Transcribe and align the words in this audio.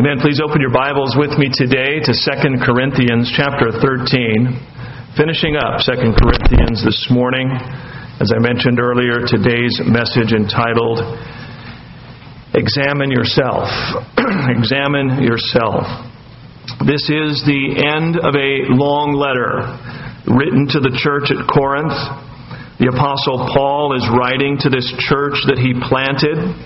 Amen. 0.00 0.16
Please 0.16 0.40
open 0.40 0.64
your 0.64 0.72
Bibles 0.72 1.12
with 1.12 1.36
me 1.36 1.52
today 1.52 2.00
to 2.00 2.12
2 2.16 2.64
Corinthians 2.64 3.28
chapter 3.36 3.68
13. 3.68 5.12
Finishing 5.12 5.60
up 5.60 5.84
2 5.84 6.16
Corinthians 6.16 6.80
this 6.80 7.12
morning. 7.12 7.52
As 8.16 8.32
I 8.32 8.40
mentioned 8.40 8.80
earlier, 8.80 9.20
today's 9.28 9.76
message 9.84 10.32
entitled 10.32 11.04
Examine 12.56 13.12
Yourself. 13.12 13.68
Examine 14.56 15.20
Yourself. 15.20 15.84
This 16.88 17.04
is 17.12 17.44
the 17.44 17.84
end 17.84 18.16
of 18.24 18.32
a 18.32 18.72
long 18.72 19.12
letter 19.12 19.68
written 20.32 20.64
to 20.72 20.80
the 20.80 20.96
church 20.96 21.28
at 21.28 21.44
Corinth. 21.44 21.92
The 22.80 22.88
Apostle 22.88 23.52
Paul 23.52 23.92
is 24.00 24.08
writing 24.16 24.56
to 24.64 24.72
this 24.72 24.88
church 24.96 25.44
that 25.44 25.60
he 25.60 25.76
planted, 25.76 26.56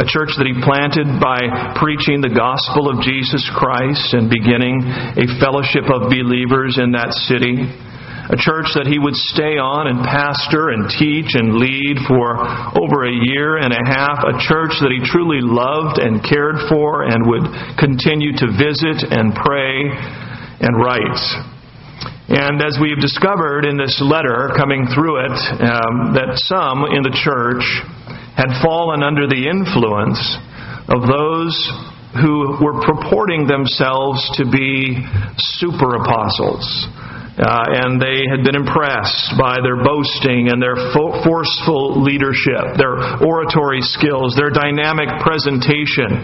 a 0.00 0.06
church 0.08 0.32
that 0.40 0.48
he 0.48 0.56
planted 0.64 1.20
by 1.20 1.44
preaching 1.76 2.24
the 2.24 2.32
gospel 2.32 2.88
of 2.88 3.04
Jesus 3.04 3.44
Christ 3.52 4.16
and 4.16 4.32
beginning 4.32 4.80
a 4.80 5.28
fellowship 5.36 5.84
of 5.92 6.08
believers 6.08 6.80
in 6.80 6.96
that 6.96 7.12
city. 7.28 7.68
A 8.32 8.38
church 8.38 8.72
that 8.80 8.88
he 8.88 8.96
would 8.96 9.12
stay 9.12 9.60
on 9.60 9.92
and 9.92 10.00
pastor 10.00 10.72
and 10.72 10.88
teach 10.88 11.36
and 11.36 11.60
lead 11.60 12.00
for 12.08 12.40
over 12.80 13.04
a 13.04 13.12
year 13.12 13.60
and 13.60 13.76
a 13.76 13.84
half. 13.84 14.24
A 14.24 14.40
church 14.40 14.72
that 14.80 14.88
he 14.88 15.04
truly 15.04 15.44
loved 15.44 16.00
and 16.00 16.24
cared 16.24 16.64
for 16.72 17.04
and 17.04 17.20
would 17.28 17.44
continue 17.76 18.32
to 18.40 18.48
visit 18.56 19.04
and 19.04 19.36
pray 19.36 19.84
and 20.64 20.72
write. 20.80 21.20
And 22.30 22.62
as 22.62 22.78
we 22.80 22.88
have 22.94 23.02
discovered 23.02 23.68
in 23.68 23.76
this 23.76 24.00
letter 24.00 24.54
coming 24.56 24.88
through 24.94 25.26
it, 25.26 25.36
um, 25.60 26.14
that 26.16 26.38
some 26.46 26.88
in 26.88 27.02
the 27.02 27.12
church 27.12 27.66
had 28.36 28.50
fallen 28.62 29.02
under 29.02 29.26
the 29.26 29.48
influence 29.48 30.18
of 30.88 31.06
those 31.06 31.54
who 32.18 32.58
were 32.58 32.82
purporting 32.82 33.46
themselves 33.46 34.18
to 34.34 34.44
be 34.50 34.98
super 35.38 35.94
apostles. 35.94 36.66
Uh, 37.38 37.86
and 37.86 38.02
they 38.02 38.26
had 38.28 38.44
been 38.44 38.58
impressed 38.58 39.32
by 39.38 39.56
their 39.62 39.80
boasting 39.80 40.50
and 40.50 40.60
their 40.60 40.76
fo- 40.92 41.22
forceful 41.24 42.02
leadership, 42.02 42.76
their 42.76 42.98
oratory 43.24 43.80
skills, 43.80 44.34
their 44.36 44.50
dynamic 44.50 45.08
presentation. 45.22 46.20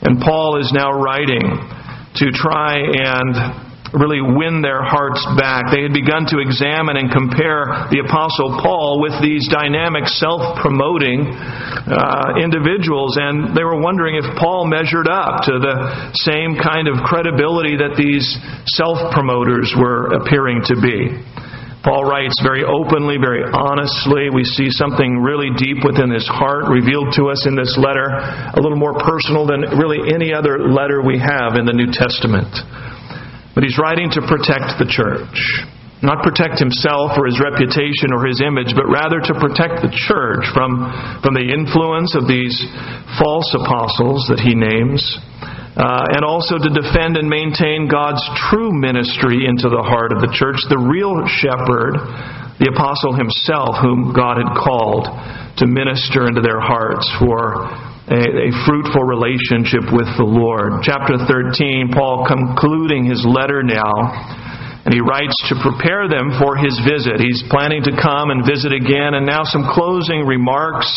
And 0.00 0.22
Paul 0.22 0.60
is 0.62 0.72
now 0.72 0.92
writing 0.96 1.44
to 1.44 2.26
try 2.32 2.78
and 2.78 3.69
really 3.92 4.22
win 4.22 4.62
their 4.62 4.82
hearts 4.82 5.22
back. 5.34 5.70
They 5.74 5.82
had 5.82 5.94
begun 5.94 6.26
to 6.30 6.38
examine 6.38 6.94
and 6.94 7.10
compare 7.10 7.90
the 7.90 8.06
Apostle 8.06 8.58
Paul 8.62 9.02
with 9.02 9.18
these 9.18 9.50
dynamic, 9.50 10.06
self 10.06 10.58
promoting 10.62 11.26
uh, 11.26 12.38
individuals, 12.38 13.18
and 13.18 13.50
they 13.56 13.66
were 13.66 13.78
wondering 13.78 14.14
if 14.14 14.26
Paul 14.38 14.70
measured 14.70 15.10
up 15.10 15.42
to 15.50 15.58
the 15.58 15.76
same 16.22 16.54
kind 16.54 16.86
of 16.86 17.02
credibility 17.02 17.74
that 17.82 17.98
these 17.98 18.24
self 18.78 19.10
promoters 19.10 19.74
were 19.74 20.14
appearing 20.14 20.62
to 20.70 20.78
be. 20.78 21.18
Paul 21.82 22.04
writes 22.04 22.36
very 22.44 22.60
openly, 22.60 23.16
very 23.16 23.40
honestly. 23.40 24.28
We 24.28 24.44
see 24.44 24.68
something 24.68 25.16
really 25.16 25.48
deep 25.56 25.80
within 25.80 26.12
his 26.12 26.28
heart 26.28 26.68
revealed 26.68 27.16
to 27.16 27.32
us 27.32 27.48
in 27.48 27.56
this 27.56 27.72
letter, 27.80 28.04
a 28.04 28.60
little 28.60 28.76
more 28.76 29.00
personal 29.00 29.48
than 29.48 29.64
really 29.80 30.12
any 30.12 30.28
other 30.28 30.68
letter 30.68 31.00
we 31.00 31.16
have 31.16 31.56
in 31.56 31.64
the 31.64 31.72
New 31.72 31.88
Testament. 31.88 32.52
But 33.60 33.68
he's 33.68 33.76
writing 33.76 34.08
to 34.16 34.24
protect 34.24 34.80
the 34.80 34.88
church. 34.88 35.36
Not 36.00 36.24
protect 36.24 36.56
himself 36.56 37.12
or 37.20 37.28
his 37.28 37.36
reputation 37.36 38.08
or 38.08 38.24
his 38.24 38.40
image, 38.40 38.72
but 38.72 38.88
rather 38.88 39.20
to 39.20 39.36
protect 39.36 39.84
the 39.84 39.92
church 39.92 40.48
from, 40.56 40.88
from 41.20 41.36
the 41.36 41.44
influence 41.44 42.16
of 42.16 42.24
these 42.24 42.56
false 43.20 43.52
apostles 43.52 44.24
that 44.32 44.40
he 44.40 44.56
names, 44.56 45.04
uh, 45.76 46.08
and 46.16 46.24
also 46.24 46.56
to 46.56 46.72
defend 46.72 47.20
and 47.20 47.28
maintain 47.28 47.84
God's 47.84 48.24
true 48.48 48.72
ministry 48.72 49.44
into 49.44 49.68
the 49.68 49.84
heart 49.84 50.16
of 50.16 50.24
the 50.24 50.32
church, 50.32 50.56
the 50.72 50.80
real 50.80 51.20
shepherd, 51.28 52.00
the 52.64 52.72
apostle 52.72 53.12
himself, 53.12 53.76
whom 53.84 54.16
God 54.16 54.40
had 54.40 54.56
called 54.56 55.04
to 55.60 55.68
minister 55.68 56.24
into 56.24 56.40
their 56.40 56.64
hearts 56.64 57.04
for 57.20 57.68
a, 58.10 58.50
a, 58.50 58.50
fruitful 58.66 59.06
relationship 59.06 59.86
with 59.94 60.10
the 60.18 60.26
Lord. 60.26 60.82
Chapter 60.82 61.14
13, 61.30 61.94
Paul 61.94 62.26
concluding 62.26 63.06
his 63.06 63.22
letter 63.22 63.62
now, 63.62 63.94
and 64.82 64.90
he 64.90 64.98
writes 64.98 65.38
to 65.46 65.54
prepare 65.62 66.10
them 66.10 66.34
for 66.42 66.58
his 66.58 66.74
visit. 66.82 67.22
He's 67.22 67.46
planning 67.46 67.86
to 67.86 67.94
come 67.94 68.34
and 68.34 68.42
visit 68.42 68.74
again, 68.74 69.14
and 69.14 69.22
now 69.22 69.46
some 69.46 69.62
closing 69.62 70.26
remarks, 70.26 70.90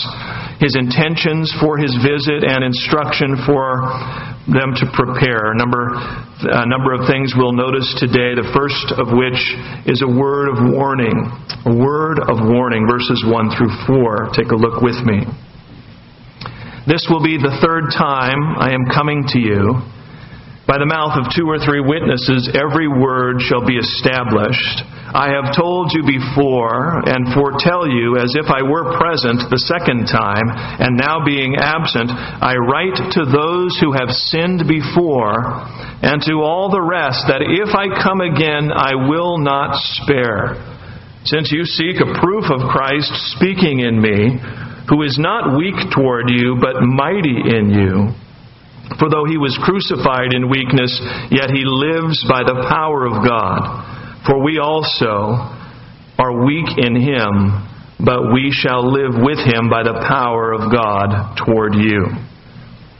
his 0.58 0.74
intentions 0.74 1.54
for 1.62 1.78
his 1.78 1.94
visit, 2.02 2.42
and 2.42 2.66
instruction 2.66 3.38
for 3.46 3.86
them 4.50 4.74
to 4.82 4.90
prepare. 4.98 5.54
A 5.54 5.58
number, 5.60 5.94
a 6.50 6.66
number 6.66 6.98
of 6.98 7.06
things 7.06 7.38
we'll 7.38 7.54
notice 7.54 7.94
today, 8.02 8.34
the 8.34 8.50
first 8.58 8.90
of 8.98 9.14
which 9.14 9.38
is 9.86 10.02
a 10.02 10.10
word 10.10 10.50
of 10.50 10.66
warning. 10.74 11.30
A 11.70 11.74
word 11.78 12.26
of 12.26 12.42
warning, 12.42 12.90
verses 12.90 13.22
1 13.22 13.54
through 13.54 13.74
4. 13.86 14.34
Take 14.34 14.50
a 14.50 14.58
look 14.58 14.82
with 14.82 14.98
me. 15.06 15.30
This 16.84 17.08
will 17.08 17.24
be 17.24 17.40
the 17.40 17.64
third 17.64 17.96
time 17.96 18.60
I 18.60 18.76
am 18.76 18.92
coming 18.92 19.24
to 19.32 19.40
you. 19.40 19.80
By 20.68 20.80
the 20.80 20.88
mouth 20.88 21.16
of 21.16 21.32
two 21.32 21.48
or 21.48 21.60
three 21.60 21.80
witnesses, 21.80 22.52
every 22.56 22.88
word 22.88 23.40
shall 23.40 23.64
be 23.64 23.80
established. 23.80 24.84
I 25.12 25.32
have 25.32 25.56
told 25.56 25.92
you 25.96 26.04
before 26.04 27.04
and 27.08 27.32
foretell 27.36 27.88
you 27.88 28.20
as 28.20 28.36
if 28.36 28.52
I 28.52 28.64
were 28.64 28.96
present 29.00 29.48
the 29.48 29.64
second 29.64 30.12
time, 30.12 30.48
and 30.80 31.00
now 31.00 31.24
being 31.24 31.56
absent, 31.56 32.12
I 32.12 32.56
write 32.60 33.00
to 33.16 33.24
those 33.28 33.76
who 33.80 33.96
have 33.96 34.12
sinned 34.32 34.68
before, 34.68 35.68
and 36.04 36.20
to 36.28 36.44
all 36.44 36.68
the 36.68 36.84
rest, 36.84 37.28
that 37.32 37.44
if 37.44 37.72
I 37.76 37.92
come 38.00 38.20
again, 38.20 38.72
I 38.72 39.08
will 39.08 39.40
not 39.40 39.76
spare. 40.00 40.60
Since 41.28 41.52
you 41.52 41.64
seek 41.64 42.04
a 42.04 42.20
proof 42.20 42.52
of 42.52 42.68
Christ 42.68 43.12
speaking 43.36 43.80
in 43.80 43.96
me, 44.00 44.36
who 44.90 45.04
is 45.04 45.18
not 45.18 45.58
weak 45.58 45.76
toward 45.96 46.30
you, 46.30 46.58
but 46.60 46.82
mighty 46.82 47.40
in 47.40 47.70
you. 47.70 48.12
For 49.00 49.10
though 49.10 49.26
he 49.26 49.38
was 49.38 49.58
crucified 49.64 50.34
in 50.34 50.50
weakness, 50.50 50.92
yet 51.32 51.50
he 51.50 51.64
lives 51.64 52.20
by 52.28 52.44
the 52.44 52.68
power 52.70 53.08
of 53.08 53.24
God. 53.24 54.24
For 54.28 54.44
we 54.44 54.60
also 54.60 55.50
are 56.20 56.46
weak 56.46 56.78
in 56.78 56.96
him, 56.96 57.68
but 58.04 58.34
we 58.34 58.52
shall 58.52 58.84
live 58.84 59.16
with 59.16 59.40
him 59.40 59.70
by 59.70 59.84
the 59.84 60.04
power 60.08 60.52
of 60.54 60.72
God 60.72 61.36
toward 61.46 61.76
you. 61.76 62.06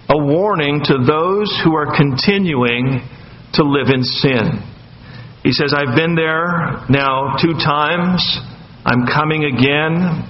A 0.10 0.18
warning 0.18 0.82
to 0.86 0.98
those 1.06 1.52
who 1.64 1.76
are 1.76 1.96
continuing 1.96 3.04
to 3.54 3.64
live 3.64 3.88
in 3.94 4.04
sin. 4.04 4.64
He 5.44 5.52
says, 5.52 5.74
I've 5.76 5.96
been 5.96 6.16
there 6.16 6.84
now 6.90 7.36
two 7.42 7.54
times. 7.54 8.24
I'm 8.86 9.06
coming 9.06 9.44
again. 9.44 10.30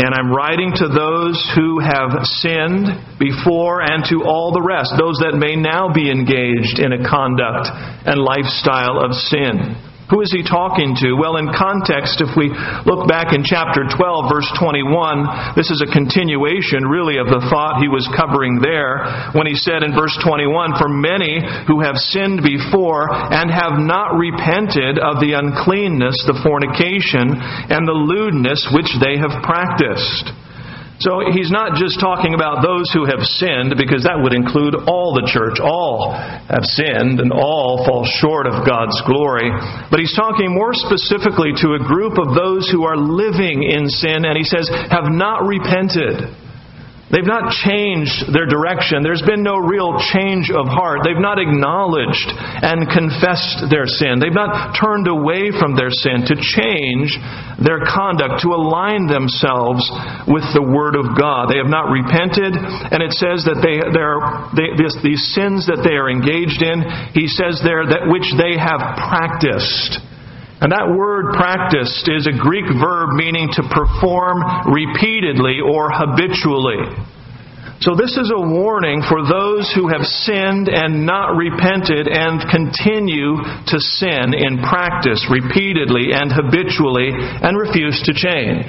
And 0.00 0.16
I'm 0.16 0.32
writing 0.32 0.72
to 0.80 0.88
those 0.88 1.36
who 1.54 1.76
have 1.78 2.24
sinned 2.40 2.88
before 3.20 3.84
and 3.84 4.00
to 4.08 4.24
all 4.24 4.48
the 4.48 4.64
rest, 4.64 4.96
those 4.96 5.20
that 5.20 5.36
may 5.36 5.60
now 5.60 5.92
be 5.92 6.08
engaged 6.08 6.80
in 6.80 6.96
a 6.96 7.04
conduct 7.04 7.68
and 8.08 8.16
lifestyle 8.16 8.96
of 8.96 9.12
sin. 9.12 9.76
Who 10.10 10.20
is 10.26 10.34
he 10.34 10.42
talking 10.42 10.98
to? 11.06 11.14
Well, 11.14 11.38
in 11.38 11.46
context, 11.54 12.18
if 12.18 12.34
we 12.34 12.50
look 12.82 13.06
back 13.06 13.30
in 13.30 13.46
chapter 13.46 13.86
12, 13.86 14.26
verse 14.26 14.50
21, 14.58 15.54
this 15.54 15.70
is 15.70 15.78
a 15.86 15.90
continuation, 15.94 16.82
really, 16.82 17.22
of 17.22 17.30
the 17.30 17.46
thought 17.46 17.78
he 17.78 17.86
was 17.86 18.10
covering 18.10 18.58
there 18.58 19.06
when 19.38 19.46
he 19.46 19.54
said 19.54 19.86
in 19.86 19.94
verse 19.94 20.14
21 20.18 20.74
For 20.82 20.90
many 20.90 21.38
who 21.70 21.78
have 21.78 21.94
sinned 21.94 22.42
before 22.42 23.06
and 23.14 23.54
have 23.54 23.78
not 23.78 24.18
repented 24.18 24.98
of 24.98 25.22
the 25.22 25.38
uncleanness, 25.38 26.18
the 26.26 26.42
fornication, 26.42 27.38
and 27.70 27.86
the 27.86 27.94
lewdness 27.94 28.66
which 28.74 28.90
they 28.98 29.14
have 29.14 29.38
practiced. 29.46 30.34
So 31.00 31.24
he's 31.32 31.48
not 31.48 31.80
just 31.80 31.96
talking 31.96 32.36
about 32.36 32.60
those 32.60 32.92
who 32.92 33.08
have 33.08 33.24
sinned, 33.24 33.72
because 33.80 34.04
that 34.04 34.20
would 34.20 34.36
include 34.36 34.76
all 34.84 35.16
the 35.16 35.24
church. 35.24 35.56
All 35.56 36.12
have 36.12 36.68
sinned 36.76 37.24
and 37.24 37.32
all 37.32 37.80
fall 37.88 38.04
short 38.04 38.44
of 38.44 38.68
God's 38.68 39.00
glory. 39.08 39.48
But 39.88 40.04
he's 40.04 40.12
talking 40.12 40.52
more 40.52 40.76
specifically 40.76 41.56
to 41.64 41.72
a 41.72 41.80
group 41.80 42.20
of 42.20 42.36
those 42.36 42.68
who 42.68 42.84
are 42.84 43.00
living 43.00 43.64
in 43.64 43.88
sin, 43.88 44.28
and 44.28 44.36
he 44.36 44.44
says, 44.44 44.68
have 44.92 45.08
not 45.08 45.48
repented. 45.48 46.36
They've 47.10 47.26
not 47.26 47.50
changed 47.66 48.30
their 48.30 48.46
direction. 48.46 49.02
There's 49.02 49.26
been 49.26 49.42
no 49.42 49.58
real 49.58 49.98
change 50.14 50.46
of 50.54 50.70
heart. 50.70 51.02
They've 51.02 51.18
not 51.18 51.42
acknowledged 51.42 52.30
and 52.62 52.86
confessed 52.86 53.66
their 53.66 53.90
sin. 53.90 54.22
They've 54.22 54.30
not 54.30 54.78
turned 54.78 55.10
away 55.10 55.50
from 55.50 55.74
their 55.74 55.90
sin 55.90 56.22
to 56.30 56.38
change 56.38 57.18
their 57.58 57.82
conduct, 57.82 58.46
to 58.46 58.54
align 58.54 59.10
themselves 59.10 59.82
with 60.30 60.46
the 60.54 60.62
Word 60.62 60.94
of 60.94 61.18
God. 61.18 61.50
They 61.50 61.58
have 61.58 61.68
not 61.68 61.90
repented, 61.90 62.54
and 62.54 63.02
it 63.02 63.12
says 63.18 63.42
that 63.42 63.58
they, 63.58 63.82
they, 63.82 64.78
this, 64.78 64.94
these 65.02 65.34
sins 65.34 65.66
that 65.66 65.82
they 65.82 65.98
are 65.98 66.08
engaged 66.08 66.62
in, 66.62 66.86
he 67.12 67.26
says 67.26 67.58
there, 67.60 67.84
that 67.90 68.06
which 68.06 68.30
they 68.38 68.54
have 68.54 68.80
practiced. 68.96 70.09
And 70.60 70.72
that 70.72 70.92
word 70.92 71.32
practiced 71.32 72.04
is 72.04 72.28
a 72.28 72.36
Greek 72.36 72.68
verb 72.68 73.16
meaning 73.16 73.48
to 73.56 73.64
perform 73.64 74.44
repeatedly 74.68 75.64
or 75.64 75.88
habitually. 75.88 76.84
So, 77.80 77.96
this 77.96 78.12
is 78.20 78.28
a 78.28 78.44
warning 78.44 79.00
for 79.00 79.24
those 79.24 79.72
who 79.72 79.88
have 79.88 80.04
sinned 80.04 80.68
and 80.68 81.08
not 81.08 81.32
repented 81.32 82.12
and 82.12 82.44
continue 82.52 83.40
to 83.40 83.78
sin 83.80 84.36
in 84.36 84.60
practice 84.60 85.24
repeatedly 85.32 86.12
and 86.12 86.28
habitually 86.28 87.08
and 87.08 87.56
refuse 87.56 87.96
to 88.04 88.12
change. 88.12 88.68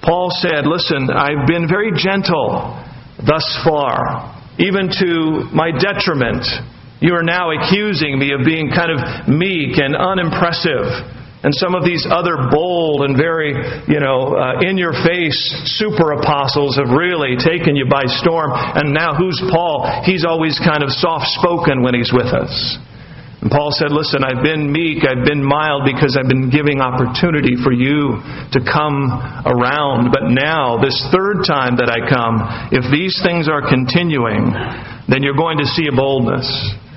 Paul 0.00 0.32
said, 0.40 0.64
Listen, 0.64 1.12
I've 1.12 1.44
been 1.46 1.68
very 1.68 1.92
gentle 1.92 2.80
thus 3.20 3.44
far, 3.60 4.32
even 4.56 4.88
to 4.88 5.44
my 5.52 5.68
detriment. 5.68 6.48
You 7.00 7.14
are 7.14 7.22
now 7.22 7.50
accusing 7.50 8.18
me 8.18 8.32
of 8.32 8.44
being 8.44 8.70
kind 8.70 8.90
of 8.90 9.28
meek 9.28 9.78
and 9.78 9.96
unimpressive. 9.96 10.86
And 11.44 11.52
some 11.52 11.74
of 11.76 11.84
these 11.84 12.08
other 12.08 12.48
bold 12.48 13.04
and 13.04 13.20
very, 13.20 13.52
you 13.84 14.00
know, 14.00 14.32
uh, 14.32 14.64
in 14.64 14.80
your 14.80 14.96
face 15.04 15.36
super 15.76 16.16
apostles 16.16 16.80
have 16.80 16.88
really 16.88 17.36
taken 17.36 17.76
you 17.76 17.84
by 17.84 18.04
storm. 18.06 18.48
And 18.54 18.94
now 18.94 19.12
who's 19.12 19.36
Paul? 19.52 19.84
He's 20.08 20.24
always 20.24 20.56
kind 20.56 20.82
of 20.82 20.88
soft 20.88 21.28
spoken 21.36 21.82
when 21.82 21.92
he's 21.92 22.10
with 22.16 22.32
us. 22.32 22.78
And 23.44 23.52
Paul 23.52 23.76
said, 23.76 23.92
Listen, 23.92 24.24
I've 24.24 24.42
been 24.42 24.72
meek, 24.72 25.04
I've 25.04 25.28
been 25.28 25.44
mild 25.44 25.84
because 25.84 26.16
I've 26.16 26.32
been 26.32 26.48
giving 26.48 26.80
opportunity 26.80 27.60
for 27.60 27.76
you 27.76 28.16
to 28.56 28.60
come 28.64 29.12
around. 29.44 30.16
But 30.16 30.32
now, 30.32 30.80
this 30.80 30.96
third 31.12 31.44
time 31.44 31.76
that 31.76 31.92
I 31.92 32.08
come, 32.08 32.40
if 32.72 32.88
these 32.88 33.20
things 33.20 33.52
are 33.52 33.60
continuing, 33.60 34.48
then 35.12 35.20
you're 35.20 35.36
going 35.36 35.60
to 35.60 35.68
see 35.76 35.92
a 35.92 35.94
boldness. 35.94 36.48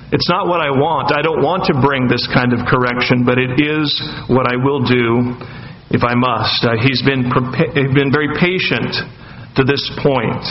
It's 0.07 0.29
not 0.31 0.47
what 0.47 0.63
I 0.63 0.71
want. 0.71 1.11
I 1.11 1.19
don't 1.19 1.43
want 1.43 1.67
to 1.67 1.75
bring 1.83 2.07
this 2.07 2.23
kind 2.31 2.55
of 2.55 2.63
correction, 2.63 3.27
but 3.27 3.35
it 3.35 3.59
is 3.59 3.91
what 4.31 4.47
I 4.47 4.55
will 4.55 4.79
do 4.87 5.35
if 5.91 5.99
I 6.03 6.15
must. 6.15 6.63
Uh, 6.63 6.79
he's 6.79 7.03
been, 7.03 7.27
prepa- 7.27 7.75
been 7.91 8.11
very 8.11 8.31
patient 8.39 8.95
to 9.59 9.67
this 9.67 9.83
point. 9.99 10.47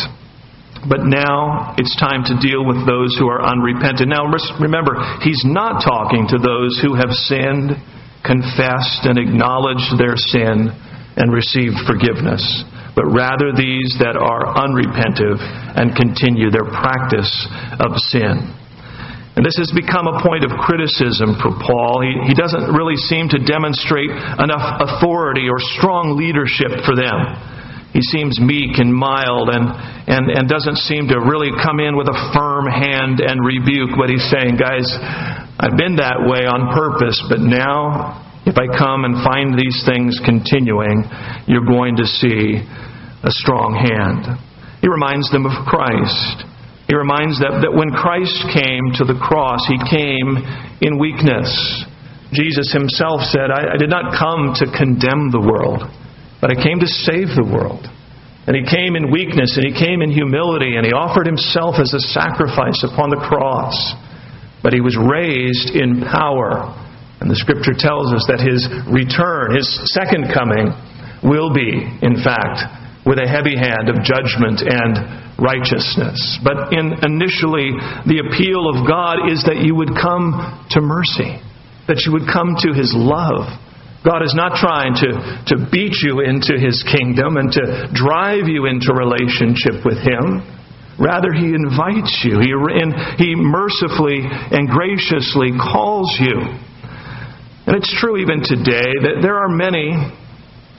But 0.84 1.08
now 1.08 1.72
it's 1.80 1.96
time 1.96 2.20
to 2.28 2.36
deal 2.36 2.68
with 2.68 2.84
those 2.84 3.16
who 3.16 3.32
are 3.32 3.40
unrepentant. 3.40 4.12
Now 4.12 4.28
remember, 4.60 5.00
he's 5.24 5.40
not 5.48 5.80
talking 5.80 6.28
to 6.30 6.38
those 6.38 6.76
who 6.84 6.92
have 6.94 7.10
sinned, 7.24 7.80
confessed, 8.22 9.08
and 9.08 9.16
acknowledged 9.16 9.96
their 9.96 10.20
sin 10.20 10.68
and 11.16 11.32
received 11.32 11.80
forgiveness, 11.88 12.44
but 12.92 13.08
rather 13.08 13.56
these 13.56 13.96
that 14.04 14.20
are 14.20 14.52
unrepentive 14.52 15.40
and 15.80 15.96
continue 15.96 16.52
their 16.52 16.68
practice 16.68 17.32
of 17.80 17.96
sin. 18.12 18.52
And 19.36 19.44
this 19.44 19.60
has 19.60 19.68
become 19.76 20.08
a 20.08 20.16
point 20.24 20.48
of 20.48 20.52
criticism 20.56 21.36
for 21.44 21.52
Paul. 21.60 22.00
He, 22.00 22.32
he 22.32 22.34
doesn't 22.34 22.72
really 22.72 22.96
seem 22.96 23.28
to 23.36 23.38
demonstrate 23.38 24.08
enough 24.08 24.64
authority 24.80 25.52
or 25.52 25.60
strong 25.76 26.16
leadership 26.16 26.72
for 26.88 26.96
them. 26.96 27.36
He 27.92 28.00
seems 28.00 28.40
meek 28.40 28.80
and 28.80 28.88
mild 28.88 29.52
and, 29.52 29.68
and, 30.08 30.32
and 30.32 30.48
doesn't 30.48 30.80
seem 30.88 31.08
to 31.12 31.20
really 31.20 31.52
come 31.60 31.80
in 31.84 32.00
with 32.00 32.08
a 32.08 32.18
firm 32.32 32.64
hand 32.64 33.20
and 33.20 33.44
rebuke 33.44 33.96
what 34.00 34.08
he's 34.08 34.24
saying. 34.32 34.56
Guys, 34.56 34.88
I've 35.60 35.76
been 35.76 36.00
that 36.00 36.24
way 36.24 36.48
on 36.48 36.72
purpose, 36.72 37.20
but 37.28 37.40
now 37.40 38.24
if 38.48 38.56
I 38.56 38.72
come 38.72 39.04
and 39.04 39.20
find 39.20 39.52
these 39.52 39.84
things 39.84 40.16
continuing, 40.24 41.04
you're 41.44 41.64
going 41.64 41.96
to 42.00 42.08
see 42.08 42.64
a 43.20 43.32
strong 43.32 43.76
hand. 43.76 44.40
He 44.80 44.88
reminds 44.88 45.28
them 45.32 45.44
of 45.44 45.52
Christ. 45.68 46.55
He 46.86 46.94
reminds 46.94 47.42
them 47.42 47.66
that 47.66 47.74
when 47.74 47.90
Christ 47.90 48.46
came 48.54 48.94
to 49.02 49.04
the 49.04 49.18
cross, 49.18 49.66
he 49.66 49.78
came 49.90 50.38
in 50.78 51.02
weakness. 51.02 51.50
Jesus 52.30 52.70
himself 52.70 53.26
said, 53.26 53.50
I, 53.50 53.74
I 53.74 53.78
did 53.78 53.90
not 53.90 54.14
come 54.14 54.54
to 54.62 54.70
condemn 54.70 55.34
the 55.34 55.42
world, 55.42 55.82
but 56.38 56.54
I 56.54 56.56
came 56.62 56.78
to 56.78 56.86
save 56.86 57.34
the 57.34 57.46
world. 57.46 57.90
And 58.46 58.54
he 58.54 58.62
came 58.62 58.94
in 58.94 59.10
weakness 59.10 59.58
and 59.58 59.66
he 59.66 59.74
came 59.74 60.06
in 60.06 60.14
humility 60.14 60.78
and 60.78 60.86
he 60.86 60.94
offered 60.94 61.26
himself 61.26 61.82
as 61.82 61.90
a 61.90 61.98
sacrifice 62.14 62.78
upon 62.86 63.10
the 63.10 63.18
cross. 63.18 63.74
But 64.62 64.70
he 64.70 64.78
was 64.78 64.94
raised 64.94 65.74
in 65.74 66.06
power. 66.06 66.70
And 67.18 67.26
the 67.26 67.34
scripture 67.34 67.74
tells 67.74 68.14
us 68.14 68.22
that 68.30 68.38
his 68.38 68.62
return, 68.86 69.58
his 69.58 69.66
second 69.90 70.30
coming, 70.30 70.70
will 71.26 71.50
be, 71.50 71.82
in 72.06 72.22
fact, 72.22 72.62
with 73.02 73.18
a 73.18 73.26
heavy 73.26 73.58
hand 73.58 73.90
of 73.90 74.06
judgment 74.06 74.62
and 74.62 75.25
righteousness. 75.38 76.40
But 76.40 76.72
in 76.72 76.96
initially, 77.04 77.76
the 78.08 78.24
appeal 78.24 78.68
of 78.68 78.88
God 78.88 79.28
is 79.28 79.44
that 79.44 79.60
you 79.60 79.76
would 79.76 79.92
come 79.92 80.32
to 80.72 80.80
mercy, 80.80 81.40
that 81.88 82.04
you 82.08 82.12
would 82.12 82.28
come 82.28 82.56
to 82.64 82.72
His 82.72 82.92
love. 82.96 83.48
God 84.04 84.22
is 84.22 84.34
not 84.38 84.56
trying 84.56 84.94
to, 85.02 85.10
to 85.50 85.66
beat 85.68 85.98
you 86.00 86.22
into 86.22 86.54
His 86.56 86.80
kingdom 86.86 87.36
and 87.36 87.50
to 87.52 87.90
drive 87.92 88.46
you 88.48 88.66
into 88.66 88.94
relationship 88.94 89.84
with 89.84 89.98
Him. 89.98 90.46
Rather, 90.96 91.34
He 91.34 91.52
invites 91.52 92.24
you. 92.24 92.40
He, 92.40 92.54
he 93.20 93.34
mercifully 93.36 94.24
and 94.24 94.70
graciously 94.70 95.52
calls 95.58 96.16
you. 96.22 96.38
And 97.66 97.74
it's 97.74 97.92
true 97.98 98.16
even 98.22 98.40
today 98.46 98.94
that 99.04 99.18
there 99.20 99.36
are 99.36 99.50
many 99.50 99.90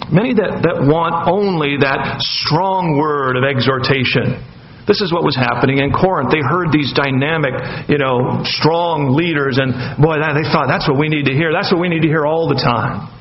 Many 0.05 0.37
that, 0.37 0.61
that 0.61 0.77
want 0.85 1.25
only 1.25 1.81
that 1.81 2.21
strong 2.21 2.95
word 3.01 3.33
of 3.33 3.43
exhortation. 3.43 4.39
This 4.85 5.03
is 5.03 5.11
what 5.11 5.25
was 5.25 5.35
happening 5.35 5.83
in 5.83 5.91
Corinth. 5.91 6.31
They 6.31 6.39
heard 6.39 6.71
these 6.71 6.95
dynamic, 6.95 7.51
you 7.91 7.99
know, 7.99 8.45
strong 8.47 9.11
leaders, 9.17 9.59
and 9.59 9.75
boy, 9.99 10.15
they 10.21 10.47
thought 10.47 10.71
that's 10.71 10.87
what 10.87 10.95
we 10.95 11.11
need 11.11 11.27
to 11.27 11.35
hear. 11.35 11.51
That's 11.51 11.73
what 11.73 11.83
we 11.83 11.91
need 11.91 12.07
to 12.07 12.11
hear 12.11 12.23
all 12.23 12.47
the 12.47 12.55
time. 12.55 13.11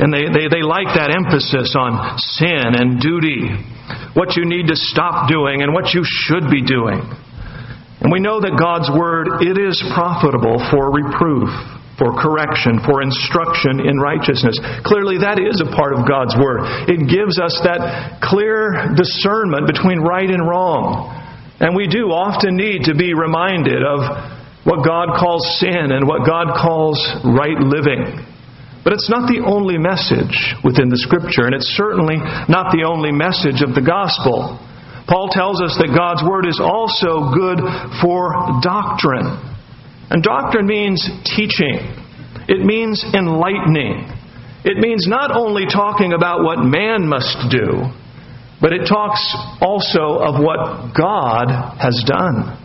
And 0.00 0.08
they, 0.08 0.32
they, 0.32 0.48
they 0.48 0.64
like 0.64 0.88
that 0.96 1.12
emphasis 1.12 1.76
on 1.76 2.16
sin 2.40 2.72
and 2.72 2.96
duty, 2.96 3.52
what 4.16 4.40
you 4.40 4.48
need 4.48 4.72
to 4.72 4.78
stop 4.78 5.28
doing 5.28 5.60
and 5.60 5.76
what 5.76 5.92
you 5.92 6.00
should 6.00 6.48
be 6.48 6.64
doing. 6.64 7.04
And 8.00 8.08
we 8.08 8.16
know 8.16 8.40
that 8.40 8.56
God's 8.56 8.88
Word, 8.88 9.44
it 9.44 9.60
is 9.60 9.76
profitable 9.92 10.56
for 10.72 10.88
reproof 10.88 11.52
for 12.00 12.16
correction, 12.16 12.80
for 12.80 13.04
instruction 13.04 13.84
in 13.84 14.00
righteousness. 14.00 14.56
Clearly, 14.88 15.20
that 15.20 15.36
is 15.36 15.60
a 15.60 15.68
part 15.68 15.92
of 15.92 16.08
God's 16.08 16.32
Word. 16.40 16.64
It 16.88 17.04
gives 17.04 17.36
us 17.36 17.52
that 17.68 18.24
clear 18.24 18.96
discernment 18.96 19.68
between 19.68 20.00
right 20.00 20.24
and 20.24 20.48
wrong. 20.48 21.12
And 21.60 21.76
we 21.76 21.84
do 21.84 22.08
often 22.08 22.56
need 22.56 22.88
to 22.88 22.96
be 22.96 23.12
reminded 23.12 23.84
of 23.84 24.00
what 24.64 24.80
God 24.80 25.12
calls 25.20 25.44
sin 25.60 25.92
and 25.92 26.08
what 26.08 26.24
God 26.24 26.56
calls 26.56 26.96
right 27.20 27.60
living. 27.60 28.24
But 28.80 28.96
it's 28.96 29.12
not 29.12 29.28
the 29.28 29.44
only 29.44 29.76
message 29.76 30.56
within 30.64 30.88
the 30.88 30.96
Scripture, 30.96 31.44
and 31.44 31.52
it's 31.52 31.68
certainly 31.76 32.16
not 32.48 32.72
the 32.72 32.88
only 32.88 33.12
message 33.12 33.60
of 33.60 33.76
the 33.76 33.84
gospel. 33.84 34.56
Paul 35.04 35.28
tells 35.28 35.60
us 35.60 35.76
that 35.76 35.92
God's 35.92 36.24
Word 36.24 36.48
is 36.48 36.56
also 36.64 37.28
good 37.36 37.60
for 38.00 38.32
doctrine. 38.64 39.36
And 40.08 40.24
doctrine 40.24 40.64
means 40.64 41.04
teaching, 41.28 41.76
it 42.50 42.66
means 42.66 42.98
enlightening. 43.14 44.10
It 44.64 44.76
means 44.82 45.06
not 45.06 45.30
only 45.30 45.70
talking 45.70 46.12
about 46.12 46.42
what 46.42 46.58
man 46.58 47.06
must 47.06 47.46
do, 47.48 47.86
but 48.60 48.74
it 48.74 48.90
talks 48.90 49.22
also 49.62 50.18
of 50.18 50.42
what 50.42 50.90
God 50.92 51.46
has 51.78 52.02
done. 52.04 52.58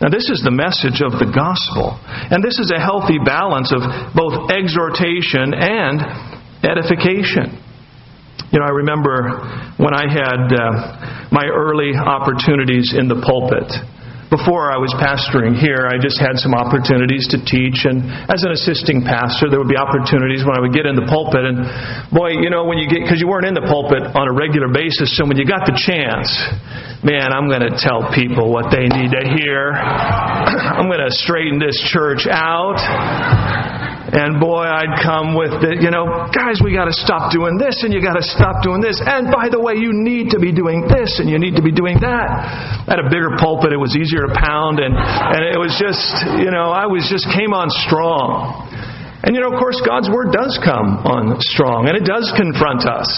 Now, 0.00 0.08
this 0.08 0.30
is 0.30 0.40
the 0.46 0.54
message 0.54 1.02
of 1.02 1.18
the 1.18 1.26
gospel. 1.26 1.98
And 2.30 2.38
this 2.38 2.62
is 2.62 2.70
a 2.70 2.78
healthy 2.78 3.18
balance 3.18 3.74
of 3.74 3.82
both 4.14 4.54
exhortation 4.54 5.50
and 5.50 5.98
edification. 6.62 7.58
You 8.54 8.62
know, 8.62 8.70
I 8.70 8.74
remember 8.86 9.74
when 9.82 9.98
I 9.98 10.06
had 10.06 10.46
uh, 10.54 11.28
my 11.34 11.50
early 11.50 11.90
opportunities 11.98 12.94
in 12.94 13.10
the 13.10 13.18
pulpit 13.18 13.66
before 14.28 14.68
I 14.68 14.76
was 14.76 14.92
pastoring 15.00 15.56
here, 15.56 15.88
I 15.88 15.96
just 15.96 16.20
had 16.20 16.36
some 16.36 16.52
opportunities 16.52 17.28
to 17.32 17.40
teach. 17.40 17.88
And 17.88 18.04
as 18.28 18.44
an 18.44 18.52
assisting 18.52 19.00
pastor, 19.00 19.48
there 19.48 19.56
would 19.56 19.72
be 19.72 19.80
opportunities 19.80 20.44
when 20.44 20.52
I 20.52 20.60
would 20.60 20.76
get 20.76 20.84
in 20.84 20.96
the 20.96 21.08
pulpit. 21.08 21.48
And 21.48 21.64
boy, 22.12 22.36
you 22.36 22.52
know, 22.52 22.68
when 22.68 22.76
you 22.76 22.88
get, 22.88 23.00
because 23.00 23.20
you 23.20 23.28
weren't 23.28 23.48
in 23.48 23.56
the 23.56 23.64
pulpit 23.64 24.04
on 24.04 24.28
a 24.28 24.34
regular 24.36 24.68
basis, 24.68 25.16
so 25.16 25.24
when 25.24 25.40
you 25.40 25.48
got 25.48 25.64
the 25.64 25.76
chance, 25.76 26.28
man, 27.00 27.32
I'm 27.32 27.48
going 27.48 27.64
to 27.64 27.72
tell 27.80 28.12
people 28.12 28.52
what 28.52 28.68
they 28.68 28.84
need 28.84 29.16
to 29.16 29.24
hear. 29.32 29.72
I'm 30.76 30.92
going 30.92 31.04
to 31.04 31.12
straighten 31.12 31.56
this 31.56 31.80
church 31.88 32.28
out. 32.28 33.67
And 34.08 34.40
boy, 34.40 34.64
I'd 34.64 35.04
come 35.04 35.36
with 35.36 35.52
the, 35.60 35.76
you 35.84 35.92
know, 35.92 36.08
guys, 36.32 36.64
we 36.64 36.72
got 36.72 36.88
to 36.88 36.96
stop 36.96 37.28
doing 37.28 37.60
this 37.60 37.84
and 37.84 37.92
you 37.92 38.00
got 38.00 38.16
to 38.16 38.24
stop 38.24 38.64
doing 38.64 38.80
this. 38.80 38.96
And 39.04 39.28
by 39.28 39.52
the 39.52 39.60
way, 39.60 39.76
you 39.76 39.92
need 39.92 40.32
to 40.32 40.40
be 40.40 40.48
doing 40.48 40.88
this 40.88 41.20
and 41.20 41.28
you 41.28 41.36
need 41.36 41.60
to 41.60 41.64
be 41.64 41.76
doing 41.76 42.00
that. 42.00 42.88
Had 42.88 43.04
a 43.04 43.08
bigger 43.12 43.36
pulpit. 43.36 43.68
It 43.68 43.76
was 43.76 43.92
easier 43.92 44.24
to 44.24 44.32
pound 44.32 44.80
and, 44.80 44.96
and 44.96 45.44
it 45.44 45.60
was 45.60 45.76
just, 45.76 46.24
you 46.40 46.48
know, 46.48 46.72
I 46.72 46.88
was 46.88 47.04
just 47.12 47.28
came 47.36 47.52
on 47.52 47.68
strong. 47.84 48.64
And 49.28 49.36
you 49.36 49.44
know, 49.44 49.52
of 49.52 49.60
course, 49.60 49.76
God's 49.84 50.08
Word 50.08 50.32
does 50.32 50.56
come 50.64 51.04
on 51.04 51.36
strong 51.44 51.84
and 51.84 51.92
it 51.92 52.08
does 52.08 52.32
confront 52.32 52.88
us. 52.88 53.12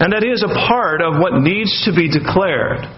And 0.00 0.16
that 0.16 0.24
is 0.24 0.40
a 0.40 0.52
part 0.72 1.04
of 1.04 1.20
what 1.20 1.36
needs 1.44 1.84
to 1.84 1.92
be 1.92 2.08
declared. 2.08 2.88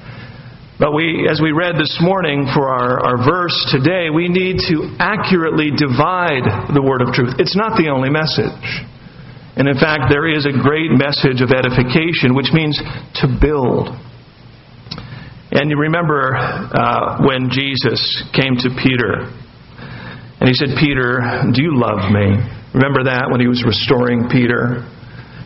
But 0.78 0.92
we, 0.92 1.25
as 1.25 1.40
we 1.40 1.56
read 1.56 1.80
this 1.80 1.97
morning 2.04 2.45
for 2.52 2.68
our, 2.68 3.00
our 3.00 3.16
verse 3.25 3.56
today, 3.73 4.12
we 4.12 4.28
need 4.28 4.61
to 4.68 4.92
accurately 5.00 5.73
divide 5.73 6.45
the 6.76 6.85
word 6.85 7.00
of 7.00 7.16
truth. 7.16 7.40
It's 7.40 7.56
not 7.56 7.80
the 7.80 7.88
only 7.88 8.12
message. 8.12 8.85
And 9.56 9.73
in 9.73 9.80
fact, 9.80 10.12
there 10.12 10.28
is 10.28 10.45
a 10.45 10.52
great 10.52 10.92
message 10.92 11.40
of 11.40 11.49
edification, 11.49 12.37
which 12.37 12.52
means 12.52 12.76
to 12.76 13.26
build. 13.40 13.88
And 15.56 15.73
you 15.73 15.80
remember 15.80 16.37
uh, 16.37 17.25
when 17.25 17.49
Jesus 17.49 18.21
came 18.37 18.61
to 18.61 18.68
Peter 18.76 19.33
and 20.37 20.45
he 20.45 20.52
said, 20.52 20.76
Peter, 20.76 21.25
do 21.56 21.64
you 21.64 21.73
love 21.73 22.12
me? 22.12 22.37
Remember 22.76 23.09
that 23.09 23.33
when 23.33 23.40
he 23.40 23.49
was 23.49 23.64
restoring 23.64 24.28
Peter? 24.28 24.85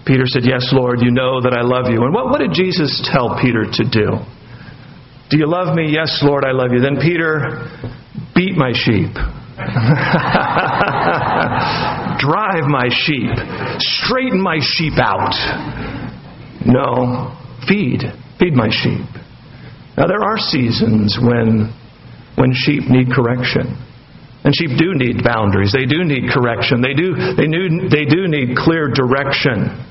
Peter 0.03 0.27
said, 0.27 0.43
Yes, 0.43 0.75
Lord, 0.75 0.99
you 0.99 1.15
know 1.15 1.39
that 1.39 1.55
I 1.55 1.63
love 1.63 1.87
you. 1.87 2.03
And 2.03 2.11
what, 2.11 2.27
what 2.35 2.43
did 2.43 2.51
Jesus 2.51 2.99
tell 3.07 3.39
Peter 3.39 3.63
to 3.63 3.85
do? 3.87 4.19
Do 5.31 5.39
you 5.39 5.47
love 5.47 5.77
me? 5.77 5.93
Yes, 5.93 6.19
Lord, 6.23 6.45
I 6.45 6.51
love 6.51 6.73
you. 6.73 6.81
Then 6.81 6.97
Peter, 7.01 7.63
beat 8.35 8.57
my 8.57 8.73
sheep. 8.75 9.15
Drive 12.19 12.67
my 12.67 12.89
sheep. 12.91 13.31
Straighten 13.79 14.41
my 14.41 14.59
sheep 14.61 14.95
out. 14.99 15.37
No, 16.67 17.39
feed. 17.69 18.03
Feed 18.41 18.55
my 18.55 18.71
sheep. 18.71 19.07
Now, 19.97 20.09
there 20.09 20.23
are 20.23 20.39
seasons 20.39 21.17
when, 21.23 21.73
when 22.35 22.53
sheep 22.53 22.91
need 22.91 23.13
correction. 23.15 23.79
And 24.43 24.53
sheep 24.57 24.77
do 24.79 24.95
need 24.95 25.23
boundaries. 25.23 25.73
They 25.73 25.87
do 25.87 26.03
need 26.03 26.29
correction. 26.33 26.83
They 26.83 26.95
do, 26.95 27.15
they, 27.37 27.47
do, 27.47 27.89
they 27.89 28.05
do 28.05 28.27
need 28.27 28.57
clear 28.57 28.89
direction. 28.91 29.87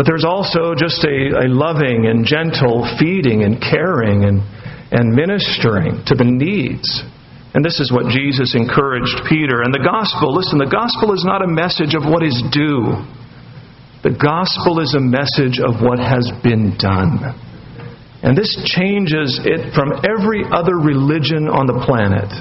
But 0.00 0.08
there's 0.08 0.24
also 0.24 0.72
just 0.72 1.04
a, 1.04 1.44
a 1.44 1.46
loving 1.52 2.08
and 2.08 2.24
gentle 2.24 2.88
feeding 2.96 3.44
and 3.44 3.60
caring 3.60 4.24
and, 4.24 4.40
and 4.88 5.12
ministering 5.12 6.00
to 6.08 6.16
the 6.16 6.24
needs. 6.24 7.04
And 7.52 7.60
this 7.60 7.84
is 7.84 7.92
what 7.92 8.08
Jesus 8.08 8.56
encouraged 8.56 9.28
Peter. 9.28 9.60
And 9.60 9.76
the 9.76 9.84
gospel, 9.84 10.32
listen, 10.32 10.56
the 10.56 10.72
gospel 10.72 11.12
is 11.12 11.20
not 11.28 11.44
a 11.44 11.52
message 11.52 11.92
of 11.92 12.08
what 12.08 12.24
is 12.24 12.32
due. 12.48 12.96
The 14.00 14.16
gospel 14.16 14.80
is 14.80 14.96
a 14.96 15.04
message 15.04 15.60
of 15.60 15.84
what 15.84 16.00
has 16.00 16.32
been 16.40 16.80
done. 16.80 17.20
And 18.24 18.32
this 18.32 18.56
changes 18.72 19.36
it 19.44 19.76
from 19.76 20.00
every 20.00 20.48
other 20.48 20.80
religion 20.80 21.44
on 21.44 21.68
the 21.68 21.76
planet. 21.84 22.32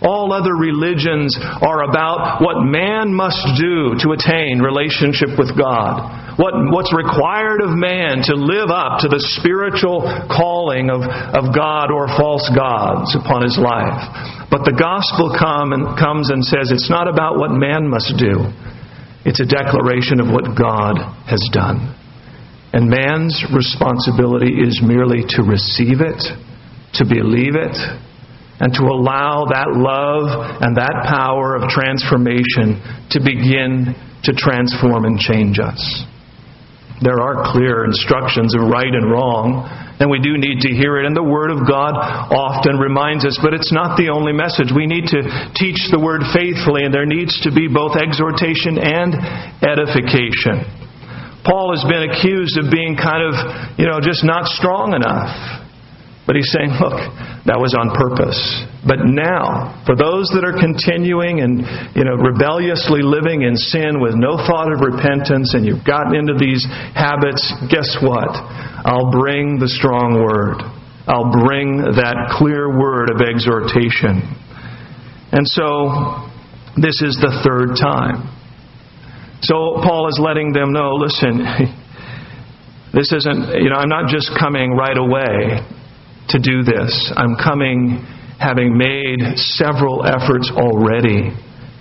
All 0.00 0.32
other 0.32 0.56
religions 0.56 1.36
are 1.36 1.84
about 1.84 2.40
what 2.40 2.64
man 2.64 3.12
must 3.12 3.44
do 3.60 3.92
to 4.00 4.16
attain 4.16 4.64
relationship 4.64 5.36
with 5.36 5.52
God. 5.52 6.40
What, 6.40 6.56
what's 6.72 6.88
required 6.96 7.60
of 7.60 7.76
man 7.76 8.24
to 8.24 8.34
live 8.34 8.72
up 8.72 9.04
to 9.04 9.12
the 9.12 9.20
spiritual 9.36 10.00
calling 10.32 10.88
of, 10.88 11.04
of 11.04 11.52
God 11.52 11.92
or 11.92 12.08
false 12.16 12.48
gods 12.56 13.12
upon 13.12 13.44
his 13.44 13.60
life. 13.60 14.48
But 14.48 14.64
the 14.64 14.72
gospel 14.72 15.36
come 15.36 15.76
and, 15.76 15.92
comes 16.00 16.32
and 16.32 16.40
says 16.40 16.72
it's 16.72 16.88
not 16.88 17.04
about 17.04 17.36
what 17.36 17.52
man 17.52 17.84
must 17.84 18.16
do. 18.16 18.48
It's 19.28 19.44
a 19.44 19.44
declaration 19.44 20.16
of 20.16 20.32
what 20.32 20.56
God 20.56 20.96
has 21.28 21.44
done. 21.52 21.92
And 22.72 22.88
man's 22.88 23.36
responsibility 23.52 24.64
is 24.64 24.80
merely 24.80 25.28
to 25.36 25.44
receive 25.44 26.00
it, 26.00 26.24
to 26.96 27.04
believe 27.04 27.52
it, 27.52 27.76
and 28.60 28.72
to 28.76 28.84
allow 28.84 29.48
that 29.48 29.72
love 29.72 30.28
and 30.60 30.76
that 30.76 31.08
power 31.08 31.56
of 31.56 31.68
transformation 31.72 32.76
to 33.10 33.18
begin 33.18 33.96
to 34.24 34.32
transform 34.36 35.08
and 35.08 35.18
change 35.18 35.58
us. 35.58 35.80
There 37.00 37.16
are 37.16 37.48
clear 37.56 37.88
instructions 37.88 38.52
of 38.52 38.68
right 38.68 38.92
and 38.92 39.08
wrong, 39.08 39.64
and 40.00 40.12
we 40.12 40.20
do 40.20 40.36
need 40.36 40.60
to 40.68 40.70
hear 40.76 41.00
it. 41.00 41.08
And 41.08 41.16
the 41.16 41.24
Word 41.24 41.48
of 41.48 41.64
God 41.64 41.96
often 41.96 42.76
reminds 42.76 43.24
us, 43.24 43.40
but 43.40 43.56
it's 43.56 43.72
not 43.72 43.96
the 43.96 44.12
only 44.12 44.36
message. 44.36 44.68
We 44.68 44.84
need 44.84 45.08
to 45.16 45.24
teach 45.56 45.88
the 45.88 45.96
Word 45.96 46.20
faithfully, 46.36 46.84
and 46.84 46.92
there 46.92 47.08
needs 47.08 47.40
to 47.48 47.50
be 47.52 47.72
both 47.72 47.96
exhortation 47.96 48.76
and 48.76 49.16
edification. 49.64 50.68
Paul 51.40 51.72
has 51.72 51.80
been 51.88 52.04
accused 52.12 52.60
of 52.60 52.68
being 52.68 53.00
kind 53.00 53.24
of, 53.24 53.32
you 53.80 53.88
know, 53.88 54.04
just 54.04 54.20
not 54.20 54.44
strong 54.52 54.92
enough. 54.92 55.32
But 56.30 56.38
he's 56.38 56.54
saying, 56.54 56.78
look, 56.78 56.94
that 57.50 57.58
was 57.58 57.74
on 57.74 57.90
purpose. 57.90 58.38
But 58.86 59.02
now, 59.02 59.82
for 59.82 59.98
those 59.98 60.30
that 60.30 60.46
are 60.46 60.54
continuing 60.54 61.42
and, 61.42 61.66
you 61.98 62.06
know, 62.06 62.14
rebelliously 62.14 63.02
living 63.02 63.42
in 63.42 63.58
sin 63.58 63.98
with 63.98 64.14
no 64.14 64.38
thought 64.38 64.70
of 64.70 64.78
repentance 64.78 65.58
and 65.58 65.66
you've 65.66 65.82
gotten 65.82 66.14
into 66.14 66.38
these 66.38 66.62
habits, 66.94 67.42
guess 67.66 67.98
what? 67.98 68.30
I'll 68.86 69.10
bring 69.10 69.58
the 69.58 69.66
strong 69.66 70.22
word. 70.22 70.62
I'll 71.10 71.34
bring 71.34 71.82
that 71.98 72.30
clear 72.38 72.78
word 72.78 73.10
of 73.10 73.18
exhortation. 73.26 74.22
And 75.34 75.42
so, 75.42 76.30
this 76.78 77.02
is 77.02 77.18
the 77.18 77.42
third 77.42 77.74
time. 77.74 78.30
So 79.42 79.82
Paul 79.82 80.06
is 80.06 80.22
letting 80.22 80.54
them 80.54 80.70
know 80.70 80.94
listen, 80.94 81.42
this 82.94 83.10
isn't, 83.10 83.58
you 83.58 83.66
know, 83.66 83.82
I'm 83.82 83.90
not 83.90 84.06
just 84.06 84.30
coming 84.38 84.78
right 84.78 84.94
away 84.94 85.66
to 86.30 86.38
do 86.38 86.62
this. 86.62 87.12
I'm 87.16 87.36
coming 87.36 88.02
having 88.40 88.76
made 88.76 89.36
several 89.36 90.06
efforts 90.06 90.50
already 90.56 91.28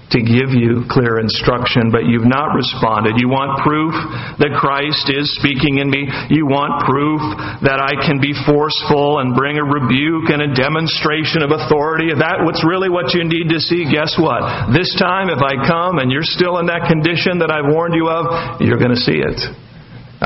to 0.09 0.19
give 0.25 0.49
you 0.57 0.89
clear 0.89 1.21
instruction, 1.21 1.93
but 1.93 2.09
you've 2.09 2.25
not 2.25 2.57
responded. 2.57 3.13
You 3.21 3.29
want 3.29 3.61
proof 3.61 3.93
that 4.41 4.57
Christ 4.57 5.05
is 5.13 5.29
speaking 5.37 5.77
in 5.77 5.87
me. 5.87 6.09
You 6.33 6.49
want 6.49 6.81
proof 6.81 7.21
that 7.61 7.77
I 7.77 7.93
can 8.01 8.17
be 8.17 8.33
forceful 8.49 9.21
and 9.21 9.37
bring 9.37 9.61
a 9.61 9.65
rebuke 9.65 10.33
and 10.33 10.41
a 10.41 10.51
demonstration 10.57 11.45
of 11.45 11.53
authority. 11.53 12.09
That 12.09 12.41
what's 12.41 12.65
really 12.65 12.89
what 12.89 13.13
you 13.13 13.21
need 13.21 13.53
to 13.53 13.61
see, 13.61 13.85
guess 13.85 14.17
what? 14.17 14.73
This 14.73 14.89
time, 14.97 15.29
if 15.29 15.45
I 15.45 15.61
come 15.69 16.01
and 16.01 16.09
you're 16.09 16.25
still 16.25 16.57
in 16.57 16.65
that 16.73 16.89
condition 16.89 17.37
that 17.45 17.53
I've 17.53 17.69
warned 17.69 17.93
you 17.93 18.09
of, 18.09 18.59
you're 18.65 18.81
going 18.81 18.97
to 18.97 19.03
see 19.05 19.21
it. 19.21 19.37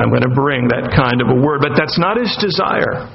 I'm 0.00 0.08
going 0.08 0.24
to 0.24 0.34
bring 0.34 0.72
that 0.72 0.96
kind 0.96 1.20
of 1.20 1.28
a 1.28 1.38
word. 1.38 1.60
But 1.60 1.76
that's 1.76 2.00
not 2.00 2.16
his 2.16 2.32
desire. 2.40 3.06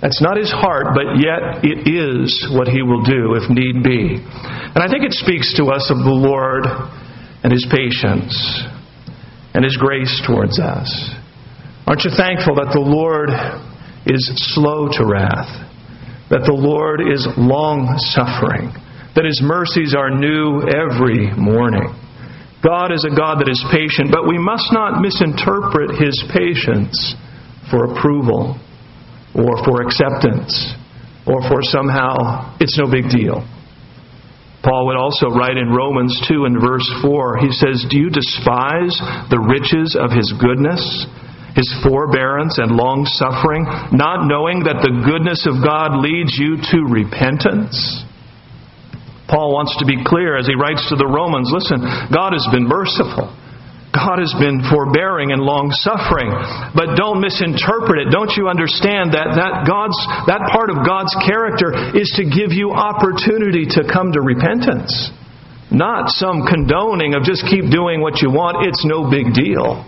That's 0.00 0.22
not 0.22 0.38
his 0.40 0.50
heart, 0.50 0.96
but 0.96 1.20
yet 1.20 1.60
it 1.60 1.84
is 1.84 2.48
what 2.56 2.68
he 2.68 2.80
will 2.80 3.04
do 3.04 3.36
if 3.36 3.50
need 3.52 3.84
be. 3.84 4.16
And 4.16 4.80
I 4.80 4.88
think 4.88 5.04
it 5.04 5.12
speaks 5.12 5.52
to 5.60 5.68
us 5.68 5.92
of 5.92 5.98
the 6.00 6.16
Lord 6.16 6.64
and 7.44 7.52
his 7.52 7.68
patience 7.68 8.32
and 9.52 9.62
his 9.62 9.76
grace 9.76 10.22
towards 10.26 10.58
us. 10.58 10.88
Aren't 11.86 12.04
you 12.04 12.12
thankful 12.16 12.56
that 12.56 12.72
the 12.72 12.80
Lord 12.80 13.28
is 14.08 14.24
slow 14.56 14.88
to 14.88 15.04
wrath, 15.04 15.52
that 16.32 16.48
the 16.48 16.56
Lord 16.56 17.04
is 17.04 17.28
long 17.36 17.92
suffering, 18.16 18.72
that 19.12 19.28
his 19.28 19.44
mercies 19.44 19.92
are 19.92 20.08
new 20.08 20.64
every 20.64 21.28
morning? 21.36 21.92
God 22.64 22.92
is 22.92 23.04
a 23.04 23.12
God 23.12 23.40
that 23.44 23.52
is 23.52 23.60
patient, 23.68 24.08
but 24.08 24.28
we 24.28 24.40
must 24.40 24.72
not 24.72 25.00
misinterpret 25.00 26.00
his 26.00 26.16
patience 26.32 26.96
for 27.68 27.92
approval 27.92 28.56
or 29.34 29.62
for 29.64 29.82
acceptance 29.82 30.74
or 31.26 31.40
for 31.46 31.62
somehow 31.62 32.56
it's 32.60 32.78
no 32.78 32.90
big 32.90 33.10
deal. 33.10 33.46
Paul 34.62 34.86
would 34.92 34.96
also 35.00 35.32
write 35.32 35.56
in 35.56 35.72
Romans 35.72 36.12
2 36.28 36.44
and 36.44 36.60
verse 36.60 36.84
4, 37.00 37.38
he 37.40 37.50
says, 37.50 37.86
Do 37.88 37.96
you 37.96 38.10
despise 38.12 38.92
the 39.32 39.40
riches 39.40 39.96
of 39.96 40.12
his 40.12 40.28
goodness, 40.36 40.84
his 41.56 41.68
forbearance 41.80 42.60
and 42.60 42.76
long 42.76 43.08
suffering, 43.08 43.64
not 43.96 44.28
knowing 44.28 44.68
that 44.68 44.84
the 44.84 45.00
goodness 45.00 45.48
of 45.48 45.64
God 45.64 46.04
leads 46.04 46.36
you 46.36 46.60
to 46.60 46.78
repentance? 46.92 48.04
Paul 49.32 49.56
wants 49.56 49.72
to 49.80 49.88
be 49.88 50.04
clear 50.04 50.36
as 50.36 50.44
he 50.44 50.58
writes 50.58 50.84
to 50.90 50.96
the 50.98 51.08
Romans 51.08 51.48
listen, 51.48 51.80
God 52.12 52.36
has 52.36 52.44
been 52.52 52.68
merciful. 52.68 53.32
God 53.90 54.22
has 54.22 54.30
been 54.38 54.62
forbearing 54.70 55.34
and 55.34 55.42
long 55.42 55.74
suffering. 55.74 56.30
But 56.78 56.94
don't 56.94 57.18
misinterpret 57.18 58.06
it. 58.06 58.14
Don't 58.14 58.30
you 58.38 58.46
understand 58.46 59.18
that, 59.18 59.34
that 59.34 59.66
God's 59.66 59.98
that 60.30 60.46
part 60.54 60.70
of 60.70 60.86
God's 60.86 61.10
character 61.26 61.74
is 61.98 62.06
to 62.14 62.22
give 62.22 62.54
you 62.54 62.70
opportunity 62.70 63.66
to 63.66 63.82
come 63.90 64.14
to 64.14 64.22
repentance. 64.22 64.94
Not 65.74 66.10
some 66.14 66.46
condoning 66.46 67.14
of 67.14 67.26
just 67.26 67.42
keep 67.46 67.70
doing 67.70 68.02
what 68.02 68.22
you 68.22 68.30
want, 68.30 68.66
it's 68.66 68.82
no 68.86 69.10
big 69.10 69.34
deal. 69.34 69.82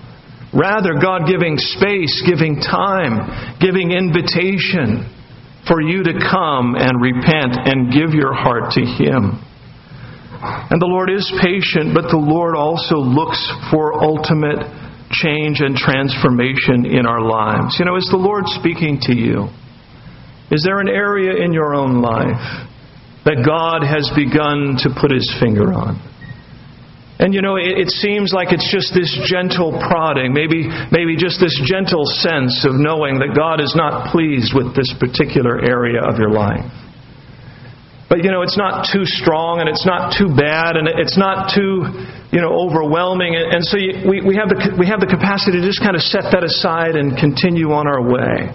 Rather, 0.54 0.98
God 1.00 1.26
giving 1.26 1.56
space, 1.56 2.22
giving 2.26 2.60
time, 2.60 3.58
giving 3.58 3.90
invitation 3.90 5.06
for 5.66 5.80
you 5.80 6.02
to 6.02 6.12
come 6.18 6.74
and 6.74 7.00
repent 7.00 7.54
and 7.54 7.90
give 7.94 8.14
your 8.14 8.34
heart 8.34 8.74
to 8.74 8.82
Him. 8.82 9.42
And 10.42 10.82
the 10.82 10.90
Lord 10.90 11.10
is 11.10 11.30
patient, 11.38 11.94
but 11.94 12.10
the 12.10 12.18
Lord 12.18 12.58
also 12.58 12.98
looks 12.98 13.38
for 13.70 13.94
ultimate 13.94 14.58
change 15.14 15.60
and 15.62 15.76
transformation 15.76 16.82
in 16.82 17.06
our 17.06 17.22
lives. 17.22 17.76
You 17.78 17.84
know, 17.84 17.94
is 17.94 18.08
the 18.10 18.18
Lord 18.18 18.48
speaking 18.58 18.98
to 19.06 19.14
you? 19.14 19.46
Is 20.50 20.66
there 20.66 20.80
an 20.80 20.88
area 20.88 21.44
in 21.44 21.52
your 21.52 21.74
own 21.74 22.02
life 22.02 22.42
that 23.24 23.46
God 23.46 23.86
has 23.86 24.10
begun 24.18 24.82
to 24.82 24.90
put 24.98 25.14
his 25.14 25.30
finger 25.38 25.72
on? 25.72 26.02
And 27.22 27.32
you 27.32 27.40
know, 27.40 27.54
it, 27.54 27.86
it, 27.86 27.90
seems 28.02 28.34
like 28.34 28.50
it's 28.50 28.66
just 28.66 28.90
this 28.98 29.14
gentle 29.30 29.70
prodding, 29.70 30.34
maybe, 30.34 30.66
maybe 30.90 31.14
just 31.14 31.38
this 31.38 31.54
gentle 31.70 32.02
sense 32.18 32.66
of 32.66 32.74
knowing 32.74 33.22
that 33.22 33.38
God 33.38 33.62
is 33.62 33.78
not 33.78 34.10
pleased 34.10 34.50
with 34.50 34.74
this 34.74 34.90
particular 34.98 35.62
area 35.62 36.02
of 36.02 36.18
your 36.18 36.34
life. 36.34 36.66
But 38.12 38.28
you 38.28 38.28
know, 38.28 38.44
it's 38.44 38.60
not 38.60 38.92
too 38.92 39.08
strong 39.08 39.64
and 39.64 39.72
it's 39.72 39.88
not 39.88 40.12
too 40.12 40.28
bad 40.36 40.76
and 40.76 40.84
it's 40.84 41.16
not 41.16 41.48
too, 41.48 41.88
you 42.28 42.44
know, 42.44 42.52
overwhelming. 42.52 43.32
And 43.32 43.64
so 43.64 43.80
you, 43.80 44.04
we, 44.04 44.20
we, 44.20 44.36
have 44.36 44.52
the, 44.52 44.76
we 44.76 44.84
have 44.84 45.00
the 45.00 45.08
capacity 45.08 45.56
to 45.56 45.64
just 45.64 45.80
kind 45.80 45.96
of 45.96 46.04
set 46.04 46.28
that 46.28 46.44
aside 46.44 46.92
and 46.92 47.16
continue 47.16 47.72
on 47.72 47.88
our 47.88 48.04
way. 48.04 48.52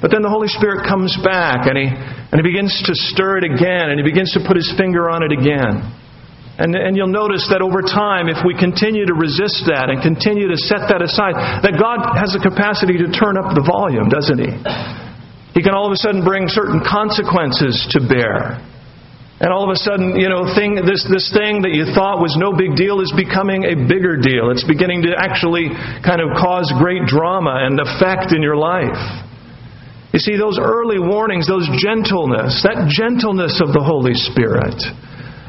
But 0.00 0.16
then 0.16 0.24
the 0.24 0.32
Holy 0.32 0.48
Spirit 0.48 0.88
comes 0.88 1.12
back 1.20 1.68
and 1.68 1.76
he, 1.76 1.92
and 1.92 2.40
he 2.40 2.44
begins 2.44 2.72
to 2.88 2.96
stir 3.12 3.44
it 3.44 3.52
again 3.52 3.92
and 3.92 4.00
he 4.00 4.04
begins 4.08 4.32
to 4.32 4.40
put 4.40 4.56
his 4.56 4.72
finger 4.80 5.12
on 5.12 5.20
it 5.20 5.36
again. 5.36 5.84
And, 6.56 6.72
and 6.72 6.96
you'll 6.96 7.12
notice 7.12 7.44
that 7.52 7.60
over 7.60 7.84
time, 7.84 8.32
if 8.32 8.40
we 8.48 8.56
continue 8.56 9.04
to 9.04 9.12
resist 9.12 9.68
that 9.68 9.92
and 9.92 10.00
continue 10.00 10.48
to 10.48 10.56
set 10.56 10.88
that 10.88 11.04
aside, 11.04 11.36
that 11.60 11.76
God 11.76 12.16
has 12.16 12.32
the 12.32 12.40
capacity 12.40 12.96
to 12.96 13.12
turn 13.12 13.36
up 13.36 13.52
the 13.52 13.60
volume, 13.60 14.08
doesn't 14.08 14.40
He? 14.40 15.03
He 15.54 15.62
can 15.62 15.72
all 15.72 15.86
of 15.86 15.94
a 15.94 15.96
sudden 15.96 16.26
bring 16.26 16.50
certain 16.50 16.82
consequences 16.82 17.86
to 17.94 18.02
bear. 18.02 18.58
And 19.38 19.50
all 19.50 19.66
of 19.66 19.70
a 19.70 19.78
sudden, 19.78 20.18
you 20.18 20.30
know, 20.30 20.50
thing, 20.54 20.78
this, 20.78 21.06
this 21.10 21.30
thing 21.30 21.62
that 21.62 21.74
you 21.74 21.90
thought 21.90 22.22
was 22.22 22.34
no 22.38 22.54
big 22.54 22.78
deal 22.78 23.02
is 23.02 23.10
becoming 23.14 23.66
a 23.66 23.74
bigger 23.74 24.14
deal. 24.18 24.50
It's 24.54 24.66
beginning 24.66 25.06
to 25.10 25.14
actually 25.14 25.74
kind 26.02 26.22
of 26.22 26.34
cause 26.38 26.70
great 26.78 27.06
drama 27.06 27.66
and 27.66 27.78
effect 27.78 28.30
in 28.30 28.42
your 28.42 28.54
life. 28.54 28.98
You 30.14 30.22
see, 30.22 30.38
those 30.38 30.62
early 30.62 31.02
warnings, 31.02 31.50
those 31.50 31.66
gentleness, 31.82 32.62
that 32.62 32.86
gentleness 32.86 33.58
of 33.58 33.74
the 33.74 33.82
Holy 33.82 34.14
Spirit 34.14 34.78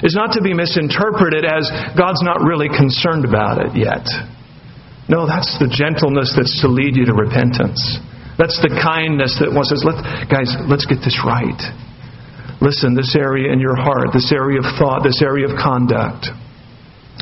is 0.02 0.18
not 0.18 0.34
to 0.34 0.42
be 0.42 0.58
misinterpreted 0.58 1.46
as 1.46 1.70
God's 1.94 2.26
not 2.26 2.42
really 2.42 2.74
concerned 2.74 3.26
about 3.26 3.62
it 3.62 3.78
yet. 3.78 4.06
No, 5.06 5.30
that's 5.30 5.62
the 5.62 5.70
gentleness 5.70 6.34
that's 6.34 6.62
to 6.66 6.68
lead 6.68 6.98
you 6.98 7.06
to 7.06 7.14
repentance. 7.14 8.02
That's 8.36 8.60
the 8.60 8.72
kindness 8.84 9.40
that 9.40 9.48
wants 9.48 9.72
us, 9.72 9.84
let, 9.88 9.96
guys, 10.28 10.52
let's 10.68 10.84
get 10.84 11.00
this 11.00 11.16
right. 11.24 11.60
Listen, 12.60 12.96
this 12.96 13.16
area 13.16 13.52
in 13.52 13.60
your 13.60 13.76
heart, 13.76 14.12
this 14.12 14.32
area 14.32 14.60
of 14.60 14.68
thought, 14.76 15.04
this 15.04 15.24
area 15.24 15.48
of 15.48 15.56
conduct, 15.56 16.28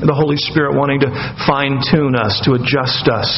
the 0.01 0.13
Holy 0.13 0.37
Spirit 0.37 0.73
wanting 0.73 1.05
to 1.05 1.09
fine 1.45 1.81
tune 1.85 2.17
us, 2.17 2.41
to 2.49 2.57
adjust 2.57 3.05
us, 3.09 3.29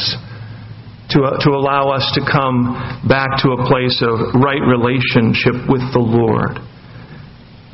to, 1.12 1.20
uh, 1.24 1.36
to 1.44 1.52
allow 1.52 1.92
us 1.92 2.04
to 2.16 2.24
come 2.24 2.74
back 3.04 3.44
to 3.44 3.52
a 3.52 3.60
place 3.68 4.00
of 4.00 4.40
right 4.40 4.64
relationship 4.64 5.68
with 5.68 5.84
the 5.92 6.00
Lord. 6.00 6.56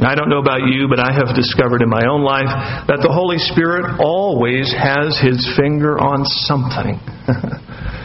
I 0.02 0.18
don't 0.18 0.28
know 0.28 0.42
about 0.42 0.66
you, 0.66 0.90
but 0.90 0.98
I 0.98 1.14
have 1.14 1.30
discovered 1.36 1.78
in 1.78 1.88
my 1.88 2.02
own 2.10 2.26
life 2.26 2.50
that 2.90 2.98
the 3.06 3.12
Holy 3.12 3.38
Spirit 3.38 4.02
always 4.02 4.66
has 4.74 5.14
His 5.22 5.46
finger 5.54 5.94
on 5.94 6.26
something. 6.42 6.98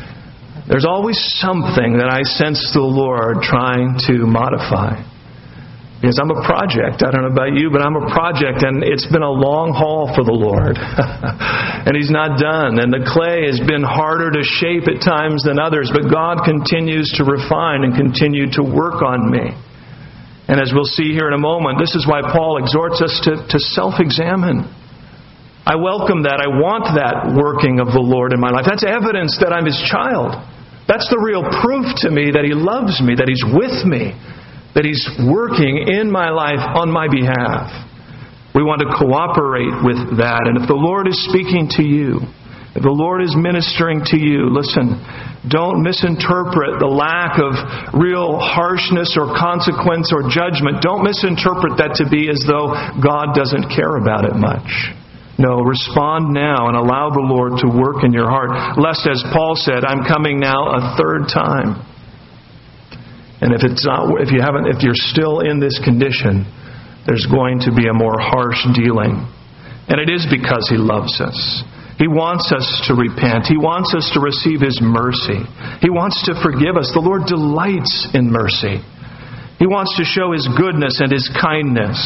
There's 0.67 0.86
always 0.86 1.15
something 1.39 1.95
that 1.95 2.12
I 2.12 2.27
sense 2.27 2.59
the 2.75 2.83
Lord 2.83 3.39
trying 3.39 3.95
to 4.12 4.27
modify. 4.27 5.00
Because 5.97 6.19
I'm 6.21 6.29
a 6.29 6.43
project. 6.45 7.01
I 7.01 7.09
don't 7.09 7.25
know 7.25 7.33
about 7.33 7.57
you, 7.57 7.74
but 7.74 7.81
I'm 7.81 7.95
a 7.97 8.05
project, 8.13 8.62
and 8.62 8.86
it's 8.86 9.07
been 9.09 9.25
a 9.25 9.33
long 9.33 9.74
haul 9.74 10.12
for 10.13 10.21
the 10.21 10.36
Lord. 10.36 10.77
and 11.88 11.95
He's 11.95 12.13
not 12.13 12.38
done. 12.38 12.77
And 12.77 12.93
the 12.93 13.01
clay 13.01 13.50
has 13.50 13.57
been 13.63 13.81
harder 13.81 14.29
to 14.29 14.43
shape 14.45 14.86
at 14.86 15.01
times 15.01 15.41
than 15.41 15.57
others, 15.57 15.89
but 15.89 16.05
God 16.12 16.45
continues 16.45 17.09
to 17.17 17.25
refine 17.25 17.81
and 17.81 17.97
continue 17.97 18.45
to 18.59 18.62
work 18.62 19.01
on 19.01 19.31
me. 19.31 19.55
And 20.51 20.62
as 20.62 20.69
we'll 20.75 20.86
see 20.86 21.15
here 21.15 21.31
in 21.31 21.36
a 21.36 21.41
moment, 21.41 21.79
this 21.79 21.95
is 21.95 22.05
why 22.05 22.21
Paul 22.27 22.62
exhorts 22.62 23.01
us 23.01 23.17
to, 23.25 23.39
to 23.55 23.57
self 23.57 23.97
examine. 23.97 24.67
I 25.65 25.79
welcome 25.81 26.29
that. 26.29 26.43
I 26.43 26.51
want 26.62 26.93
that 26.93 27.33
working 27.33 27.81
of 27.81 27.89
the 27.89 28.03
Lord 28.03 28.36
in 28.36 28.39
my 28.39 28.53
life. 28.53 28.69
That's 28.69 28.86
evidence 28.86 29.39
that 29.41 29.50
I'm 29.50 29.65
His 29.65 29.81
child. 29.81 30.38
That's 30.88 31.08
the 31.12 31.20
real 31.20 31.44
proof 31.62 31.86
to 32.08 32.10
me 32.10 32.32
that 32.32 32.48
He 32.48 32.56
loves 32.56 33.03
me, 33.03 33.15
that 33.15 33.27
He's 33.27 33.44
with 33.44 33.84
me 33.84 34.15
that 34.77 34.86
He's 34.86 35.10
working 35.25 35.89
in 35.89 36.06
my 36.06 36.29
life 36.29 36.62
on 36.62 36.94
my 36.94 37.10
behalf. 37.10 37.74
We 38.53 38.62
want 38.62 38.86
to 38.86 38.89
cooperate 38.94 39.74
with 39.82 40.22
that. 40.22 40.46
And 40.46 40.62
if 40.62 40.70
the 40.70 40.77
Lord 40.77 41.10
is 41.10 41.17
speaking 41.25 41.65
to 41.82 41.84
you, 41.86 42.22
if 42.77 42.86
the 42.86 42.94
Lord 42.94 43.25
is 43.25 43.34
ministering 43.34 44.06
to 44.13 44.22
you, 44.22 44.53
listen, 44.53 45.01
don't 45.50 45.82
misinterpret 45.82 46.77
the 46.77 46.86
lack 46.86 47.41
of 47.41 47.58
real 47.98 48.38
harshness 48.38 49.17
or 49.17 49.34
consequence 49.34 50.13
or 50.13 50.29
judgment. 50.29 50.86
Don't 50.86 51.01
misinterpret 51.01 51.82
that 51.82 51.98
to 51.98 52.06
be 52.06 52.29
as 52.29 52.46
though 52.46 52.70
God 53.01 53.34
doesn't 53.34 53.74
care 53.74 53.98
about 53.98 54.29
it 54.29 54.38
much. 54.38 54.94
No, 55.38 55.62
respond 55.62 56.34
now 56.34 56.67
and 56.67 56.76
allow 56.76 57.13
the 57.13 57.21
Lord 57.21 57.62
to 57.62 57.69
work 57.69 58.02
in 58.04 58.12
your 58.12 58.26
heart. 58.26 58.78
Lest, 58.82 59.06
as 59.06 59.21
Paul 59.30 59.54
said, 59.54 59.86
I'm 59.86 60.02
coming 60.02 60.41
now 60.41 60.73
a 60.73 60.97
third 60.97 61.30
time. 61.30 61.78
And 63.38 63.54
if 63.54 63.62
it's 63.62 63.86
not, 63.86 64.10
if 64.17 64.34
you 64.34 64.41
haven't, 64.41 64.65
if 64.65 64.82
you're 64.82 64.97
still 64.97 65.45
in 65.45 65.62
this 65.62 65.78
condition, 65.86 66.41
there's 67.06 67.30
going 67.30 67.62
to 67.69 67.71
be 67.71 67.86
a 67.86 67.93
more 67.93 68.17
harsh 68.17 68.65
dealing. 68.73 69.30
And 69.88 70.02
it 70.02 70.10
is 70.10 70.26
because 70.26 70.65
He 70.73 70.82
loves 70.82 71.21
us. 71.21 71.38
He 72.02 72.10
wants 72.10 72.50
us 72.50 72.65
to 72.89 72.97
repent. 72.97 73.45
He 73.45 73.58
wants 73.58 73.93
us 73.93 74.10
to 74.17 74.19
receive 74.19 74.62
His 74.62 74.82
mercy. 74.82 75.38
He 75.86 75.93
wants 75.93 76.17
to 76.26 76.34
forgive 76.41 76.82
us. 76.82 76.89
The 76.97 77.06
Lord 77.06 77.30
delights 77.30 78.10
in 78.17 78.34
mercy. 78.34 78.82
He 79.62 79.69
wants 79.69 79.93
to 79.97 80.06
show 80.06 80.34
His 80.34 80.50
goodness 80.58 80.97
and 80.97 81.13
His 81.13 81.30
kindness 81.30 82.02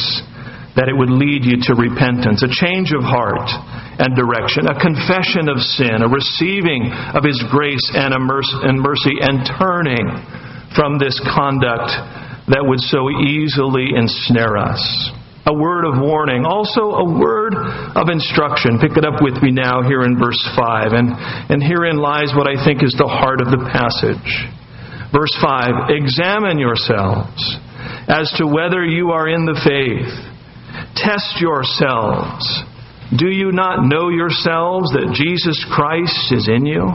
that 0.76 0.88
it 0.88 0.96
would 0.96 1.12
lead 1.12 1.44
you 1.44 1.60
to 1.68 1.76
repentance, 1.76 2.40
a 2.44 2.52
change 2.52 2.96
of 2.96 3.04
heart 3.04 3.44
and 4.00 4.16
direction, 4.16 4.72
a 4.72 4.78
confession 4.80 5.52
of 5.52 5.60
sin, 5.60 6.00
a 6.00 6.08
receiving 6.08 6.88
of 7.12 7.28
His 7.28 7.40
grace 7.52 7.84
and, 7.92 8.16
mercy, 8.16 9.16
and 9.20 9.44
turning 9.60 10.08
from 10.72 10.96
this 10.96 11.20
conduct 11.28 11.92
that 12.48 12.64
would 12.64 12.80
so 12.80 13.12
easily 13.12 13.92
ensnare 13.96 14.56
us. 14.56 14.80
A 15.44 15.54
word 15.54 15.84
of 15.90 16.00
warning, 16.00 16.46
also 16.46 17.02
a 17.02 17.08
word 17.20 17.58
of 17.98 18.08
instruction. 18.08 18.78
Pick 18.78 18.96
it 18.96 19.04
up 19.04 19.20
with 19.26 19.42
me 19.42 19.52
now 19.52 19.82
here 19.82 20.06
in 20.06 20.16
verse 20.16 20.40
5. 20.56 20.94
And, 20.94 21.10
and 21.50 21.60
herein 21.60 21.98
lies 21.98 22.32
what 22.38 22.46
I 22.46 22.64
think 22.64 22.86
is 22.86 22.94
the 22.94 23.10
heart 23.10 23.42
of 23.42 23.50
the 23.50 23.60
passage. 23.74 24.30
Verse 25.12 25.34
5 25.42 25.92
Examine 25.98 26.62
yourselves 26.62 27.42
as 28.08 28.32
to 28.38 28.46
whether 28.46 28.86
you 28.86 29.12
are 29.12 29.28
in 29.28 29.44
the 29.46 29.58
faith. 29.66 30.31
Test 30.96 31.40
yourselves. 31.40 32.64
Do 33.18 33.28
you 33.28 33.52
not 33.52 33.84
know 33.88 34.10
yourselves 34.10 34.92
that 34.92 35.12
Jesus 35.12 35.66
Christ 35.68 36.32
is 36.32 36.48
in 36.48 36.66
you? 36.66 36.88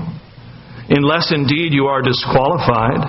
Unless 0.88 1.32
indeed 1.32 1.72
you 1.72 1.86
are 1.86 2.00
disqualified. 2.00 3.04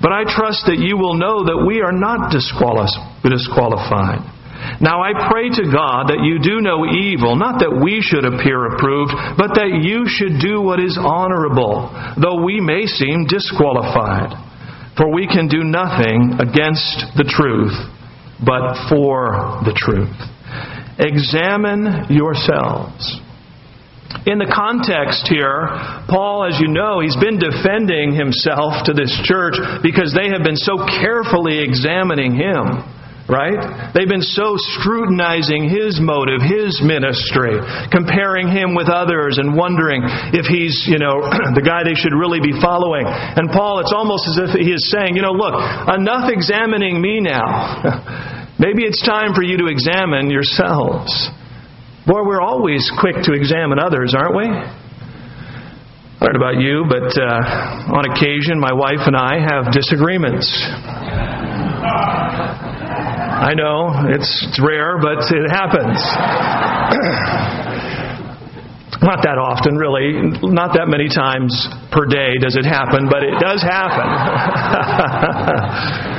But 0.00 0.12
I 0.12 0.24
trust 0.28 0.66
that 0.66 0.78
you 0.78 0.96
will 0.96 1.14
know 1.14 1.44
that 1.44 1.64
we 1.66 1.80
are 1.80 1.92
not 1.92 2.30
disqualified. 2.30 4.22
Now 4.80 5.02
I 5.02 5.14
pray 5.30 5.48
to 5.50 5.70
God 5.70 6.10
that 6.10 6.22
you 6.22 6.38
do 6.42 6.60
no 6.60 6.86
evil, 6.86 7.34
not 7.34 7.62
that 7.62 7.78
we 7.82 8.02
should 8.02 8.26
appear 8.26 8.74
approved, 8.74 9.14
but 9.38 9.54
that 9.54 9.82
you 9.82 10.06
should 10.06 10.38
do 10.42 10.60
what 10.62 10.78
is 10.78 10.98
honorable, 10.98 11.90
though 12.18 12.42
we 12.42 12.60
may 12.60 12.86
seem 12.86 13.26
disqualified. 13.26 14.34
For 14.98 15.10
we 15.14 15.26
can 15.30 15.46
do 15.46 15.62
nothing 15.62 16.42
against 16.42 17.14
the 17.14 17.26
truth, 17.26 17.74
but 18.44 18.88
for 18.88 19.62
the 19.64 19.74
truth. 19.74 20.14
Examine 20.98 22.10
yourselves. 22.10 23.20
In 24.24 24.40
the 24.40 24.48
context 24.48 25.28
here, 25.28 25.68
Paul, 26.08 26.48
as 26.48 26.58
you 26.58 26.68
know, 26.68 27.00
he's 27.00 27.16
been 27.16 27.38
defending 27.38 28.16
himself 28.16 28.88
to 28.88 28.96
this 28.96 29.12
church 29.24 29.54
because 29.82 30.16
they 30.16 30.32
have 30.32 30.42
been 30.42 30.56
so 30.56 30.80
carefully 30.80 31.60
examining 31.60 32.34
him 32.34 32.82
right? 33.28 33.92
They've 33.92 34.08
been 34.08 34.24
so 34.24 34.56
scrutinizing 34.56 35.68
his 35.68 36.00
motive, 36.00 36.40
his 36.40 36.80
ministry, 36.80 37.60
comparing 37.92 38.48
him 38.48 38.72
with 38.72 38.88
others 38.88 39.36
and 39.36 39.52
wondering 39.52 40.00
if 40.32 40.48
he's, 40.48 40.88
you 40.88 40.96
know, 40.96 41.20
the 41.54 41.62
guy 41.62 41.84
they 41.84 41.94
should 41.94 42.16
really 42.16 42.40
be 42.40 42.56
following. 42.56 43.04
And 43.04 43.52
Paul, 43.52 43.84
it's 43.84 43.92
almost 43.92 44.24
as 44.32 44.48
if 44.48 44.50
he 44.56 44.72
is 44.72 44.88
saying, 44.88 45.14
you 45.14 45.22
know, 45.22 45.36
look, 45.36 45.54
enough 45.92 46.32
examining 46.32 47.00
me 47.04 47.20
now. 47.20 48.48
Maybe 48.58 48.82
it's 48.82 49.04
time 49.04 49.36
for 49.36 49.44
you 49.44 49.60
to 49.60 49.68
examine 49.68 50.32
yourselves. 50.32 51.12
Boy, 52.08 52.24
we're 52.24 52.40
always 52.40 52.90
quick 52.98 53.22
to 53.28 53.36
examine 53.36 53.78
others, 53.78 54.16
aren't 54.16 54.34
we? 54.34 54.48
I 54.48 56.26
don't 56.26 56.34
know 56.34 56.48
about 56.48 56.58
you, 56.58 56.82
but 56.88 57.14
uh, 57.14 57.94
on 57.94 58.10
occasion, 58.10 58.58
my 58.58 58.72
wife 58.72 59.06
and 59.06 59.14
I 59.14 59.38
have 59.38 59.70
disagreements. 59.70 60.48
I 63.38 63.54
know 63.54 63.94
it's, 64.10 64.46
it's 64.50 64.58
rare, 64.58 64.98
but 64.98 65.22
it 65.30 65.50
happens. 65.50 65.94
Not 68.98 69.22
that 69.22 69.38
often, 69.38 69.78
really. 69.78 70.34
Not 70.42 70.74
that 70.74 70.90
many 70.90 71.06
times 71.06 71.54
per 71.94 72.02
day 72.10 72.34
does 72.42 72.58
it 72.58 72.66
happen, 72.66 73.06
but 73.06 73.22
it 73.22 73.38
does 73.38 73.62
happen. 73.62 74.10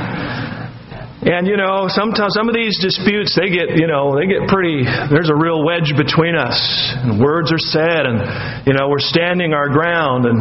And 1.20 1.46
you 1.46 1.58
know, 1.60 1.84
sometimes 1.88 2.32
some 2.32 2.48
of 2.48 2.54
these 2.54 2.80
disputes 2.80 3.36
they 3.36 3.52
get, 3.52 3.76
you 3.76 3.84
know, 3.86 4.16
they 4.16 4.24
get 4.24 4.48
pretty 4.48 4.88
there's 5.12 5.28
a 5.28 5.36
real 5.36 5.62
wedge 5.62 5.92
between 5.92 6.32
us. 6.32 6.56
And 6.96 7.20
words 7.20 7.52
are 7.52 7.60
said 7.60 8.08
and 8.08 8.66
you 8.66 8.72
know, 8.72 8.88
we're 8.88 9.04
standing 9.04 9.52
our 9.52 9.68
ground 9.68 10.24
and 10.24 10.40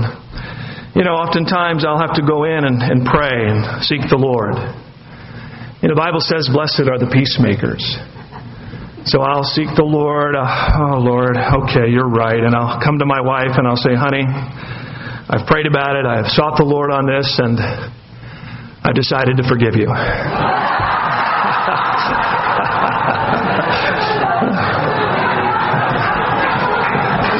you 0.95 1.03
know, 1.03 1.19
oftentimes 1.19 1.83
I'll 1.83 1.99
have 1.99 2.15
to 2.15 2.23
go 2.25 2.45
in 2.45 2.63
and, 2.63 2.81
and 2.81 3.05
pray 3.05 3.51
and 3.51 3.83
seek 3.83 4.07
the 4.07 4.15
Lord. 4.15 4.55
You 5.81 5.87
know, 5.87 5.95
the 5.95 6.01
Bible 6.01 6.19
says, 6.19 6.51
Blessed 6.51 6.91
are 6.91 6.99
the 6.99 7.07
peacemakers. 7.07 7.79
So 9.07 9.23
I'll 9.23 9.47
seek 9.47 9.71
the 9.79 9.87
Lord. 9.87 10.35
Oh, 10.35 10.99
Lord, 10.99 11.39
okay, 11.39 11.87
you're 11.87 12.11
right. 12.11 12.43
And 12.43 12.53
I'll 12.53 12.83
come 12.83 12.99
to 12.99 13.07
my 13.07 13.23
wife 13.23 13.55
and 13.55 13.63
I'll 13.65 13.79
say, 13.79 13.95
honey, 13.95 14.27
I've 14.27 15.47
prayed 15.47 15.67
about 15.67 15.95
it. 15.95 16.05
I've 16.05 16.27
sought 16.27 16.57
the 16.57 16.65
Lord 16.67 16.91
on 16.91 17.07
this, 17.07 17.39
and 17.39 17.57
I 18.83 18.91
decided 18.91 19.37
to 19.37 19.47
forgive 19.47 19.79
you. 19.79 19.87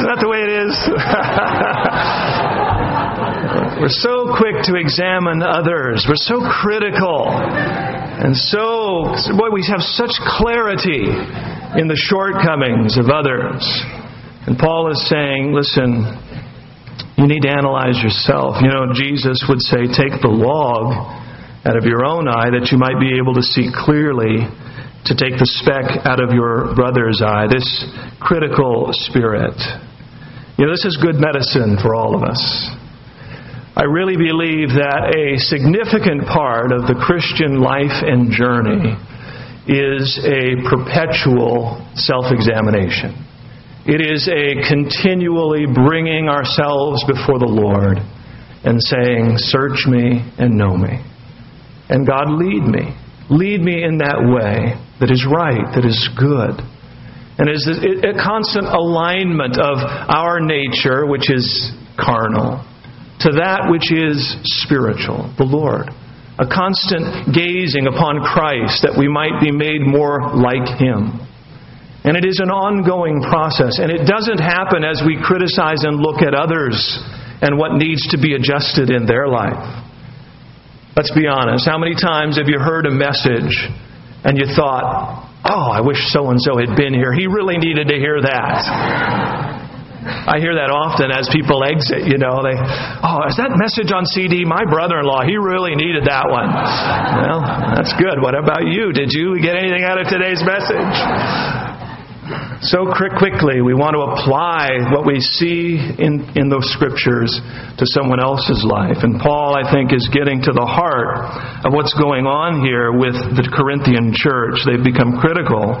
Isn't 0.00 0.08
that 0.08 0.20
the 0.22 0.28
way 0.32 0.48
it 0.48 0.52
is? 0.64 0.72
We're 3.84 3.90
so 3.90 4.34
quick 4.38 4.62
to 4.64 4.76
examine 4.76 5.42
others. 5.42 6.06
We're 6.08 6.16
so 6.16 6.40
critical. 6.40 7.28
And 8.20 8.36
so, 8.36 9.08
boy, 9.32 9.48
we 9.48 9.64
have 9.72 9.80
such 9.80 10.12
clarity 10.36 11.08
in 11.80 11.88
the 11.88 11.96
shortcomings 11.96 13.00
of 13.00 13.08
others. 13.08 13.64
And 14.44 14.60
Paul 14.60 14.92
is 14.92 15.00
saying, 15.08 15.56
listen, 15.56 16.04
you 17.16 17.24
need 17.24 17.40
to 17.48 17.52
analyze 17.52 17.96
yourself. 18.04 18.60
You 18.60 18.68
know, 18.68 18.92
Jesus 18.92 19.40
would 19.48 19.64
say, 19.64 19.88
take 19.88 20.20
the 20.20 20.28
log 20.28 20.92
out 21.64 21.76
of 21.80 21.88
your 21.88 22.04
own 22.04 22.28
eye 22.28 22.52
that 22.52 22.68
you 22.68 22.76
might 22.76 23.00
be 23.00 23.16
able 23.16 23.32
to 23.40 23.44
see 23.44 23.72
clearly 23.72 24.44
to 25.08 25.12
take 25.16 25.40
the 25.40 25.48
speck 25.60 26.04
out 26.04 26.20
of 26.20 26.36
your 26.36 26.76
brother's 26.76 27.24
eye. 27.24 27.48
This 27.48 27.64
critical 28.20 28.92
spirit. 28.92 29.56
You 30.60 30.68
know, 30.68 30.72
this 30.76 30.84
is 30.84 31.00
good 31.00 31.16
medicine 31.16 31.80
for 31.80 31.96
all 31.96 32.12
of 32.12 32.20
us. 32.20 32.40
I 33.76 33.84
really 33.84 34.16
believe 34.16 34.74
that 34.74 35.14
a 35.14 35.38
significant 35.38 36.26
part 36.26 36.72
of 36.72 36.90
the 36.90 36.98
Christian 36.98 37.62
life 37.62 38.02
and 38.02 38.30
journey 38.34 38.98
is 39.70 40.18
a 40.26 40.58
perpetual 40.66 41.78
self 41.94 42.34
examination. 42.34 43.14
It 43.86 44.02
is 44.02 44.26
a 44.26 44.58
continually 44.66 45.66
bringing 45.70 46.28
ourselves 46.28 47.04
before 47.06 47.38
the 47.38 47.48
Lord 47.48 47.98
and 48.66 48.82
saying, 48.82 49.38
Search 49.38 49.86
me 49.86 50.22
and 50.36 50.58
know 50.58 50.76
me. 50.76 51.00
And 51.88 52.06
God, 52.06 52.30
lead 52.30 52.66
me. 52.66 52.94
Lead 53.30 53.60
me 53.62 53.84
in 53.84 53.98
that 53.98 54.18
way 54.18 54.74
that 54.98 55.10
is 55.10 55.24
right, 55.24 55.70
that 55.74 55.86
is 55.86 56.10
good 56.18 56.60
and 57.40 57.48
is 57.48 57.64
a 57.66 58.12
constant 58.22 58.66
alignment 58.66 59.56
of 59.56 59.78
our 59.80 60.40
nature, 60.40 61.06
which 61.06 61.30
is 61.32 61.72
carnal, 61.98 62.60
to 63.20 63.36
that 63.36 63.68
which 63.68 63.92
is 63.92 64.36
spiritual, 64.64 65.28
the 65.36 65.44
Lord. 65.44 65.88
A 66.40 66.48
constant 66.48 67.36
gazing 67.36 67.84
upon 67.84 68.24
Christ 68.24 68.80
that 68.88 68.96
we 68.96 69.12
might 69.12 69.44
be 69.44 69.52
made 69.52 69.84
more 69.84 70.32
like 70.32 70.64
Him. 70.80 71.20
And 72.00 72.16
it 72.16 72.24
is 72.24 72.40
an 72.40 72.48
ongoing 72.48 73.20
process, 73.20 73.76
and 73.76 73.92
it 73.92 74.08
doesn't 74.08 74.40
happen 74.40 74.88
as 74.88 75.04
we 75.04 75.20
criticize 75.20 75.84
and 75.84 76.00
look 76.00 76.24
at 76.24 76.32
others 76.32 76.80
and 77.44 77.60
what 77.60 77.76
needs 77.76 78.08
to 78.16 78.18
be 78.18 78.32
adjusted 78.32 78.88
in 78.88 79.04
their 79.04 79.28
life. 79.28 79.60
Let's 80.96 81.12
be 81.12 81.28
honest. 81.28 81.68
How 81.68 81.76
many 81.76 81.92
times 81.92 82.40
have 82.40 82.48
you 82.48 82.56
heard 82.56 82.88
a 82.88 82.90
message 82.90 83.52
and 84.24 84.40
you 84.40 84.48
thought, 84.56 85.28
Oh, 85.44 85.72
I 85.72 85.80
wish 85.80 85.96
so 86.12 86.28
and 86.28 86.40
so 86.40 86.56
had 86.58 86.76
been 86.76 86.92
here. 86.92 87.12
He 87.12 87.26
really 87.26 87.56
needed 87.56 87.88
to 87.88 87.96
hear 87.96 88.20
that. 88.20 89.49
I 90.00 90.40
hear 90.40 90.56
that 90.56 90.72
often 90.72 91.12
as 91.12 91.28
people 91.28 91.60
exit, 91.60 92.08
you 92.08 92.16
know, 92.16 92.40
they, 92.40 92.56
oh, 92.56 93.28
is 93.28 93.36
that 93.36 93.52
message 93.60 93.92
on 93.92 94.08
CD? 94.08 94.48
My 94.48 94.64
brother 94.64 94.96
in 94.96 95.04
law, 95.04 95.20
he 95.20 95.36
really 95.36 95.76
needed 95.76 96.08
that 96.08 96.24
one. 96.24 96.48
Well, 96.48 97.44
that's 97.76 97.92
good. 98.00 98.16
What 98.16 98.32
about 98.32 98.64
you? 98.64 98.96
Did 98.96 99.12
you 99.12 99.36
get 99.44 99.60
anything 99.60 99.84
out 99.84 100.00
of 100.00 100.08
today's 100.08 100.40
message? 100.40 101.60
so 102.62 102.86
quickly 102.92 103.60
we 103.60 103.74
want 103.74 103.96
to 103.96 104.02
apply 104.04 104.92
what 104.92 105.04
we 105.04 105.18
see 105.20 105.76
in, 105.76 106.24
in 106.36 106.48
those 106.48 106.68
scriptures 106.72 107.32
to 107.76 107.84
someone 107.88 108.20
else's 108.20 108.62
life. 108.64 109.02
And 109.02 109.18
Paul, 109.18 109.56
I 109.56 109.64
think, 109.72 109.92
is 109.92 110.08
getting 110.12 110.40
to 110.44 110.52
the 110.52 110.64
heart 110.64 111.24
of 111.64 111.72
what's 111.72 111.94
going 111.96 112.24
on 112.28 112.60
here 112.64 112.92
with 112.92 113.16
the 113.36 113.44
Corinthian 113.52 114.12
church. 114.14 114.62
They've 114.68 114.84
become 114.84 115.18
critical, 115.18 115.80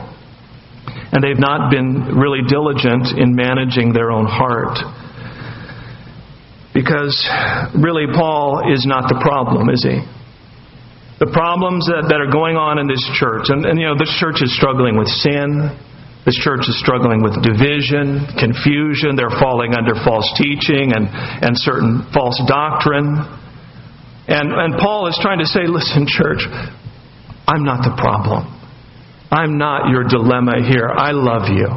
and 1.12 1.22
they've 1.24 1.38
not 1.38 1.70
been 1.70 2.14
really 2.14 2.40
diligent 2.46 3.18
in 3.18 3.34
managing 3.34 3.92
their 3.92 4.10
own 4.10 4.26
heart. 4.26 4.78
Because 6.72 7.18
really, 7.74 8.06
Paul 8.14 8.62
is 8.70 8.86
not 8.86 9.10
the 9.10 9.18
problem, 9.18 9.70
is 9.70 9.82
he? 9.82 9.98
The 11.18 11.26
problems 11.34 11.90
that, 11.90 12.06
that 12.08 12.22
are 12.22 12.30
going 12.30 12.54
on 12.54 12.78
in 12.78 12.86
this 12.86 13.02
church, 13.18 13.50
and, 13.50 13.66
and 13.66 13.74
you 13.74 13.90
know, 13.90 13.98
this 13.98 14.14
church 14.22 14.38
is 14.40 14.54
struggling 14.54 14.96
with 14.96 15.10
sin. 15.10 15.74
This 16.24 16.38
church 16.38 16.70
is 16.70 16.78
struggling 16.78 17.26
with 17.26 17.42
division, 17.42 18.22
confusion. 18.38 19.18
They're 19.18 19.34
falling 19.34 19.74
under 19.74 19.98
false 20.06 20.30
teaching 20.38 20.94
and, 20.94 21.10
and 21.10 21.58
certain 21.58 22.06
false 22.14 22.38
doctrine. 22.46 23.18
And, 24.30 24.46
and 24.54 24.78
Paul 24.78 25.10
is 25.10 25.18
trying 25.18 25.42
to 25.42 25.48
say, 25.48 25.66
listen, 25.66 26.06
church, 26.06 26.46
I'm 27.50 27.66
not 27.66 27.82
the 27.82 27.98
problem. 27.98 28.59
I'm 29.30 29.58
not 29.58 29.90
your 29.90 30.04
dilemma 30.04 30.62
here. 30.66 30.88
I 30.90 31.12
love 31.12 31.48
you. 31.48 31.68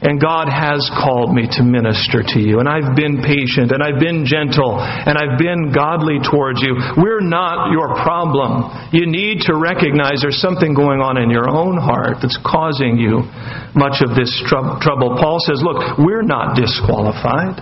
And 0.00 0.22
God 0.22 0.46
has 0.46 0.86
called 0.94 1.34
me 1.34 1.50
to 1.58 1.66
minister 1.66 2.22
to 2.22 2.38
you. 2.38 2.62
And 2.62 2.70
I've 2.70 2.94
been 2.94 3.18
patient 3.18 3.74
and 3.74 3.82
I've 3.82 3.98
been 3.98 4.22
gentle 4.22 4.78
and 4.78 5.18
I've 5.18 5.38
been 5.42 5.74
godly 5.74 6.22
towards 6.22 6.62
you. 6.62 6.78
We're 6.94 7.18
not 7.18 7.74
your 7.74 7.98
problem. 7.98 8.70
You 8.94 9.10
need 9.10 9.42
to 9.50 9.58
recognize 9.58 10.22
there's 10.22 10.38
something 10.38 10.70
going 10.70 11.02
on 11.02 11.18
in 11.18 11.30
your 11.30 11.50
own 11.50 11.74
heart 11.74 12.22
that's 12.22 12.38
causing 12.46 12.94
you 12.94 13.26
much 13.74 13.98
of 14.06 14.14
this 14.14 14.30
trouble. 14.46 15.18
Paul 15.18 15.42
says, 15.42 15.58
Look, 15.66 15.98
we're 15.98 16.22
not 16.22 16.54
disqualified. 16.54 17.58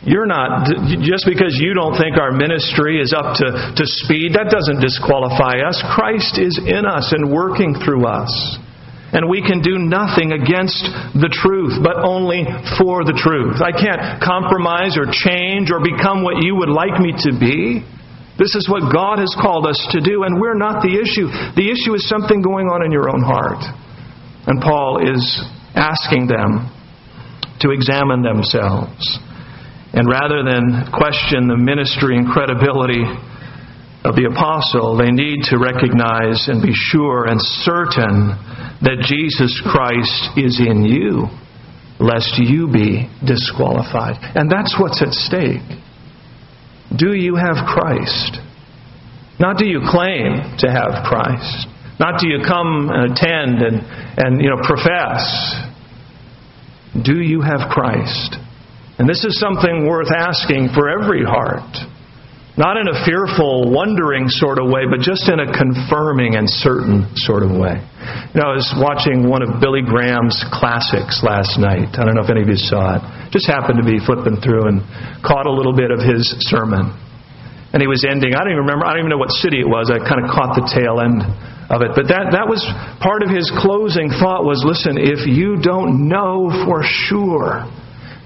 You're 0.00 0.24
not, 0.24 0.64
just 1.04 1.28
because 1.28 1.60
you 1.60 1.76
don't 1.76 1.92
think 1.92 2.16
our 2.16 2.32
ministry 2.32 2.96
is 3.04 3.12
up 3.12 3.36
to, 3.36 3.76
to 3.76 3.84
speed, 3.84 4.32
that 4.32 4.48
doesn't 4.48 4.80
disqualify 4.80 5.60
us. 5.60 5.76
Christ 5.92 6.40
is 6.40 6.56
in 6.56 6.88
us 6.88 7.12
and 7.12 7.28
working 7.28 7.76
through 7.84 8.08
us. 8.08 8.32
And 9.12 9.28
we 9.28 9.44
can 9.44 9.60
do 9.60 9.76
nothing 9.76 10.32
against 10.32 10.86
the 11.18 11.28
truth, 11.28 11.82
but 11.84 12.00
only 12.00 12.48
for 12.80 13.04
the 13.04 13.12
truth. 13.12 13.60
I 13.60 13.76
can't 13.76 14.22
compromise 14.22 14.96
or 14.96 15.04
change 15.04 15.68
or 15.68 15.84
become 15.84 16.24
what 16.24 16.40
you 16.40 16.56
would 16.56 16.72
like 16.72 16.96
me 16.96 17.12
to 17.28 17.36
be. 17.36 17.84
This 18.40 18.56
is 18.56 18.72
what 18.72 18.88
God 18.88 19.20
has 19.20 19.36
called 19.36 19.68
us 19.68 19.76
to 19.92 20.00
do, 20.00 20.24
and 20.24 20.40
we're 20.40 20.56
not 20.56 20.80
the 20.80 20.96
issue. 20.96 21.28
The 21.60 21.68
issue 21.68 21.92
is 21.92 22.08
something 22.08 22.40
going 22.40 22.72
on 22.72 22.86
in 22.86 22.88
your 22.88 23.12
own 23.12 23.20
heart. 23.20 23.60
And 24.48 24.62
Paul 24.62 25.04
is 25.04 25.20
asking 25.76 26.30
them 26.30 26.72
to 27.60 27.74
examine 27.76 28.24
themselves. 28.24 29.20
And 29.92 30.08
rather 30.08 30.42
than 30.46 30.86
question 30.94 31.48
the 31.48 31.58
ministry 31.58 32.16
and 32.16 32.28
credibility 32.30 33.02
of 34.04 34.14
the 34.14 34.30
apostle, 34.30 34.96
they 34.96 35.10
need 35.10 35.42
to 35.50 35.58
recognize 35.58 36.46
and 36.48 36.62
be 36.62 36.72
sure 36.72 37.26
and 37.26 37.40
certain 37.66 38.32
that 38.80 39.04
Jesus 39.04 39.60
Christ 39.66 40.38
is 40.38 40.62
in 40.62 40.86
you, 40.86 41.26
lest 41.98 42.38
you 42.38 42.70
be 42.70 43.10
disqualified. 43.26 44.16
And 44.34 44.50
that's 44.50 44.78
what's 44.78 45.02
at 45.02 45.12
stake. 45.12 45.66
Do 46.96 47.12
you 47.12 47.36
have 47.36 47.66
Christ? 47.66 48.38
Not 49.38 49.58
do 49.58 49.66
you 49.66 49.80
claim 49.84 50.38
to 50.58 50.70
have 50.70 51.04
Christ. 51.04 51.66
Not 51.98 52.20
do 52.20 52.28
you 52.28 52.40
come 52.46 52.90
and 52.90 53.12
attend 53.12 53.60
and, 53.60 53.82
and 54.16 54.40
you 54.40 54.48
know 54.50 54.60
profess. 54.62 55.24
Do 57.04 57.20
you 57.20 57.42
have 57.42 57.68
Christ? 57.70 58.36
And 59.00 59.08
this 59.08 59.24
is 59.24 59.40
something 59.40 59.88
worth 59.88 60.12
asking 60.12 60.76
for 60.76 60.92
every 60.92 61.24
heart. 61.24 61.72
Not 62.60 62.76
in 62.76 62.84
a 62.84 63.00
fearful, 63.08 63.72
wondering 63.72 64.28
sort 64.28 64.60
of 64.60 64.68
way, 64.68 64.84
but 64.84 65.00
just 65.00 65.24
in 65.24 65.40
a 65.40 65.48
confirming 65.48 66.36
and 66.36 66.44
certain 66.44 67.08
sort 67.24 67.40
of 67.40 67.48
way. 67.48 67.80
You 67.80 68.36
know, 68.36 68.52
I 68.52 68.60
was 68.60 68.68
watching 68.76 69.24
one 69.24 69.40
of 69.40 69.56
Billy 69.56 69.80
Graham's 69.80 70.36
classics 70.52 71.24
last 71.24 71.56
night. 71.56 71.96
I 71.96 72.04
don't 72.04 72.12
know 72.12 72.20
if 72.20 72.28
any 72.28 72.44
of 72.44 72.52
you 72.52 72.60
saw 72.60 73.00
it. 73.00 73.32
Just 73.32 73.48
happened 73.48 73.80
to 73.80 73.88
be 73.88 74.04
flipping 74.04 74.36
through 74.44 74.68
and 74.68 74.84
caught 75.24 75.48
a 75.48 75.54
little 75.54 75.72
bit 75.72 75.88
of 75.88 76.04
his 76.04 76.36
sermon. 76.52 76.92
And 77.72 77.80
he 77.80 77.88
was 77.88 78.04
ending, 78.04 78.36
I 78.36 78.44
don't 78.44 78.52
even 78.52 78.68
remember, 78.68 78.84
I 78.84 78.92
don't 78.92 79.08
even 79.08 79.16
know 79.16 79.22
what 79.24 79.32
city 79.32 79.64
it 79.64 79.70
was. 79.70 79.88
I 79.88 79.96
kind 79.96 80.20
of 80.20 80.28
caught 80.28 80.60
the 80.60 80.68
tail 80.68 81.00
end 81.00 81.24
of 81.72 81.80
it. 81.80 81.96
But 81.96 82.12
that, 82.12 82.36
that 82.36 82.44
was 82.44 82.60
part 83.00 83.24
of 83.24 83.32
his 83.32 83.48
closing 83.64 84.12
thought 84.12 84.44
was 84.44 84.60
listen, 84.60 85.00
if 85.00 85.24
you 85.24 85.56
don't 85.56 86.04
know 86.04 86.52
for 86.68 86.84
sure 86.84 87.64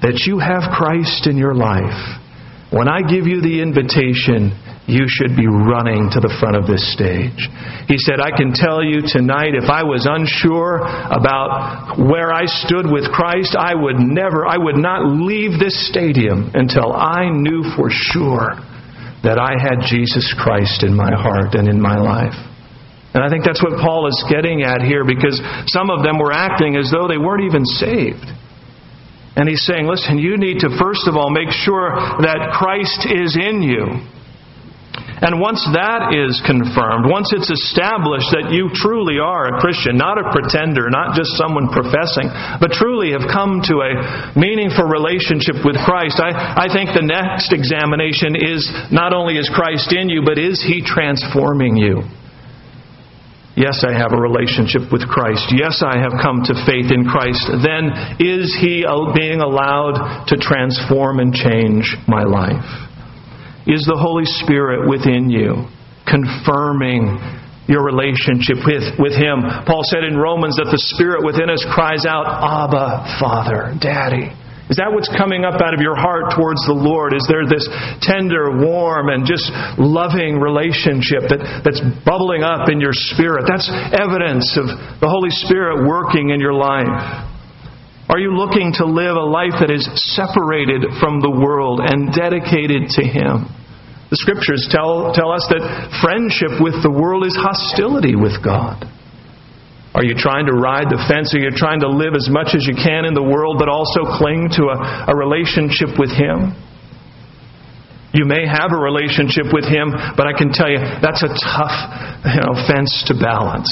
that 0.05 0.29
you 0.29 0.37
have 0.37 0.69
Christ 0.69 1.25
in 1.25 1.41
your 1.41 1.57
life, 1.57 2.21
when 2.69 2.93
I 2.93 3.01
give 3.01 3.25
you 3.25 3.41
the 3.41 3.65
invitation, 3.65 4.53
you 4.85 5.09
should 5.09 5.33
be 5.33 5.49
running 5.49 6.13
to 6.13 6.21
the 6.21 6.29
front 6.37 6.61
of 6.61 6.69
this 6.69 6.85
stage. 6.93 7.49
He 7.89 7.97
said, 7.97 8.21
I 8.21 8.29
can 8.37 8.53
tell 8.53 8.85
you 8.85 9.01
tonight, 9.01 9.57
if 9.57 9.73
I 9.73 9.81
was 9.81 10.05
unsure 10.05 10.85
about 10.85 11.97
where 11.97 12.29
I 12.29 12.45
stood 12.45 12.85
with 12.85 13.09
Christ, 13.09 13.57
I 13.57 13.73
would 13.73 13.97
never, 13.97 14.45
I 14.45 14.61
would 14.61 14.77
not 14.77 15.09
leave 15.09 15.57
this 15.57 15.73
stadium 15.89 16.53
until 16.53 16.93
I 16.93 17.33
knew 17.33 17.65
for 17.73 17.89
sure 17.89 18.61
that 19.25 19.41
I 19.41 19.57
had 19.57 19.89
Jesus 19.89 20.29
Christ 20.37 20.85
in 20.85 20.93
my 20.93 21.17
heart 21.17 21.57
and 21.57 21.65
in 21.65 21.81
my 21.81 21.97
life. 21.97 22.37
And 23.17 23.25
I 23.25 23.33
think 23.33 23.49
that's 23.49 23.65
what 23.65 23.81
Paul 23.81 24.05
is 24.05 24.21
getting 24.29 24.69
at 24.69 24.85
here 24.85 25.09
because 25.09 25.41
some 25.73 25.89
of 25.89 26.05
them 26.05 26.21
were 26.21 26.35
acting 26.35 26.77
as 26.77 26.93
though 26.93 27.09
they 27.09 27.17
weren't 27.17 27.49
even 27.49 27.65
saved. 27.65 28.29
And 29.37 29.49
he's 29.49 29.67
saying, 29.67 29.87
listen, 29.87 30.19
you 30.19 30.37
need 30.39 30.61
to 30.61 30.71
first 30.79 31.09
of 31.09 31.17
all 31.17 31.31
make 31.31 31.51
sure 31.51 31.91
that 32.23 32.55
Christ 32.55 33.07
is 33.11 33.35
in 33.35 33.63
you. 33.63 34.07
And 34.95 35.41
once 35.41 35.63
that 35.73 36.13
is 36.13 36.43
confirmed, 36.45 37.09
once 37.09 37.33
it's 37.33 37.49
established 37.49 38.29
that 38.35 38.53
you 38.53 38.69
truly 38.75 39.23
are 39.23 39.57
a 39.57 39.59
Christian, 39.63 39.97
not 39.97 40.19
a 40.19 40.31
pretender, 40.31 40.91
not 40.91 41.17
just 41.17 41.39
someone 41.39 41.71
professing, 41.71 42.29
but 42.61 42.75
truly 42.75 43.15
have 43.15 43.27
come 43.31 43.63
to 43.67 43.81
a 43.83 43.93
meaningful 44.37 44.85
relationship 44.85 45.63
with 45.65 45.79
Christ, 45.81 46.19
I, 46.19 46.67
I 46.67 46.71
think 46.71 46.93
the 46.93 47.07
next 47.07 47.55
examination 47.55 48.37
is 48.37 48.67
not 48.91 49.15
only 49.15 49.39
is 49.39 49.49
Christ 49.49 49.95
in 49.95 50.11
you, 50.11 50.23
but 50.27 50.37
is 50.37 50.63
He 50.63 50.83
transforming 50.83 51.75
you? 51.79 52.05
Yes, 53.57 53.87
I 53.87 53.95
have 53.95 54.11
a 54.11 54.19
relationship 54.19 54.91
with 54.91 55.07
Christ. 55.07 55.55
Yes, 55.55 55.79
I 55.79 56.03
have 56.03 56.19
come 56.19 56.43
to 56.51 56.55
faith 56.67 56.91
in 56.91 57.07
Christ. 57.07 57.47
Then 57.63 58.19
is 58.19 58.51
He 58.59 58.83
being 59.15 59.41
allowed 59.41 60.27
to 60.27 60.37
transform 60.37 61.21
and 61.21 61.33
change 61.33 61.87
my 62.09 62.27
life? 62.27 62.67
Is 63.67 63.87
the 63.87 63.97
Holy 63.97 64.27
Spirit 64.43 64.91
within 64.91 65.31
you 65.31 65.71
confirming 66.03 67.17
your 67.71 67.87
relationship 67.87 68.59
with, 68.67 68.99
with 68.99 69.15
Him? 69.15 69.47
Paul 69.65 69.87
said 69.87 70.03
in 70.03 70.19
Romans 70.19 70.59
that 70.59 70.69
the 70.75 70.83
Spirit 70.93 71.25
within 71.25 71.49
us 71.49 71.65
cries 71.73 72.05
out, 72.05 72.27
Abba, 72.27 73.17
Father, 73.23 73.73
Daddy. 73.79 74.35
Is 74.73 74.81
that 74.81 74.89
what's 74.89 75.13
coming 75.13 75.45
up 75.45 75.61
out 75.61 75.77
of 75.77 75.85
your 75.85 75.93
heart 75.93 76.33
towards 76.33 76.65
the 76.65 76.73
Lord? 76.73 77.13
Is 77.13 77.29
there 77.29 77.45
this 77.45 77.69
tender, 78.01 78.65
warm, 78.65 79.13
and 79.13 79.29
just 79.29 79.53
loving 79.77 80.41
relationship 80.41 81.29
that, 81.29 81.61
that's 81.61 81.85
bubbling 82.09 82.41
up 82.41 82.73
in 82.73 82.81
your 82.81 82.97
spirit? 82.97 83.45
That's 83.45 83.69
evidence 83.93 84.57
of 84.57 84.73
the 85.05 85.11
Holy 85.11 85.29
Spirit 85.45 85.85
working 85.85 86.33
in 86.33 86.41
your 86.41 86.57
life. 86.57 86.89
Are 88.09 88.17
you 88.17 88.33
looking 88.33 88.73
to 88.81 88.89
live 88.89 89.21
a 89.21 89.29
life 89.29 89.61
that 89.61 89.69
is 89.69 89.85
separated 90.17 90.89
from 90.97 91.21
the 91.21 91.33
world 91.33 91.85
and 91.85 92.09
dedicated 92.09 92.89
to 92.97 93.05
Him? 93.05 93.45
The 94.09 94.17
scriptures 94.17 94.65
tell, 94.73 95.13
tell 95.13 95.29
us 95.29 95.45
that 95.53 95.61
friendship 96.01 96.57
with 96.57 96.81
the 96.81 96.93
world 96.93 97.29
is 97.29 97.37
hostility 97.37 98.17
with 98.17 98.41
God. 98.41 98.89
Are 99.95 100.03
you 100.03 100.19
trying 100.19 100.51
to 100.51 100.55
ride 100.59 100.91
the 100.91 100.99
fence? 101.07 101.31
Are 101.35 101.39
you 101.39 101.55
trying 101.55 101.79
to 101.87 101.89
live 101.89 102.19
as 102.19 102.27
much 102.27 102.59
as 102.59 102.67
you 102.67 102.75
can 102.75 103.07
in 103.07 103.15
the 103.15 103.23
world, 103.23 103.63
but 103.63 103.71
also 103.71 104.03
cling 104.19 104.51
to 104.59 104.75
a, 104.75 104.77
a 105.07 105.15
relationship 105.15 105.95
with 105.95 106.11
Him? 106.11 106.51
You 108.11 108.27
may 108.27 108.43
have 108.43 108.75
a 108.75 108.79
relationship 108.79 109.55
with 109.55 109.67
Him, 109.67 109.95
but 110.19 110.27
I 110.27 110.35
can 110.35 110.51
tell 110.51 110.67
you 110.67 110.83
that's 110.99 111.23
a 111.23 111.31
tough 111.31 111.77
you 112.27 112.43
know, 112.43 112.59
fence 112.67 113.07
to 113.07 113.15
balance. 113.15 113.71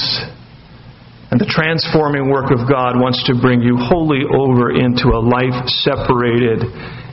And 1.27 1.39
the 1.39 1.49
transforming 1.49 2.31
work 2.31 2.55
of 2.55 2.71
God 2.71 2.95
wants 2.95 3.19
to 3.27 3.35
bring 3.35 3.59
you 3.59 3.75
wholly 3.75 4.23
over 4.23 4.71
into 4.71 5.11
a 5.11 5.19
life 5.19 5.67
separated 5.83 6.63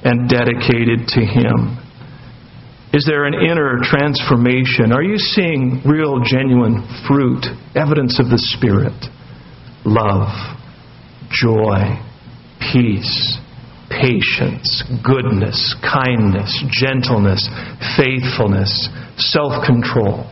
and 0.06 0.30
dedicated 0.30 1.10
to 1.18 1.20
Him. 1.26 1.82
Is 2.92 3.07
there 3.07 3.24
an 3.24 3.35
inner 3.35 3.79
transformation? 3.83 4.90
Are 4.92 5.03
you 5.03 5.16
seeing 5.16 5.81
real, 5.87 6.18
genuine 6.24 6.83
fruit, 7.07 7.46
evidence 7.76 8.18
of 8.18 8.26
the 8.26 8.38
Spirit? 8.38 8.98
Love, 9.87 10.26
joy, 11.31 11.94
peace, 12.72 13.38
patience, 13.88 14.83
goodness, 15.07 15.74
kindness, 15.87 16.50
gentleness, 16.70 17.46
faithfulness, 17.94 18.88
self 19.18 19.64
control. 19.64 20.26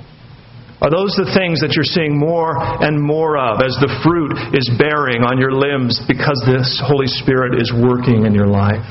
Are 0.83 0.90
those 0.90 1.14
the 1.14 1.31
things 1.35 1.59
that 1.62 1.75
you're 1.75 1.87
seeing 1.87 2.18
more 2.18 2.55
and 2.59 3.03
more 3.03 3.38
of 3.38 3.62
as 3.62 3.75
the 3.83 3.90
fruit 4.03 4.35
is 4.55 4.71
bearing 4.79 5.27
on 5.27 5.38
your 5.38 5.51
limbs 5.51 5.99
because 6.07 6.38
this 6.47 6.79
Holy 6.83 7.07
Spirit 7.07 7.59
is 7.59 7.71
working 7.75 8.27
in 8.27 8.35
your 8.35 8.47
life? 8.47 8.87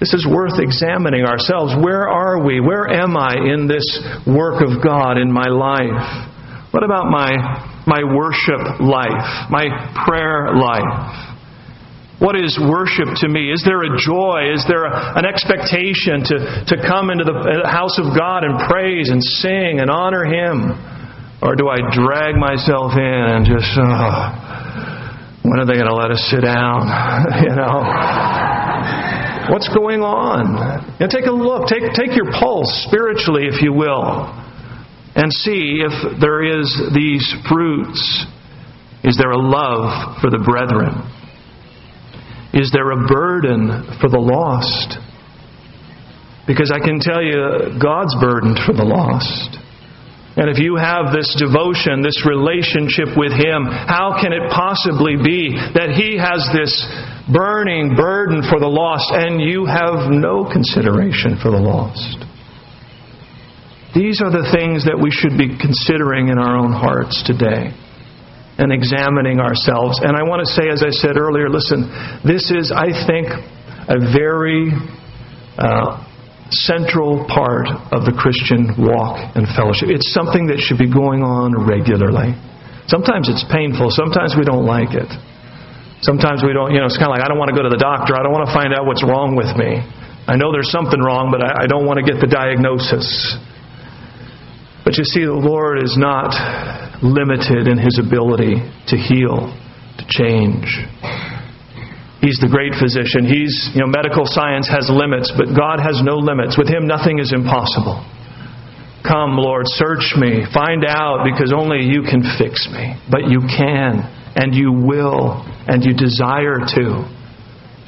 This 0.00 0.14
is 0.14 0.26
worth 0.30 0.62
examining 0.62 1.24
ourselves. 1.24 1.74
Where 1.74 2.08
are 2.08 2.44
we? 2.44 2.60
Where 2.60 2.86
am 2.86 3.16
I 3.16 3.34
in 3.34 3.66
this 3.66 3.82
work 4.26 4.62
of 4.62 4.82
God 4.82 5.18
in 5.18 5.30
my 5.30 5.50
life? 5.50 6.70
What 6.70 6.84
about 6.84 7.10
my, 7.10 7.34
my 7.86 8.04
worship 8.06 8.78
life, 8.78 9.50
my 9.50 9.66
prayer 10.06 10.54
life? 10.54 11.34
What 12.20 12.38
is 12.38 12.58
worship 12.58 13.08
to 13.22 13.28
me? 13.28 13.50
Is 13.50 13.62
there 13.64 13.82
a 13.82 13.98
joy? 13.98 14.54
Is 14.54 14.64
there 14.68 14.84
a, 14.84 15.18
an 15.18 15.26
expectation 15.26 16.22
to, 16.30 16.64
to 16.66 16.76
come 16.86 17.10
into 17.10 17.24
the 17.24 17.34
uh, 17.34 17.68
house 17.68 17.98
of 17.98 18.14
God 18.14 18.44
and 18.44 18.58
praise 18.70 19.10
and 19.10 19.22
sing 19.22 19.80
and 19.80 19.90
honor 19.90 20.24
Him? 20.24 20.78
Or 21.42 21.54
do 21.54 21.68
I 21.68 21.78
drag 21.90 22.34
myself 22.34 22.92
in 22.94 23.02
and 23.02 23.46
just, 23.46 23.70
oh, 23.78 25.42
when 25.42 25.58
are 25.58 25.66
they 25.66 25.74
going 25.74 25.90
to 25.90 25.94
let 25.94 26.10
us 26.10 26.22
sit 26.30 26.42
down? 26.42 26.86
you 27.42 27.54
know? 27.54 28.37
What's 29.50 29.68
going 29.68 30.02
on? 30.02 30.54
Now 31.00 31.06
take 31.06 31.26
a 31.26 31.32
look. 31.32 31.68
Take, 31.68 31.92
take 31.94 32.16
your 32.16 32.30
pulse 32.32 32.68
spiritually, 32.88 33.48
if 33.48 33.62
you 33.62 33.72
will, 33.72 34.28
and 35.14 35.32
see 35.32 35.80
if 35.80 36.20
there 36.20 36.44
is 36.44 36.68
these 36.94 37.24
fruits. 37.48 38.26
Is 39.04 39.16
there 39.16 39.30
a 39.30 39.40
love 39.40 40.20
for 40.20 40.28
the 40.28 40.42
brethren? 40.44 41.00
Is 42.52 42.70
there 42.72 42.90
a 42.90 43.06
burden 43.06 43.98
for 44.00 44.08
the 44.08 44.18
lost? 44.18 44.98
Because 46.46 46.72
I 46.72 46.80
can 46.80 46.98
tell 46.98 47.22
you, 47.22 47.78
God's 47.80 48.16
burdened 48.20 48.58
for 48.64 48.72
the 48.72 48.84
lost. 48.84 49.56
And 50.38 50.48
if 50.48 50.62
you 50.62 50.76
have 50.76 51.10
this 51.10 51.34
devotion, 51.34 52.00
this 52.00 52.24
relationship 52.24 53.18
with 53.18 53.34
Him, 53.34 53.66
how 53.66 54.16
can 54.22 54.32
it 54.32 54.48
possibly 54.54 55.18
be 55.18 55.50
that 55.74 55.92
He 55.98 56.14
has 56.14 56.46
this 56.54 56.72
burning 57.32 57.94
burden 57.94 58.42
for 58.48 58.58
the 58.58 58.68
lost, 58.68 59.12
and 59.12 59.40
you 59.40 59.66
have 59.66 60.10
no 60.10 60.48
consideration 60.48 61.36
for 61.40 61.52
the 61.52 61.60
lost. 61.60 62.24
These 63.94 64.20
are 64.20 64.32
the 64.32 64.48
things 64.52 64.84
that 64.84 64.96
we 64.96 65.08
should 65.12 65.36
be 65.36 65.56
considering 65.56 66.28
in 66.28 66.36
our 66.36 66.56
own 66.56 66.72
hearts 66.72 67.24
today 67.24 67.72
and 68.58 68.72
examining 68.72 69.40
ourselves. 69.40 70.00
And 70.02 70.12
I 70.12 70.26
want 70.26 70.44
to 70.44 70.50
say, 70.50 70.68
as 70.68 70.82
I 70.82 70.90
said 70.90 71.16
earlier, 71.16 71.48
listen, 71.48 71.88
this 72.26 72.50
is, 72.50 72.74
I 72.74 72.90
think, 73.06 73.30
a 73.88 73.96
very 74.12 74.74
uh, 75.56 76.04
central 76.50 77.24
part 77.28 77.68
of 77.92 78.04
the 78.04 78.12
Christian 78.12 78.72
walk 78.76 79.20
and 79.36 79.48
fellowship. 79.56 79.88
It's 79.88 80.12
something 80.12 80.48
that 80.48 80.60
should 80.60 80.78
be 80.80 80.90
going 80.90 81.22
on 81.22 81.54
regularly. 81.54 82.36
Sometimes 82.88 83.28
it's 83.28 83.44
painful, 83.52 83.92
sometimes 83.92 84.34
we 84.36 84.44
don't 84.44 84.64
like 84.64 84.96
it. 84.96 85.08
Sometimes 86.00 86.46
we 86.46 86.54
don't, 86.54 86.70
you 86.70 86.78
know, 86.78 86.86
it's 86.86 86.98
kind 86.98 87.10
of 87.10 87.18
like, 87.18 87.26
I 87.26 87.28
don't 87.28 87.38
want 87.38 87.50
to 87.50 87.56
go 87.58 87.66
to 87.66 87.72
the 87.72 87.80
doctor. 87.80 88.14
I 88.14 88.22
don't 88.22 88.30
want 88.30 88.46
to 88.46 88.54
find 88.54 88.70
out 88.70 88.86
what's 88.86 89.02
wrong 89.02 89.34
with 89.34 89.50
me. 89.58 89.82
I 90.30 90.38
know 90.38 90.54
there's 90.54 90.70
something 90.70 91.00
wrong, 91.00 91.34
but 91.34 91.42
I, 91.42 91.64
I 91.64 91.66
don't 91.66 91.88
want 91.88 91.98
to 91.98 92.06
get 92.06 92.22
the 92.22 92.30
diagnosis. 92.30 93.06
But 94.86 94.94
you 94.94 95.04
see, 95.04 95.26
the 95.26 95.34
Lord 95.34 95.82
is 95.82 95.98
not 95.98 96.30
limited 97.02 97.66
in 97.66 97.82
His 97.82 97.98
ability 97.98 98.62
to 98.88 98.96
heal, 98.96 99.50
to 99.98 100.04
change. 100.06 100.70
He's 102.22 102.38
the 102.38 102.50
great 102.50 102.78
physician. 102.78 103.26
He's, 103.26 103.74
you 103.74 103.82
know, 103.82 103.90
medical 103.90 104.26
science 104.26 104.70
has 104.70 104.86
limits, 104.90 105.34
but 105.34 105.50
God 105.54 105.82
has 105.82 105.98
no 106.02 106.18
limits. 106.18 106.54
With 106.54 106.70
Him, 106.70 106.86
nothing 106.86 107.18
is 107.18 107.34
impossible. 107.34 108.06
Come, 109.02 109.38
Lord, 109.38 109.66
search 109.66 110.14
me. 110.18 110.46
Find 110.54 110.86
out 110.86 111.26
because 111.26 111.50
only 111.54 111.86
you 111.86 112.02
can 112.06 112.22
fix 112.38 112.66
me. 112.70 112.98
But 113.10 113.30
you 113.30 113.42
can 113.46 114.02
and 114.34 114.54
you 114.54 114.70
will 114.70 115.46
and 115.68 115.84
you 115.84 115.92
desire 115.92 116.64
to. 116.74 117.04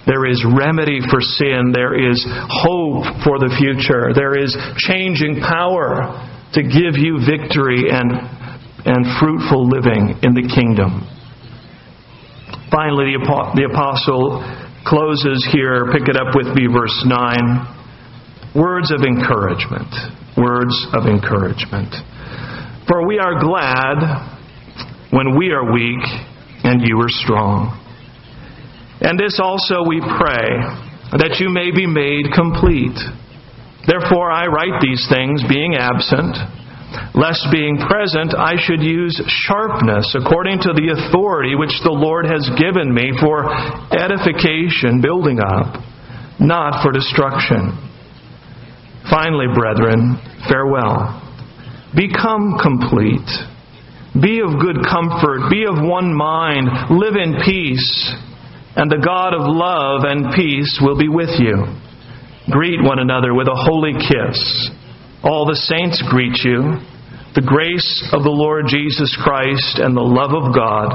There 0.06 0.28
is 0.28 0.44
remedy 0.44 1.00
for 1.08 1.20
sin. 1.20 1.72
There 1.72 1.96
is 1.96 2.20
hope 2.28 3.04
for 3.24 3.40
the 3.40 3.52
future. 3.56 4.12
There 4.12 4.36
is 4.36 4.52
changing 4.84 5.40
power 5.40 6.12
to 6.56 6.60
give 6.62 7.00
you 7.00 7.20
victory 7.24 7.88
and, 7.88 8.10
and 8.84 9.00
fruitful 9.20 9.68
living 9.68 10.20
in 10.20 10.32
the 10.36 10.44
kingdom. 10.48 11.08
Finally, 12.72 13.16
the 13.54 13.68
apostle 13.70 14.44
closes 14.86 15.46
here. 15.52 15.92
Pick 15.92 16.08
it 16.08 16.16
up 16.16 16.36
with 16.36 16.52
me, 16.56 16.68
verse 16.68 16.96
9. 17.06 18.56
Words 18.56 18.92
of 18.92 19.02
encouragement. 19.02 19.90
Words 20.36 20.74
of 20.92 21.06
encouragement. 21.06 21.94
For 22.88 23.06
we 23.06 23.18
are 23.18 23.38
glad 23.38 24.00
when 25.10 25.36
we 25.38 25.50
are 25.52 25.72
weak 25.72 26.02
and 26.64 26.82
you 26.82 27.00
are 27.00 27.08
strong. 27.08 27.76
And 29.00 29.18
this 29.18 29.40
also 29.40 29.80
we 29.86 30.00
pray, 30.00 30.48
that 31.16 31.40
you 31.40 31.48
may 31.48 31.72
be 31.72 31.88
made 31.88 32.30
complete. 32.36 32.96
Therefore 33.88 34.30
I 34.30 34.46
write 34.46 34.78
these 34.84 35.08
things, 35.08 35.42
being 35.48 35.74
absent, 35.74 36.36
lest 37.16 37.48
being 37.50 37.80
present 37.80 38.36
I 38.36 38.60
should 38.60 38.82
use 38.82 39.16
sharpness 39.48 40.14
according 40.14 40.60
to 40.68 40.76
the 40.76 40.94
authority 40.94 41.56
which 41.56 41.74
the 41.82 41.94
Lord 41.94 42.26
has 42.26 42.44
given 42.60 42.92
me 42.92 43.10
for 43.18 43.48
edification, 43.94 45.00
building 45.00 45.40
up, 45.40 45.80
not 46.38 46.84
for 46.84 46.92
destruction. 46.92 47.72
Finally, 49.08 49.48
brethren, 49.56 50.20
farewell. 50.46 51.18
Become 51.96 52.60
complete 52.60 53.26
be 54.18 54.40
of 54.42 54.58
good 54.58 54.82
comfort. 54.82 55.50
Be 55.50 55.64
of 55.66 55.78
one 55.78 56.12
mind. 56.14 56.66
Live 56.90 57.14
in 57.14 57.38
peace. 57.44 58.14
And 58.74 58.90
the 58.90 59.02
God 59.04 59.34
of 59.34 59.46
love 59.46 60.02
and 60.02 60.34
peace 60.34 60.80
will 60.82 60.98
be 60.98 61.08
with 61.08 61.30
you. 61.38 61.66
Greet 62.50 62.82
one 62.82 62.98
another 62.98 63.34
with 63.34 63.46
a 63.46 63.54
holy 63.54 63.94
kiss. 63.94 64.70
All 65.22 65.46
the 65.46 65.54
saints 65.54 66.02
greet 66.10 66.42
you. 66.42 66.82
The 67.34 67.46
grace 67.46 68.10
of 68.10 68.24
the 68.24 68.34
Lord 68.34 68.66
Jesus 68.66 69.14
Christ 69.22 69.78
and 69.78 69.94
the 69.94 70.02
love 70.02 70.34
of 70.34 70.50
God 70.50 70.90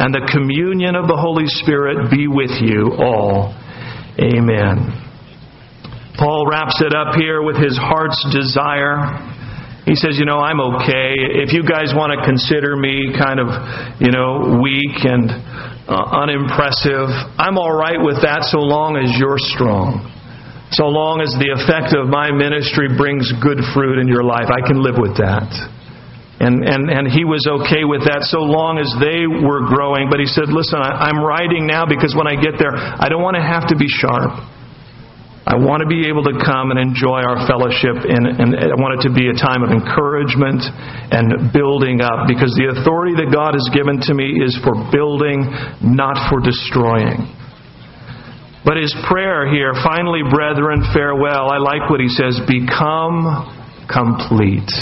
and 0.00 0.14
the 0.14 0.24
communion 0.32 0.96
of 0.96 1.08
the 1.08 1.16
Holy 1.16 1.44
Spirit 1.46 2.08
be 2.10 2.24
with 2.24 2.56
you 2.64 2.96
all. 2.96 3.52
Amen. 4.16 4.96
Paul 6.16 6.46
wraps 6.48 6.80
it 6.80 6.94
up 6.94 7.16
here 7.16 7.42
with 7.42 7.56
his 7.56 7.76
heart's 7.76 8.22
desire. 8.32 9.33
He 9.84 9.94
says, 9.94 10.16
You 10.16 10.24
know, 10.24 10.40
I'm 10.40 10.60
okay. 10.60 11.12
If 11.44 11.52
you 11.52 11.62
guys 11.62 11.92
want 11.92 12.16
to 12.16 12.24
consider 12.24 12.76
me 12.76 13.12
kind 13.12 13.36
of, 13.36 13.48
you 14.00 14.10
know, 14.10 14.60
weak 14.64 15.04
and 15.04 15.28
uh, 15.84 16.24
unimpressive, 16.24 17.12
I'm 17.36 17.60
all 17.60 17.72
right 17.72 18.00
with 18.00 18.24
that 18.24 18.48
so 18.48 18.64
long 18.64 18.96
as 18.96 19.12
you're 19.20 19.40
strong. 19.40 20.08
So 20.72 20.88
long 20.88 21.20
as 21.20 21.30
the 21.36 21.52
effect 21.52 21.92
of 21.92 22.08
my 22.08 22.32
ministry 22.32 22.88
brings 22.96 23.30
good 23.44 23.60
fruit 23.76 24.00
in 24.00 24.08
your 24.08 24.24
life, 24.24 24.48
I 24.48 24.64
can 24.64 24.80
live 24.80 24.96
with 24.96 25.20
that. 25.20 25.46
And, 26.40 26.66
and, 26.66 26.90
and 26.90 27.06
he 27.06 27.22
was 27.22 27.46
okay 27.46 27.86
with 27.86 28.10
that 28.10 28.26
so 28.26 28.42
long 28.42 28.80
as 28.80 28.90
they 28.98 29.22
were 29.28 29.70
growing. 29.70 30.10
But 30.10 30.18
he 30.18 30.26
said, 30.26 30.48
Listen, 30.48 30.80
I, 30.80 31.12
I'm 31.12 31.20
writing 31.20 31.68
now 31.68 31.84
because 31.84 32.16
when 32.16 32.26
I 32.26 32.40
get 32.40 32.56
there, 32.56 32.72
I 32.74 33.12
don't 33.12 33.22
want 33.22 33.36
to 33.36 33.44
have 33.44 33.68
to 33.68 33.76
be 33.76 33.86
sharp. 33.86 34.32
I 35.44 35.60
want 35.60 35.84
to 35.84 35.88
be 35.88 36.08
able 36.08 36.24
to 36.24 36.40
come 36.40 36.72
and 36.72 36.80
enjoy 36.80 37.20
our 37.20 37.44
fellowship, 37.44 38.00
and, 38.08 38.24
and, 38.24 38.56
I 38.56 38.72
want 38.80 38.96
it 38.96 39.04
to 39.04 39.12
be 39.12 39.28
a 39.28 39.36
time 39.36 39.60
of 39.60 39.76
encouragement 39.76 40.64
and 41.12 41.52
building 41.52 42.00
up 42.00 42.24
because 42.24 42.48
the 42.56 42.72
authority 42.72 43.12
that 43.20 43.28
God 43.28 43.52
has 43.52 43.68
given 43.68 44.00
to 44.08 44.16
me 44.16 44.40
is 44.40 44.56
for 44.64 44.72
building, 44.88 45.44
not 45.84 46.32
for 46.32 46.40
destroying. 46.40 47.28
But 48.64 48.80
his 48.80 48.96
prayer 49.04 49.44
here, 49.52 49.76
finally, 49.84 50.24
brethren, 50.24 50.80
farewell, 50.96 51.52
I 51.52 51.60
like 51.60 51.92
what 51.92 52.00
he 52.00 52.08
says 52.08 52.40
become 52.48 53.84
complete. 53.92 54.72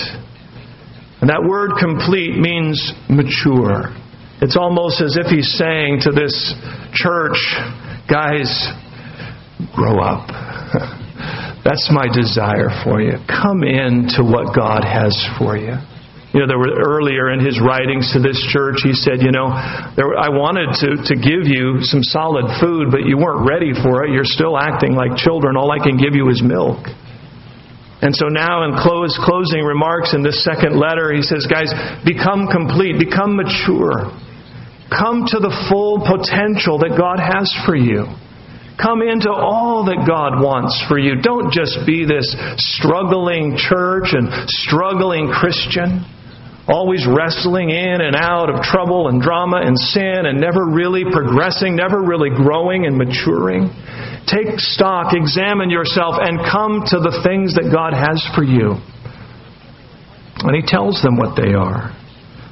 And 1.18 1.27
that 1.27 1.42
word 1.42 1.75
complete 1.83 2.38
means 2.38 2.79
mature. 3.11 3.90
It's 4.38 4.55
almost 4.55 5.03
as 5.03 5.18
if 5.18 5.27
he's 5.27 5.59
saying 5.59 6.07
to 6.07 6.14
this 6.14 6.35
church, 6.94 7.38
guys, 8.07 8.46
grow 9.70 10.01
up. 10.01 10.27
That's 11.64 11.90
my 11.94 12.11
desire 12.11 12.75
for 12.83 13.01
you. 13.01 13.22
Come 13.31 13.62
in 13.62 14.11
to 14.18 14.27
what 14.27 14.51
God 14.55 14.83
has 14.83 15.14
for 15.38 15.57
you. 15.57 15.79
You 16.33 16.40
know, 16.40 16.48
there 16.48 16.59
were 16.59 16.72
earlier 16.81 17.31
in 17.31 17.44
his 17.44 17.61
writings 17.61 18.11
to 18.16 18.18
this 18.18 18.40
church, 18.48 18.81
he 18.83 18.96
said, 18.96 19.20
you 19.20 19.31
know, 19.31 19.53
there, 19.94 20.16
I 20.16 20.33
wanted 20.33 20.72
to, 20.81 20.90
to 21.12 21.14
give 21.20 21.44
you 21.44 21.85
some 21.85 22.01
solid 22.01 22.48
food, 22.57 22.88
but 22.88 23.05
you 23.05 23.20
weren't 23.20 23.44
ready 23.44 23.77
for 23.77 24.03
it. 24.03 24.16
You're 24.16 24.25
still 24.25 24.57
acting 24.57 24.96
like 24.96 25.12
children. 25.20 25.61
All 25.61 25.70
I 25.70 25.77
can 25.77 26.01
give 26.01 26.16
you 26.16 26.33
is 26.33 26.40
milk. 26.40 26.88
And 28.01 28.16
so 28.16 28.27
now 28.33 28.64
in 28.64 28.75
close, 28.81 29.14
closing 29.22 29.62
remarks 29.62 30.16
in 30.16 30.25
this 30.25 30.42
second 30.42 30.75
letter, 30.75 31.12
he 31.12 31.20
says, 31.20 31.46
guys, 31.46 31.68
become 32.03 32.48
complete, 32.48 32.98
become 32.98 33.37
mature. 33.37 34.11
Come 34.88 35.29
to 35.31 35.38
the 35.38 35.53
full 35.68 36.01
potential 36.01 36.81
that 36.81 36.96
God 36.96 37.20
has 37.20 37.53
for 37.68 37.77
you. 37.77 38.09
Come 38.80 39.02
into 39.02 39.30
all 39.30 39.85
that 39.87 40.06
God 40.06 40.40
wants 40.40 40.80
for 40.88 40.98
you. 40.98 41.20
Don't 41.20 41.52
just 41.52 41.85
be 41.85 42.04
this 42.04 42.35
struggling 42.56 43.56
church 43.56 44.12
and 44.12 44.28
struggling 44.48 45.28
Christian 45.28 46.04
always 46.68 47.06
wrestling 47.08 47.70
in 47.70 48.00
and 48.00 48.14
out 48.14 48.48
of 48.48 48.62
trouble 48.62 49.08
and 49.08 49.20
drama 49.20 49.61
and 49.64 49.76
sin 49.78 50.26
and 50.26 50.40
never 50.40 50.66
really 50.70 51.02
progressing, 51.11 51.74
never 51.74 52.00
really 52.02 52.30
growing 52.30 52.87
and 52.87 52.96
maturing. 52.96 53.70
Take 54.26 54.58
stock, 54.58 55.12
examine 55.14 55.70
yourself, 55.70 56.14
and 56.20 56.38
come 56.38 56.82
to 56.87 56.98
the 57.02 57.20
things 57.26 57.54
that 57.58 57.70
God 57.74 57.94
has 57.94 58.22
for 58.35 58.44
you. 58.44 58.78
And 60.46 60.54
He 60.54 60.62
tells 60.62 61.02
them 61.02 61.16
what 61.18 61.35
they 61.35 61.54
are. 61.54 61.90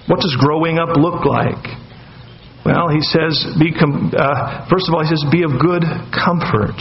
What 0.07 0.19
does 0.19 0.37
growing 0.41 0.79
up 0.79 0.97
look 0.97 1.25
like? 1.25 1.80
Well, 2.65 2.89
He 2.89 3.01
says, 3.01 3.35
be 3.59 3.73
com- 3.73 4.13
uh, 4.13 4.69
first 4.69 4.89
of 4.89 4.95
all, 4.95 5.03
He 5.03 5.09
says, 5.09 5.25
be 5.33 5.43
of 5.43 5.57
good 5.61 5.85
comfort. 6.13 6.77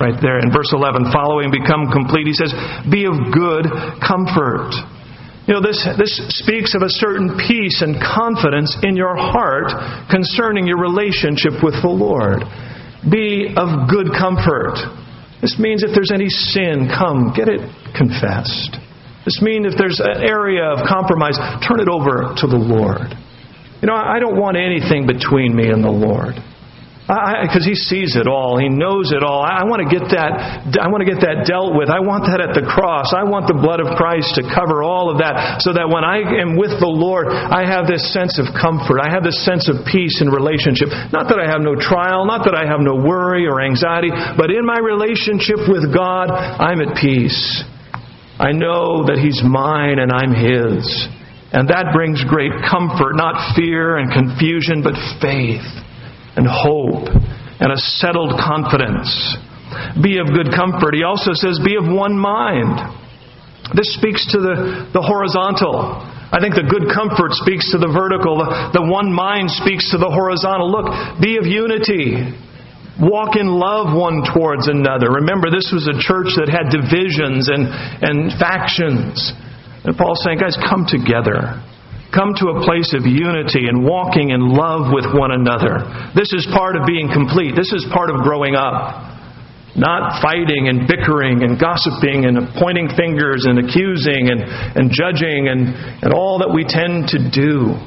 Right 0.00 0.16
there 0.16 0.40
in 0.40 0.48
verse 0.48 0.72
11, 0.72 1.12
following 1.12 1.52
become 1.52 1.92
complete, 1.92 2.26
He 2.26 2.32
says, 2.32 2.52
be 2.88 3.04
of 3.04 3.16
good 3.32 3.68
comfort. 4.00 4.72
You 5.50 5.58
know, 5.58 5.62
this, 5.62 5.82
this 5.98 6.14
speaks 6.40 6.74
of 6.74 6.82
a 6.82 6.88
certain 6.88 7.36
peace 7.36 7.82
and 7.82 7.98
confidence 7.98 8.76
in 8.82 8.94
your 8.94 9.16
heart 9.16 9.72
concerning 10.08 10.66
your 10.66 10.78
relationship 10.78 11.58
with 11.64 11.74
the 11.82 11.90
Lord. 11.90 12.44
Be 13.10 13.50
of 13.56 13.88
good 13.88 14.12
comfort. 14.12 14.78
This 15.40 15.58
means 15.58 15.82
if 15.82 15.90
there's 15.90 16.12
any 16.12 16.28
sin, 16.28 16.86
come, 16.86 17.32
get 17.34 17.48
it 17.48 17.64
confessed. 17.96 18.76
This 19.24 19.40
means 19.42 19.66
if 19.66 19.76
there's 19.76 20.00
an 20.00 20.22
area 20.22 20.64
of 20.64 20.86
compromise, 20.86 21.36
turn 21.66 21.80
it 21.80 21.88
over 21.88 22.36
to 22.36 22.46
the 22.46 22.60
Lord. 22.60 23.10
You 23.82 23.88
know, 23.88 23.94
I 23.94 24.18
don't 24.18 24.38
want 24.38 24.56
anything 24.56 25.06
between 25.06 25.56
me 25.56 25.70
and 25.70 25.82
the 25.82 25.90
Lord 25.90 26.36
because 27.10 27.66
he 27.66 27.74
sees 27.74 28.14
it 28.14 28.30
all, 28.30 28.54
he 28.54 28.68
knows 28.70 29.10
it 29.10 29.22
all. 29.26 29.42
I, 29.42 29.62
I 29.62 29.64
want 29.66 29.82
to 29.82 29.90
get 29.90 30.14
that. 30.14 30.78
I 30.78 30.86
want 30.86 31.02
to 31.02 31.08
get 31.08 31.18
that 31.26 31.42
dealt 31.42 31.74
with. 31.74 31.90
I 31.90 31.98
want 31.98 32.30
that 32.30 32.38
at 32.38 32.54
the 32.54 32.62
cross. 32.62 33.10
I 33.10 33.26
want 33.26 33.50
the 33.50 33.58
blood 33.58 33.82
of 33.82 33.98
Christ 33.98 34.38
to 34.38 34.46
cover 34.46 34.86
all 34.86 35.10
of 35.10 35.18
that, 35.18 35.58
so 35.58 35.74
that 35.74 35.90
when 35.90 36.06
I 36.06 36.22
am 36.22 36.54
with 36.54 36.78
the 36.78 36.90
Lord, 36.90 37.26
I 37.26 37.66
have 37.66 37.90
this 37.90 38.06
sense 38.14 38.38
of 38.38 38.46
comfort. 38.54 39.02
I 39.02 39.10
have 39.10 39.26
this 39.26 39.42
sense 39.42 39.66
of 39.66 39.82
peace 39.90 40.22
in 40.22 40.30
relationship. 40.30 40.94
Not 41.10 41.26
that 41.34 41.42
I 41.42 41.50
have 41.50 41.66
no 41.66 41.74
trial, 41.74 42.22
not 42.30 42.46
that 42.46 42.54
I 42.54 42.62
have 42.70 42.78
no 42.78 42.94
worry 42.94 43.50
or 43.50 43.58
anxiety, 43.58 44.14
but 44.38 44.54
in 44.54 44.62
my 44.62 44.78
relationship 44.78 45.66
with 45.66 45.90
God, 45.90 46.30
I'm 46.30 46.78
at 46.78 46.94
peace. 46.94 47.66
I 48.38 48.54
know 48.54 49.10
that 49.10 49.18
He's 49.18 49.42
mine 49.42 49.98
and 49.98 50.14
I'm 50.14 50.30
His. 50.30 50.86
And 51.52 51.66
that 51.68 51.90
brings 51.92 52.22
great 52.24 52.54
comfort, 52.62 53.18
not 53.18 53.56
fear 53.58 53.98
and 53.98 54.12
confusion, 54.12 54.82
but 54.86 54.94
faith 55.18 55.66
and 56.38 56.46
hope 56.46 57.10
and 57.60 57.72
a 57.72 57.80
settled 57.98 58.38
confidence. 58.38 59.10
Be 60.02 60.18
of 60.18 60.30
good 60.30 60.54
comfort. 60.54 60.94
He 60.94 61.02
also 61.02 61.34
says, 61.34 61.58
be 61.62 61.74
of 61.74 61.86
one 61.86 62.14
mind. 62.14 62.78
This 63.74 63.94
speaks 63.94 64.26
to 64.34 64.38
the, 64.38 64.90
the 64.94 65.02
horizontal. 65.02 65.98
I 66.30 66.38
think 66.38 66.54
the 66.54 66.66
good 66.66 66.90
comfort 66.90 67.34
speaks 67.38 67.70
to 67.74 67.78
the 67.78 67.90
vertical. 67.90 68.38
The, 68.38 68.78
the 68.78 68.86
one 68.86 69.10
mind 69.10 69.50
speaks 69.50 69.90
to 69.90 69.98
the 69.98 70.10
horizontal. 70.10 70.70
Look, 70.70 70.86
be 71.18 71.38
of 71.38 71.46
unity. 71.46 72.30
Walk 72.98 73.34
in 73.34 73.46
love 73.46 73.94
one 73.94 74.22
towards 74.26 74.66
another. 74.66 75.10
Remember, 75.22 75.50
this 75.50 75.70
was 75.74 75.86
a 75.86 75.96
church 75.98 76.34
that 76.38 76.50
had 76.50 76.70
divisions 76.70 77.50
and, 77.50 77.66
and 77.66 78.30
factions. 78.38 79.18
And 79.84 79.96
Paul's 79.96 80.20
saying, 80.24 80.38
guys, 80.38 80.56
come 80.68 80.84
together. 80.84 81.60
Come 82.10 82.34
to 82.42 82.58
a 82.58 82.66
place 82.66 82.90
of 82.92 83.06
unity 83.06 83.70
and 83.70 83.86
walking 83.86 84.34
in 84.34 84.50
love 84.50 84.90
with 84.90 85.06
one 85.14 85.30
another. 85.30 86.10
This 86.12 86.34
is 86.34 86.42
part 86.50 86.74
of 86.74 86.82
being 86.82 87.06
complete. 87.06 87.54
This 87.54 87.70
is 87.70 87.86
part 87.94 88.10
of 88.10 88.18
growing 88.26 88.58
up. 88.58 89.06
Not 89.78 90.18
fighting 90.20 90.66
and 90.66 90.90
bickering 90.90 91.46
and 91.46 91.54
gossiping 91.54 92.26
and 92.26 92.50
pointing 92.58 92.90
fingers 92.98 93.46
and 93.46 93.62
accusing 93.62 94.34
and, 94.34 94.42
and 94.42 94.90
judging 94.90 95.46
and, 95.48 95.70
and 96.02 96.12
all 96.12 96.42
that 96.42 96.50
we 96.50 96.66
tend 96.66 97.06
to 97.14 97.20
do. 97.30 97.78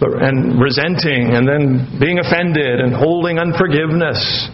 And 0.00 0.56
resenting 0.56 1.34
and 1.36 1.44
then 1.44 1.98
being 2.00 2.22
offended 2.22 2.80
and 2.80 2.94
holding 2.94 3.38
unforgiveness. 3.38 4.48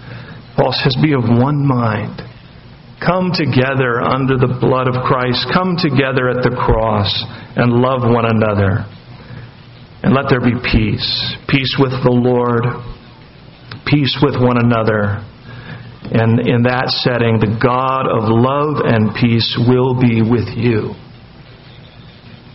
Paul 0.57 0.73
says, 0.73 0.97
Be 0.99 1.13
of 1.13 1.23
one 1.23 1.63
mind. 1.63 2.19
Come 3.05 3.31
together 3.37 4.01
under 4.01 4.41
the 4.41 4.57
blood 4.61 4.89
of 4.89 5.05
Christ. 5.05 5.45
Come 5.53 5.77
together 5.77 6.33
at 6.33 6.41
the 6.41 6.57
cross 6.57 7.13
and 7.57 7.85
love 7.85 8.01
one 8.09 8.25
another. 8.25 8.89
And 10.01 10.15
let 10.15 10.33
there 10.33 10.41
be 10.41 10.57
peace. 10.65 11.05
Peace 11.49 11.77
with 11.77 11.93
the 12.01 12.15
Lord. 12.15 12.65
Peace 13.85 14.17
with 14.25 14.41
one 14.41 14.57
another. 14.57 15.21
And 16.09 16.41
in 16.49 16.65
that 16.65 16.89
setting, 17.05 17.37
the 17.37 17.59
God 17.61 18.09
of 18.09 18.31
love 18.33 18.81
and 18.87 19.13
peace 19.13 19.59
will 19.69 19.99
be 19.99 20.25
with 20.25 20.49
you. 20.57 20.97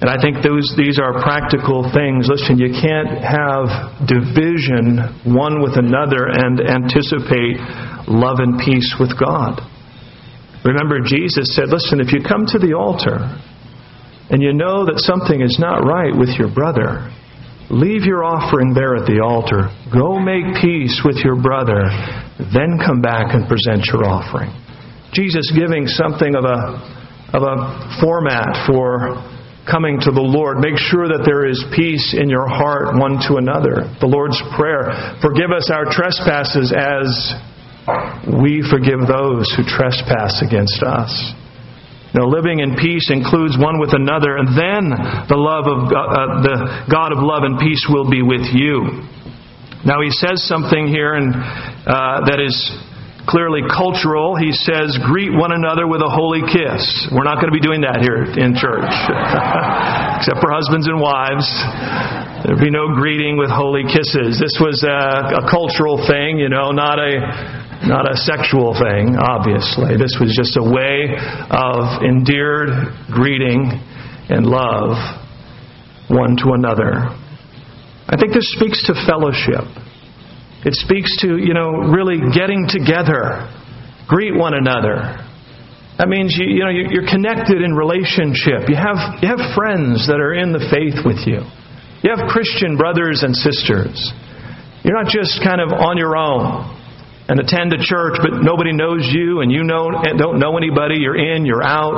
And 0.01 0.09
I 0.09 0.17
think 0.17 0.41
those, 0.41 0.65
these 0.73 0.97
are 0.97 1.21
practical 1.21 1.85
things. 1.93 2.25
Listen, 2.25 2.57
you 2.57 2.73
can't 2.73 3.21
have 3.21 4.09
division 4.09 4.97
one 5.29 5.61
with 5.61 5.77
another 5.77 6.25
and 6.25 6.57
anticipate 6.57 7.61
love 8.09 8.41
and 8.41 8.57
peace 8.57 8.97
with 8.97 9.13
God. 9.13 9.61
Remember, 10.63 11.01
Jesus 11.01 11.55
said, 11.55 11.69
Listen, 11.69 11.99
if 11.99 12.13
you 12.13 12.21
come 12.21 12.45
to 12.45 12.59
the 12.59 12.77
altar 12.77 13.17
and 14.29 14.41
you 14.41 14.53
know 14.53 14.85
that 14.85 15.01
something 15.01 15.41
is 15.41 15.57
not 15.57 15.81
right 15.81 16.13
with 16.13 16.29
your 16.37 16.53
brother, 16.53 17.09
leave 17.69 18.05
your 18.05 18.23
offering 18.23 18.73
there 18.73 18.95
at 18.95 19.09
the 19.09 19.19
altar. 19.25 19.73
Go 19.89 20.21
make 20.21 20.61
peace 20.61 21.01
with 21.03 21.17
your 21.25 21.35
brother. 21.35 21.89
Then 22.53 22.77
come 22.77 23.01
back 23.01 23.33
and 23.33 23.49
present 23.49 23.89
your 23.89 24.05
offering. 24.05 24.53
Jesus 25.11 25.51
giving 25.51 25.87
something 25.87 26.37
of 26.37 26.45
a, 26.45 26.79
of 27.35 27.41
a 27.43 27.57
format 27.99 28.63
for 28.69 29.19
coming 29.67 29.99
to 30.01 30.11
the 30.13 30.23
Lord. 30.23 30.57
Make 30.61 30.77
sure 30.77 31.09
that 31.09 31.25
there 31.25 31.45
is 31.45 31.59
peace 31.75 32.13
in 32.17 32.29
your 32.29 32.47
heart 32.47 32.95
one 32.97 33.19
to 33.29 33.37
another. 33.37 33.91
The 33.99 34.09
Lord's 34.09 34.39
Prayer. 34.55 35.17
Forgive 35.21 35.51
us 35.51 35.69
our 35.73 35.89
trespasses 35.89 36.71
as 36.71 37.09
we 38.41 38.61
forgive 38.69 39.07
those 39.09 39.49
who 39.57 39.63
trespass 39.65 40.41
against 40.45 40.83
us. 40.83 41.11
Know, 42.13 42.27
living 42.27 42.59
in 42.59 42.75
peace 42.75 43.07
includes 43.07 43.55
one 43.55 43.79
with 43.79 43.95
another, 43.95 44.35
and 44.35 44.51
then 44.51 44.91
the 45.31 45.39
love 45.39 45.63
of 45.63 45.79
uh, 45.87 45.95
uh, 45.95 46.43
the 46.43 46.55
God 46.91 47.15
of 47.15 47.23
love 47.23 47.47
and 47.47 47.55
peace 47.55 47.87
will 47.87 48.11
be 48.11 48.19
with 48.19 48.51
you. 48.51 49.07
Now 49.87 50.03
he 50.03 50.11
says 50.11 50.43
something 50.43 50.91
here, 50.91 51.15
and 51.15 51.31
uh, 51.31 52.27
that 52.27 52.43
is 52.43 52.51
clearly 53.31 53.63
cultural. 53.63 54.35
He 54.35 54.51
says, 54.51 54.99
"Greet 55.07 55.31
one 55.31 55.55
another 55.55 55.87
with 55.87 56.03
a 56.03 56.11
holy 56.11 56.43
kiss." 56.51 56.83
We're 57.15 57.23
not 57.23 57.39
going 57.39 57.47
to 57.47 57.55
be 57.55 57.63
doing 57.63 57.87
that 57.87 58.03
here 58.03 58.27
in 58.27 58.59
church, 58.59 58.91
except 60.19 60.43
for 60.43 60.51
husbands 60.51 60.91
and 60.91 60.99
wives. 60.99 61.47
There'd 62.43 62.59
be 62.59 62.75
no 62.75 62.91
greeting 62.91 63.39
with 63.39 63.47
holy 63.47 63.87
kisses. 63.87 64.35
This 64.35 64.59
was 64.59 64.83
a, 64.83 65.39
a 65.39 65.43
cultural 65.47 65.95
thing, 66.11 66.43
you 66.43 66.51
know, 66.51 66.75
not 66.75 66.99
a 66.99 67.60
not 67.83 68.09
a 68.09 68.15
sexual 68.15 68.77
thing, 68.77 69.17
obviously. 69.17 69.97
This 69.97 70.17
was 70.21 70.33
just 70.37 70.57
a 70.57 70.63
way 70.63 71.17
of 71.49 72.03
endeared 72.03 72.69
greeting 73.09 73.81
and 74.29 74.45
love 74.45 74.93
one 76.09 76.37
to 76.37 76.53
another. 76.53 77.09
I 78.07 78.17
think 78.19 78.33
this 78.33 78.51
speaks 78.53 78.85
to 78.87 78.93
fellowship. 79.07 79.65
It 80.65 80.75
speaks 80.75 81.15
to, 81.25 81.37
you 81.37 81.53
know, 81.53 81.89
really 81.89 82.19
getting 82.35 82.67
together, 82.69 83.49
greet 84.07 84.35
one 84.35 84.53
another. 84.53 85.17
That 85.97 86.07
means 86.07 86.37
you, 86.37 86.49
you 86.49 86.63
know 86.65 86.69
you're 86.69 87.09
connected 87.09 87.61
in 87.61 87.73
relationship. 87.73 88.69
You 88.69 88.77
have 88.77 89.21
you 89.21 89.29
have 89.29 89.53
friends 89.53 90.07
that 90.07 90.17
are 90.17 90.33
in 90.33 90.51
the 90.51 90.61
faith 90.69 91.01
with 91.05 91.25
you. 91.25 91.45
You 92.01 92.09
have 92.09 92.29
Christian 92.29 92.77
brothers 92.77 93.21
and 93.21 93.35
sisters. 93.35 94.11
You're 94.83 94.97
not 94.97 95.13
just 95.13 95.41
kind 95.43 95.61
of 95.61 95.69
on 95.69 95.97
your 95.97 96.17
own 96.17 96.80
and 97.31 97.39
attend 97.39 97.71
a 97.71 97.79
church, 97.79 98.19
but 98.19 98.43
nobody 98.43 98.75
knows 98.75 99.07
you 99.07 99.39
and 99.39 99.47
you 99.47 99.63
know, 99.63 99.87
don't 100.19 100.35
know 100.35 100.59
anybody. 100.59 100.99
You're 100.99 101.15
in, 101.15 101.47
you're 101.47 101.63
out. 101.63 101.95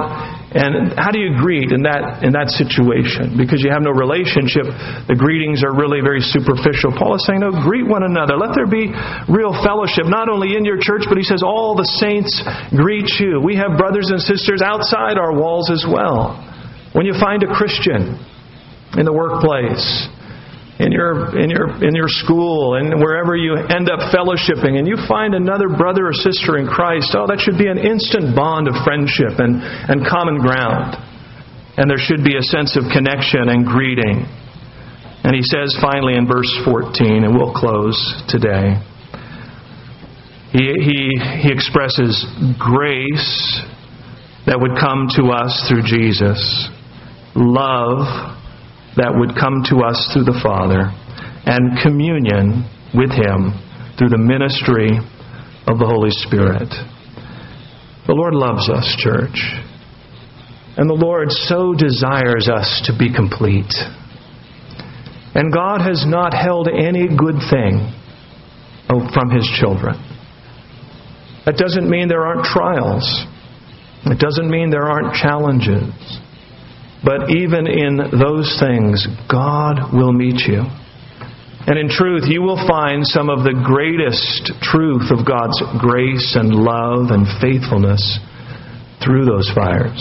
And 0.54 0.94
how 0.94 1.10
do 1.10 1.18
you 1.18 1.34
greet 1.42 1.74
in 1.74 1.90
that, 1.90 2.22
in 2.22 2.38
that 2.38 2.54
situation? 2.54 3.34
Because 3.34 3.66
you 3.66 3.74
have 3.74 3.82
no 3.82 3.90
relationship, 3.90 4.70
the 5.10 5.18
greetings 5.18 5.66
are 5.66 5.74
really 5.74 6.06
very 6.06 6.22
superficial. 6.22 6.94
Paul 6.94 7.18
is 7.18 7.26
saying, 7.26 7.42
no, 7.42 7.50
greet 7.50 7.90
one 7.90 8.06
another. 8.06 8.38
Let 8.38 8.54
there 8.54 8.70
be 8.70 8.94
real 9.26 9.58
fellowship, 9.66 10.06
not 10.06 10.30
only 10.30 10.54
in 10.54 10.70
your 10.70 10.78
church, 10.78 11.10
but 11.10 11.18
he 11.18 11.26
says, 11.26 11.42
all 11.42 11.74
the 11.74 11.90
saints 11.98 12.30
greet 12.70 13.10
you. 13.18 13.42
We 13.42 13.58
have 13.58 13.74
brothers 13.74 14.14
and 14.14 14.22
sisters 14.22 14.62
outside 14.62 15.18
our 15.18 15.34
walls 15.34 15.74
as 15.74 15.82
well. 15.82 16.38
When 16.94 17.10
you 17.10 17.18
find 17.18 17.42
a 17.42 17.50
Christian 17.50 18.22
in 19.02 19.10
the 19.10 19.16
workplace, 19.18 19.82
in 20.80 20.92
your 20.92 21.38
in 21.38 21.50
your 21.50 21.70
in 21.86 21.94
your 21.94 22.10
school 22.10 22.76
and 22.76 22.98
wherever 22.98 23.36
you 23.36 23.54
end 23.54 23.90
up 23.90 24.10
fellowshipping 24.10 24.82
and 24.82 24.88
you 24.88 24.98
find 25.08 25.36
another 25.36 25.70
brother 25.70 26.08
or 26.10 26.14
sister 26.14 26.58
in 26.58 26.66
Christ, 26.66 27.14
oh 27.14 27.28
that 27.28 27.40
should 27.40 27.58
be 27.58 27.70
an 27.70 27.78
instant 27.78 28.36
bond 28.36 28.68
of 28.68 28.74
friendship 28.84 29.38
and, 29.38 29.62
and 29.62 30.02
common 30.08 30.42
ground. 30.42 30.98
And 31.78 31.90
there 31.90 32.02
should 32.02 32.24
be 32.24 32.38
a 32.38 32.42
sense 32.42 32.78
of 32.78 32.90
connection 32.94 33.50
and 33.50 33.66
greeting. 33.66 34.26
And 35.24 35.34
he 35.34 35.42
says 35.42 35.78
finally 35.82 36.16
in 36.16 36.28
verse 36.28 36.50
14, 36.66 37.24
and 37.24 37.34
we'll 37.34 37.54
close 37.54 37.98
today. 38.28 38.78
He, 40.52 40.70
he, 40.70 41.18
he 41.42 41.50
expresses 41.52 42.26
grace 42.60 43.62
that 44.46 44.60
would 44.60 44.78
come 44.78 45.08
to 45.18 45.34
us 45.34 45.66
through 45.68 45.82
Jesus, 45.84 46.70
love 47.34 48.06
that 48.96 49.14
would 49.14 49.34
come 49.34 49.64
to 49.70 49.82
us 49.86 50.10
through 50.14 50.26
the 50.26 50.40
Father 50.44 50.94
and 51.46 51.82
communion 51.82 52.70
with 52.94 53.10
Him 53.10 53.58
through 53.98 54.10
the 54.10 54.22
ministry 54.22 54.90
of 55.68 55.80
the 55.80 55.86
Holy 55.86 56.12
Spirit. 56.12 56.70
The 58.06 58.14
Lord 58.14 58.34
loves 58.34 58.70
us, 58.70 58.86
church. 59.00 59.38
And 60.76 60.90
the 60.90 60.98
Lord 60.98 61.32
so 61.32 61.74
desires 61.74 62.50
us 62.50 62.84
to 62.86 62.98
be 62.98 63.14
complete. 63.14 63.72
And 65.36 65.54
God 65.54 65.82
has 65.82 66.06
not 66.06 66.34
held 66.34 66.68
any 66.68 67.08
good 67.08 67.38
thing 67.50 67.94
oh, 68.90 69.10
from 69.14 69.30
His 69.30 69.48
children. 69.60 69.98
That 71.46 71.58
doesn't 71.58 71.90
mean 71.90 72.08
there 72.08 72.26
aren't 72.26 72.46
trials. 72.46 73.26
It 74.06 74.20
doesn't 74.20 74.50
mean 74.50 74.70
there 74.70 74.90
aren't 74.90 75.14
challenges. 75.16 75.90
But 77.04 77.30
even 77.32 77.68
in 77.68 77.98
those 78.16 78.56
things, 78.60 79.06
God 79.30 79.92
will 79.94 80.14
meet 80.14 80.48
you. 80.48 80.64
And 81.68 81.80
in 81.80 81.88
truth, 81.88 82.24
you 82.28 82.42
will 82.42 82.60
find 82.68 83.08
some 83.08 83.30
of 83.30 83.44
the 83.44 83.56
greatest 83.56 84.52
truth 84.60 85.12
of 85.12 85.28
God's 85.28 85.60
grace 85.80 86.36
and 86.36 86.52
love 86.52 87.12
and 87.12 87.24
faithfulness 87.40 88.04
through 89.04 89.24
those 89.24 89.48
fires. 89.56 90.00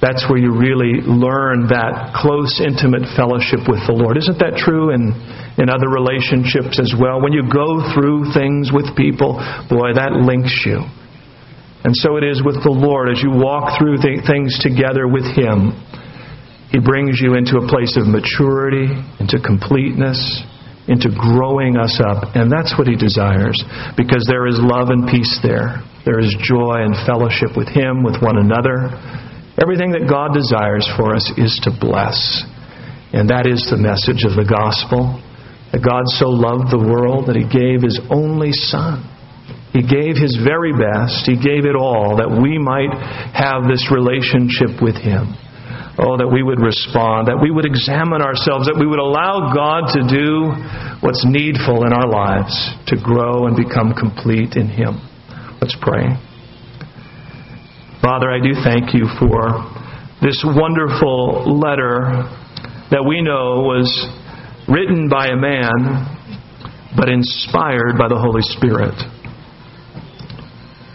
That's 0.00 0.26
where 0.28 0.40
you 0.40 0.50
really 0.50 0.98
learn 1.04 1.68
that 1.70 2.16
close, 2.18 2.58
intimate 2.58 3.06
fellowship 3.14 3.68
with 3.68 3.84
the 3.86 3.94
Lord. 3.94 4.18
Isn't 4.18 4.40
that 4.40 4.58
true 4.58 4.90
in, 4.90 5.14
in 5.60 5.70
other 5.70 5.86
relationships 5.86 6.80
as 6.80 6.90
well? 6.96 7.22
When 7.22 7.36
you 7.36 7.46
go 7.46 7.92
through 7.94 8.32
things 8.34 8.74
with 8.74 8.96
people, 8.96 9.38
boy, 9.70 9.94
that 9.94 10.24
links 10.24 10.52
you. 10.66 10.82
And 11.84 11.94
so 11.94 12.16
it 12.16 12.24
is 12.24 12.42
with 12.42 12.58
the 12.64 12.74
Lord 12.74 13.14
as 13.14 13.22
you 13.22 13.30
walk 13.30 13.78
through 13.78 14.00
things 14.02 14.58
together 14.58 15.06
with 15.06 15.28
Him. 15.38 15.76
He 16.72 16.80
brings 16.80 17.20
you 17.20 17.36
into 17.36 17.60
a 17.60 17.68
place 17.68 18.00
of 18.00 18.08
maturity, 18.08 18.88
into 19.20 19.36
completeness, 19.44 20.18
into 20.88 21.12
growing 21.12 21.76
us 21.76 22.00
up. 22.00 22.34
And 22.34 22.50
that's 22.50 22.74
what 22.80 22.88
He 22.88 22.96
desires 22.96 23.60
because 23.94 24.24
there 24.26 24.48
is 24.48 24.56
love 24.58 24.88
and 24.88 25.06
peace 25.06 25.38
there. 25.44 25.84
There 26.08 26.18
is 26.18 26.34
joy 26.40 26.82
and 26.82 26.96
fellowship 27.06 27.54
with 27.54 27.68
Him, 27.68 28.02
with 28.02 28.18
one 28.24 28.40
another. 28.40 28.88
Everything 29.60 29.92
that 29.92 30.08
God 30.08 30.32
desires 30.32 30.88
for 30.96 31.14
us 31.14 31.28
is 31.36 31.60
to 31.68 31.70
bless. 31.70 32.16
And 33.12 33.28
that 33.28 33.44
is 33.44 33.68
the 33.68 33.76
message 33.76 34.24
of 34.24 34.32
the 34.34 34.48
gospel 34.48 35.20
that 35.70 35.84
God 35.84 36.08
so 36.16 36.32
loved 36.32 36.72
the 36.72 36.80
world 36.80 37.28
that 37.28 37.36
He 37.36 37.44
gave 37.44 37.84
His 37.84 38.00
only 38.08 38.50
Son. 38.50 39.04
He 39.76 39.84
gave 39.84 40.16
His 40.16 40.40
very 40.40 40.72
best. 40.72 41.28
He 41.28 41.36
gave 41.36 41.68
it 41.68 41.76
all 41.76 42.16
that 42.16 42.32
we 42.32 42.56
might 42.56 42.92
have 43.36 43.68
this 43.68 43.92
relationship 43.92 44.80
with 44.80 44.96
Him. 44.96 45.36
Oh, 46.00 46.16
that 46.16 46.28
we 46.28 46.42
would 46.42 46.56
respond, 46.56 47.28
that 47.28 47.36
we 47.36 47.52
would 47.52 47.68
examine 47.68 48.24
ourselves, 48.24 48.64
that 48.64 48.80
we 48.80 48.88
would 48.88 48.98
allow 48.98 49.52
God 49.52 49.92
to 49.92 50.00
do 50.08 50.48
what's 51.04 51.20
needful 51.28 51.84
in 51.84 51.92
our 51.92 52.08
lives 52.08 52.56
to 52.88 52.96
grow 52.96 53.44
and 53.44 53.52
become 53.52 53.92
complete 53.92 54.56
in 54.56 54.72
Him. 54.72 54.96
Let's 55.60 55.76
pray. 55.76 56.16
Father, 58.00 58.32
I 58.32 58.40
do 58.40 58.56
thank 58.64 58.96
you 58.96 59.04
for 59.20 59.68
this 60.24 60.40
wonderful 60.48 61.60
letter 61.60 62.24
that 62.88 63.04
we 63.04 63.20
know 63.20 63.60
was 63.60 63.92
written 64.72 65.12
by 65.12 65.28
a 65.28 65.36
man, 65.36 66.08
but 66.96 67.12
inspired 67.12 68.00
by 68.00 68.08
the 68.08 68.16
Holy 68.16 68.40
Spirit. 68.42 68.96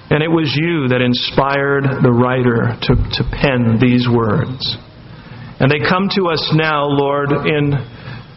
And 0.10 0.24
it 0.24 0.32
was 0.32 0.58
you 0.58 0.88
that 0.90 1.06
inspired 1.06 1.84
the 2.02 2.12
writer 2.12 2.74
to, 2.82 2.94
to 2.96 3.22
pen 3.30 3.78
these 3.80 4.08
words. 4.10 4.78
And 5.60 5.72
they 5.72 5.80
come 5.80 6.10
to 6.16 6.30
us 6.30 6.54
now, 6.54 6.86
Lord, 6.86 7.32
in 7.32 7.74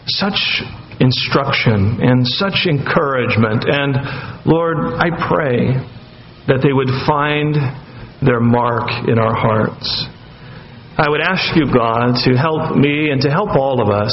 such 0.06 0.62
instruction 1.00 2.00
and 2.00 2.26
such 2.26 2.66
encouragement. 2.68 3.64
And 3.68 3.96
Lord, 4.46 4.96
I 4.96 5.08
pray 5.28 5.76
that 6.48 6.60
they 6.64 6.72
would 6.72 6.92
find 7.08 7.56
their 8.20 8.40
mark 8.40 8.88
in 9.08 9.18
our 9.18 9.34
hearts. 9.34 9.88
I 10.96 11.08
would 11.08 11.20
ask 11.20 11.56
you, 11.56 11.72
God, 11.72 12.20
to 12.28 12.36
help 12.36 12.76
me 12.76 13.08
and 13.10 13.20
to 13.22 13.30
help 13.30 13.56
all 13.56 13.80
of 13.80 13.88
us 13.88 14.12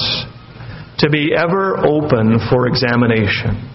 to 1.00 1.10
be 1.10 1.36
ever 1.36 1.84
open 1.84 2.40
for 2.50 2.68
examination. 2.68 3.68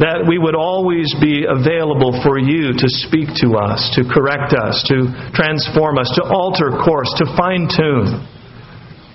That 0.00 0.24
we 0.24 0.40
would 0.40 0.56
always 0.56 1.12
be 1.20 1.44
available 1.44 2.16
for 2.24 2.40
you 2.40 2.72
to 2.72 2.88
speak 3.04 3.28
to 3.44 3.60
us, 3.60 3.92
to 4.00 4.08
correct 4.08 4.56
us, 4.56 4.80
to 4.88 5.12
transform 5.36 6.00
us, 6.00 6.08
to 6.16 6.24
alter 6.24 6.72
course, 6.80 7.12
to 7.20 7.28
fine 7.36 7.68
tune. 7.68 8.24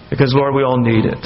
Because, 0.09 0.33
Lord, 0.35 0.53
we 0.53 0.63
all 0.63 0.77
need 0.77 1.05
it. 1.05 1.25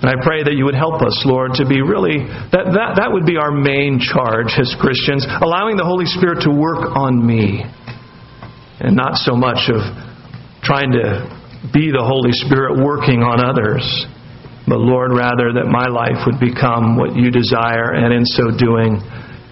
And 0.00 0.08
I 0.08 0.16
pray 0.24 0.42
that 0.42 0.56
you 0.56 0.64
would 0.64 0.74
help 0.74 1.02
us, 1.04 1.12
Lord, 1.28 1.52
to 1.60 1.68
be 1.68 1.84
really, 1.84 2.24
that, 2.56 2.72
that, 2.72 2.96
that 2.96 3.12
would 3.12 3.28
be 3.28 3.36
our 3.36 3.52
main 3.52 4.00
charge 4.00 4.56
as 4.56 4.72
Christians, 4.80 5.28
allowing 5.28 5.76
the 5.76 5.84
Holy 5.84 6.08
Spirit 6.08 6.40
to 6.48 6.50
work 6.50 6.96
on 6.96 7.20
me. 7.20 7.60
And 8.80 8.96
not 8.96 9.20
so 9.20 9.36
much 9.36 9.68
of 9.68 9.84
trying 10.64 10.96
to 10.96 11.28
be 11.68 11.92
the 11.92 12.00
Holy 12.00 12.32
Spirit 12.32 12.80
working 12.80 13.20
on 13.20 13.44
others. 13.44 13.84
But 14.64 14.80
Lord, 14.80 15.12
rather 15.12 15.52
that 15.60 15.68
my 15.68 15.84
life 15.92 16.24
would 16.24 16.40
become 16.40 16.96
what 16.96 17.12
you 17.12 17.28
desire, 17.28 17.92
and 17.92 18.08
in 18.08 18.24
so 18.24 18.48
doing, 18.56 19.04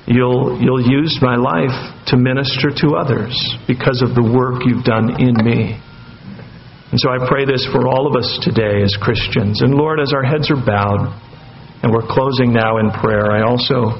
you'll, 0.09 0.57
you'll 0.65 0.81
use 0.81 1.21
my 1.21 1.37
life 1.37 1.77
to 2.09 2.17
minister 2.17 2.73
to 2.73 2.97
others 2.97 3.37
because 3.69 4.01
of 4.01 4.17
the 4.17 4.25
work 4.25 4.65
you've 4.65 4.85
done 4.89 5.21
in 5.21 5.37
me. 5.45 5.77
And 6.91 6.99
so 6.99 7.11
I 7.11 7.21
pray 7.29 7.45
this 7.45 7.67
for 7.73 7.87
all 7.87 8.09
of 8.09 8.17
us 8.17 8.39
today 8.43 8.81
as 8.83 8.97
Christians. 9.01 9.61
And 9.61 9.75
Lord, 9.75 10.01
as 10.01 10.13
our 10.13 10.25
heads 10.25 10.51
are 10.51 10.57
bowed 10.57 11.13
and 11.83 11.93
we're 11.93 12.09
closing 12.09 12.53
now 12.53 12.79
in 12.79 12.91
prayer, 12.97 13.31
I 13.31 13.45
also 13.45 13.93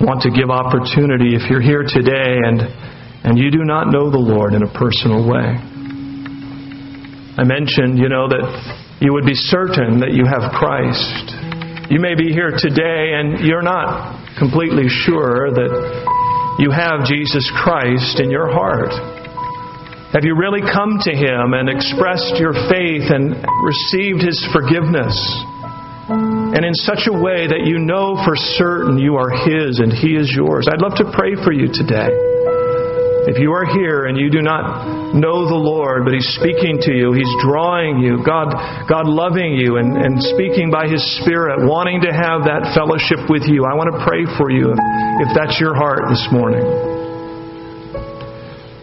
want 0.00 0.24
to 0.24 0.30
give 0.32 0.48
opportunity 0.48 1.36
if 1.36 1.50
you're 1.50 1.60
here 1.60 1.84
today 1.84 2.40
and 2.40 2.64
and 3.22 3.36
you 3.36 3.50
do 3.50 3.64
not 3.64 3.92
know 3.92 4.08
the 4.10 4.16
Lord 4.16 4.54
in 4.54 4.64
a 4.64 4.72
personal 4.72 5.28
way. 5.28 5.60
I 7.36 7.44
mentioned, 7.44 8.00
you 8.00 8.08
know, 8.08 8.24
that 8.28 8.96
you 9.00 9.12
would 9.12 9.28
be 9.28 9.36
certain 9.36 10.00
that 10.00 10.16
you 10.16 10.24
have 10.24 10.56
Christ. 10.56 11.92
You 11.92 12.00
may 12.00 12.16
be 12.16 12.32
here 12.32 12.56
today 12.56 13.12
and 13.20 13.44
you're 13.44 13.60
not 13.60 14.16
completely 14.40 14.88
sure 14.88 15.52
that 15.52 15.72
you 16.64 16.72
have 16.72 17.04
Jesus 17.04 17.44
Christ 17.60 18.20
in 18.20 18.30
your 18.32 18.48
heart. 18.48 19.19
Have 20.10 20.26
you 20.26 20.34
really 20.34 20.58
come 20.58 20.98
to 21.06 21.14
Him 21.14 21.54
and 21.54 21.70
expressed 21.70 22.34
your 22.42 22.50
faith 22.66 23.06
and 23.14 23.30
received 23.62 24.18
His 24.18 24.42
forgiveness? 24.50 25.14
And 26.10 26.66
in 26.66 26.74
such 26.74 27.06
a 27.06 27.14
way 27.14 27.46
that 27.46 27.62
you 27.62 27.78
know 27.78 28.18
for 28.26 28.34
certain 28.58 28.98
you 28.98 29.14
are 29.14 29.30
His 29.30 29.78
and 29.78 29.94
He 29.94 30.18
is 30.18 30.26
yours. 30.34 30.66
I'd 30.66 30.82
love 30.82 30.98
to 30.98 31.06
pray 31.14 31.38
for 31.38 31.54
you 31.54 31.70
today. 31.70 32.10
If 33.30 33.38
you 33.38 33.54
are 33.54 33.62
here 33.62 34.10
and 34.10 34.18
you 34.18 34.34
do 34.34 34.42
not 34.42 35.14
know 35.14 35.46
the 35.46 35.54
Lord, 35.54 36.02
but 36.02 36.10
He's 36.10 36.26
speaking 36.34 36.82
to 36.82 36.90
you, 36.90 37.14
He's 37.14 37.30
drawing 37.46 38.02
you, 38.02 38.18
God, 38.26 38.50
God 38.90 39.06
loving 39.06 39.54
you 39.54 39.78
and, 39.78 39.94
and 39.94 40.18
speaking 40.34 40.74
by 40.74 40.90
His 40.90 41.06
Spirit, 41.22 41.62
wanting 41.70 42.02
to 42.02 42.10
have 42.10 42.50
that 42.50 42.74
fellowship 42.74 43.30
with 43.30 43.46
you, 43.46 43.62
I 43.62 43.78
want 43.78 43.94
to 43.94 44.02
pray 44.02 44.26
for 44.34 44.50
you 44.50 44.74
if, 44.74 44.80
if 45.22 45.30
that's 45.38 45.62
your 45.62 45.78
heart 45.78 46.10
this 46.10 46.26
morning. 46.34 46.98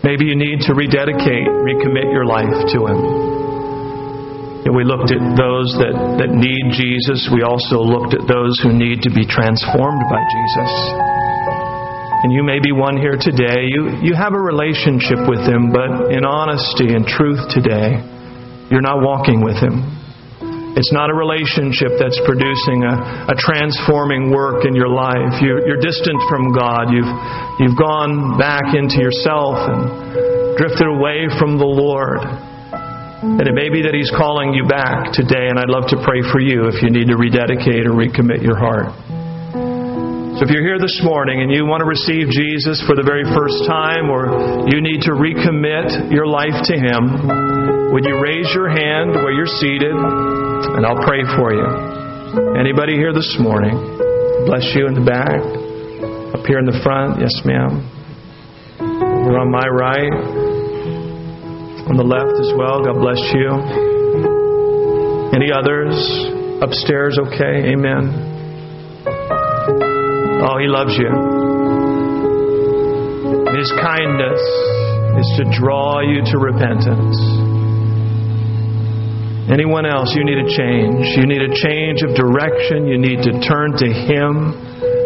Maybe 0.07 0.23
you 0.23 0.39
need 0.39 0.63
to 0.63 0.71
rededicate, 0.71 1.51
recommit 1.67 2.07
your 2.15 2.23
life 2.23 2.47
to 2.47 2.79
Him. 2.87 2.99
And 4.63 4.71
we 4.71 4.87
looked 4.87 5.11
at 5.11 5.19
those 5.35 5.67
that, 5.83 6.23
that 6.23 6.31
need 6.31 6.71
Jesus. 6.79 7.27
We 7.27 7.43
also 7.43 7.83
looked 7.83 8.15
at 8.15 8.23
those 8.23 8.55
who 8.63 8.71
need 8.71 9.03
to 9.03 9.11
be 9.11 9.27
transformed 9.27 10.03
by 10.07 10.23
Jesus. 10.23 10.71
And 12.23 12.31
you 12.31 12.39
may 12.39 12.63
be 12.63 12.71
one 12.71 12.95
here 12.95 13.19
today. 13.19 13.67
You, 13.67 13.99
you 13.99 14.15
have 14.15 14.31
a 14.31 14.39
relationship 14.39 15.27
with 15.27 15.43
Him, 15.43 15.75
but 15.75 16.07
in 16.15 16.23
honesty 16.23 16.95
and 16.95 17.03
truth 17.03 17.43
today, 17.51 17.99
you're 18.71 18.79
not 18.79 19.03
walking 19.03 19.43
with 19.43 19.59
Him. 19.59 19.96
It's 20.77 20.93
not 20.93 21.09
a 21.09 21.17
relationship 21.17 21.97
that's 21.97 22.21
producing 22.21 22.85
a, 22.85 23.33
a 23.33 23.35
transforming 23.41 24.29
work 24.29 24.61
in 24.61 24.77
your 24.77 24.93
life. 24.93 25.41
You're, 25.41 25.65
you're 25.65 25.81
distant 25.81 26.21
from 26.29 26.53
God. 26.53 26.93
You've, 26.93 27.09
you've 27.57 27.73
gone 27.73 28.37
back 28.37 28.77
into 28.77 29.01
yourself 29.01 29.57
and 29.57 30.53
drifted 30.53 30.85
away 30.85 31.33
from 31.41 31.57
the 31.57 31.65
Lord. 31.65 32.21
And 32.21 33.41
it 33.41 33.57
may 33.57 33.73
be 33.73 33.81
that 33.89 33.97
He's 33.97 34.13
calling 34.13 34.53
you 34.53 34.69
back 34.69 35.17
today, 35.17 35.49
and 35.49 35.57
I'd 35.57 35.73
love 35.73 35.89
to 35.89 35.97
pray 36.05 36.21
for 36.29 36.37
you 36.37 36.69
if 36.69 36.85
you 36.85 36.93
need 36.93 37.09
to 37.09 37.17
rededicate 37.17 37.89
or 37.89 37.97
recommit 37.97 38.45
your 38.45 38.61
heart. 38.61 38.93
So 40.37 40.45
if 40.45 40.53
you're 40.53 40.61
here 40.61 40.77
this 40.77 41.01
morning 41.01 41.41
and 41.41 41.49
you 41.49 41.65
want 41.65 41.81
to 41.81 41.89
receive 41.89 42.29
Jesus 42.29 42.85
for 42.85 42.93
the 42.93 43.01
very 43.01 43.25
first 43.33 43.65
time 43.65 44.13
or 44.13 44.69
you 44.69 44.77
need 44.85 45.01
to 45.09 45.17
recommit 45.17 46.13
your 46.13 46.29
life 46.29 46.53
to 46.69 46.77
Him, 46.77 47.89
would 47.89 48.05
you 48.05 48.21
raise 48.21 48.45
your 48.53 48.69
hand 48.69 49.17
where 49.17 49.33
you're 49.33 49.49
seated 49.49 49.97
and 50.77 50.85
I'll 50.85 51.03
pray 51.05 51.21
for 51.37 51.53
you. 51.53 51.67
Anybody 52.57 52.93
here 52.95 53.13
this 53.13 53.37
morning? 53.39 53.75
Bless 54.45 54.63
you 54.75 54.87
in 54.87 54.93
the 54.93 55.05
back. 55.05 55.41
Up 56.33 56.45
here 56.45 56.59
in 56.59 56.65
the 56.65 56.79
front. 56.83 57.19
Yes, 57.19 57.33
ma'am. 57.45 57.81
Over 58.79 59.39
on 59.39 59.51
my 59.51 59.67
right. 59.67 60.13
On 61.89 61.95
the 61.95 62.03
left 62.03 62.35
as 62.39 62.51
well. 62.57 62.83
God 62.83 62.99
bless 62.99 63.21
you. 63.33 63.49
Any 65.33 65.51
others? 65.51 65.95
Upstairs, 66.61 67.17
okay? 67.19 67.73
Amen. 67.73 68.11
Oh, 70.41 70.57
He 70.59 70.67
loves 70.67 70.95
you. 70.97 71.09
His 73.57 73.71
kindness 73.81 74.41
is 75.17 75.27
to 75.37 75.43
draw 75.59 76.01
you 76.01 76.21
to 76.21 76.37
repentance. 76.37 77.56
Anyone 79.47 79.87
else, 79.87 80.11
you 80.11 80.27
need 80.27 80.43
a 80.43 80.49
change. 80.51 81.15
You 81.15 81.23
need 81.23 81.39
a 81.39 81.47
change 81.55 82.03
of 82.03 82.11
direction. 82.19 82.83
You 82.83 82.99
need 82.99 83.23
to 83.23 83.31
turn 83.39 83.71
to 83.79 83.87
Him. 83.87 84.51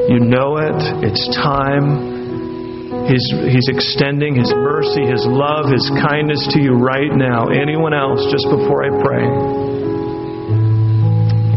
You 0.10 0.18
know 0.18 0.58
it. 0.58 1.06
It's 1.06 1.30
time. 1.38 3.06
He's, 3.06 3.22
he's 3.54 3.70
extending 3.70 4.34
His 4.34 4.50
mercy, 4.50 5.06
His 5.06 5.22
love, 5.30 5.70
His 5.70 5.86
kindness 6.02 6.42
to 6.54 6.60
you 6.60 6.74
right 6.74 7.14
now. 7.14 7.54
Anyone 7.54 7.94
else, 7.94 8.26
just 8.34 8.50
before 8.50 8.82
I 8.82 8.90
pray? 8.90 9.26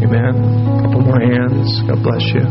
Amen. 0.05 0.37
A 0.77 0.81
couple 0.85 1.01
more 1.01 1.19
hands. 1.19 1.81
God 1.89 2.05
bless 2.05 2.21
you. 2.37 2.45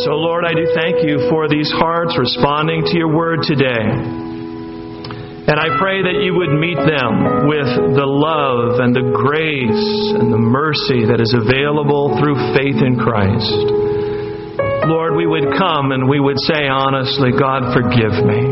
So, 0.00 0.16
Lord, 0.16 0.44
I 0.48 0.54
do 0.54 0.64
thank 0.74 1.04
you 1.04 1.28
for 1.28 1.46
these 1.46 1.70
hearts 1.72 2.16
responding 2.18 2.84
to 2.86 2.96
your 2.96 3.14
word 3.14 3.40
today. 3.42 4.24
And 5.46 5.62
I 5.62 5.78
pray 5.78 6.02
that 6.02 6.26
you 6.26 6.34
would 6.34 6.50
meet 6.58 6.74
them 6.74 7.46
with 7.46 7.70
the 7.94 8.02
love 8.02 8.82
and 8.82 8.90
the 8.90 9.14
grace 9.14 9.86
and 10.18 10.34
the 10.34 10.42
mercy 10.42 11.06
that 11.06 11.22
is 11.22 11.30
available 11.38 12.18
through 12.18 12.34
faith 12.50 12.82
in 12.82 12.98
Christ. 12.98 13.54
Lord, 14.90 15.14
we 15.14 15.22
would 15.22 15.54
come 15.54 15.94
and 15.94 16.10
we 16.10 16.18
would 16.18 16.42
say 16.50 16.66
honestly, 16.66 17.30
God, 17.30 17.70
forgive 17.70 18.26
me. 18.26 18.42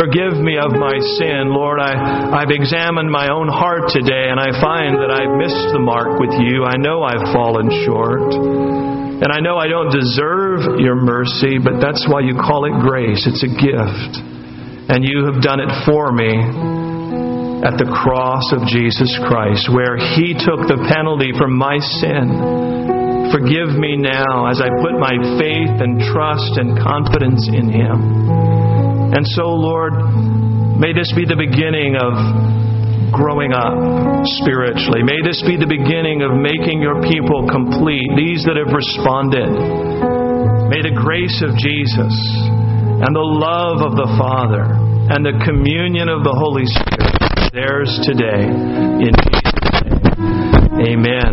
Forgive 0.00 0.40
me 0.40 0.56
of 0.56 0.72
my 0.72 0.96
sin. 1.20 1.52
Lord, 1.52 1.76
I, 1.76 1.92
I've 2.32 2.48
examined 2.48 3.12
my 3.12 3.28
own 3.28 3.52
heart 3.52 3.92
today 3.92 4.32
and 4.32 4.40
I 4.40 4.56
find 4.56 4.96
that 5.04 5.12
I've 5.12 5.36
missed 5.36 5.68
the 5.76 5.84
mark 5.84 6.16
with 6.16 6.32
you. 6.40 6.64
I 6.64 6.80
know 6.80 7.04
I've 7.04 7.28
fallen 7.28 7.68
short. 7.84 8.24
And 9.20 9.28
I 9.28 9.44
know 9.44 9.60
I 9.60 9.68
don't 9.68 9.92
deserve 9.92 10.80
your 10.80 10.96
mercy, 10.96 11.60
but 11.60 11.76
that's 11.76 12.08
why 12.08 12.24
you 12.24 12.40
call 12.40 12.64
it 12.64 12.72
grace. 12.80 13.28
It's 13.28 13.44
a 13.44 13.52
gift. 13.52 14.29
And 14.90 15.06
you 15.06 15.30
have 15.30 15.38
done 15.38 15.62
it 15.62 15.70
for 15.86 16.10
me 16.10 16.34
at 17.62 17.78
the 17.78 17.86
cross 17.86 18.42
of 18.50 18.66
Jesus 18.66 19.06
Christ, 19.30 19.70
where 19.70 19.94
He 19.94 20.34
took 20.34 20.66
the 20.66 20.82
penalty 20.90 21.30
for 21.38 21.46
my 21.46 21.78
sin. 22.02 23.30
Forgive 23.30 23.78
me 23.78 23.94
now 23.94 24.50
as 24.50 24.58
I 24.58 24.66
put 24.82 24.98
my 24.98 25.14
faith 25.38 25.78
and 25.78 26.02
trust 26.10 26.58
and 26.58 26.74
confidence 26.74 27.46
in 27.46 27.70
Him. 27.70 27.98
And 29.14 29.22
so, 29.38 29.54
Lord, 29.54 29.94
may 30.74 30.90
this 30.90 31.14
be 31.14 31.22
the 31.22 31.38
beginning 31.38 31.94
of 31.94 32.10
growing 33.14 33.54
up 33.54 33.78
spiritually. 34.42 35.06
May 35.06 35.22
this 35.22 35.38
be 35.46 35.54
the 35.54 35.70
beginning 35.70 36.26
of 36.26 36.34
making 36.34 36.82
your 36.82 36.98
people 37.06 37.46
complete, 37.46 38.10
these 38.18 38.42
that 38.42 38.58
have 38.58 38.74
responded. 38.74 39.54
May 40.66 40.82
the 40.82 40.94
grace 40.98 41.38
of 41.46 41.54
Jesus 41.54 42.14
and 43.00 43.16
the 43.16 43.20
love 43.20 43.80
of 43.80 43.96
the 43.96 44.08
Father 44.20 44.76
and 45.10 45.24
the 45.24 45.42
communion 45.44 46.08
of 46.08 46.22
the 46.22 46.36
Holy 46.36 46.66
Spirit 46.66 47.20
theirs 47.52 47.90
today 48.04 48.44
in 48.46 49.10
Jesus' 49.10 49.56
name. 49.88 51.00
Amen. 51.00 51.28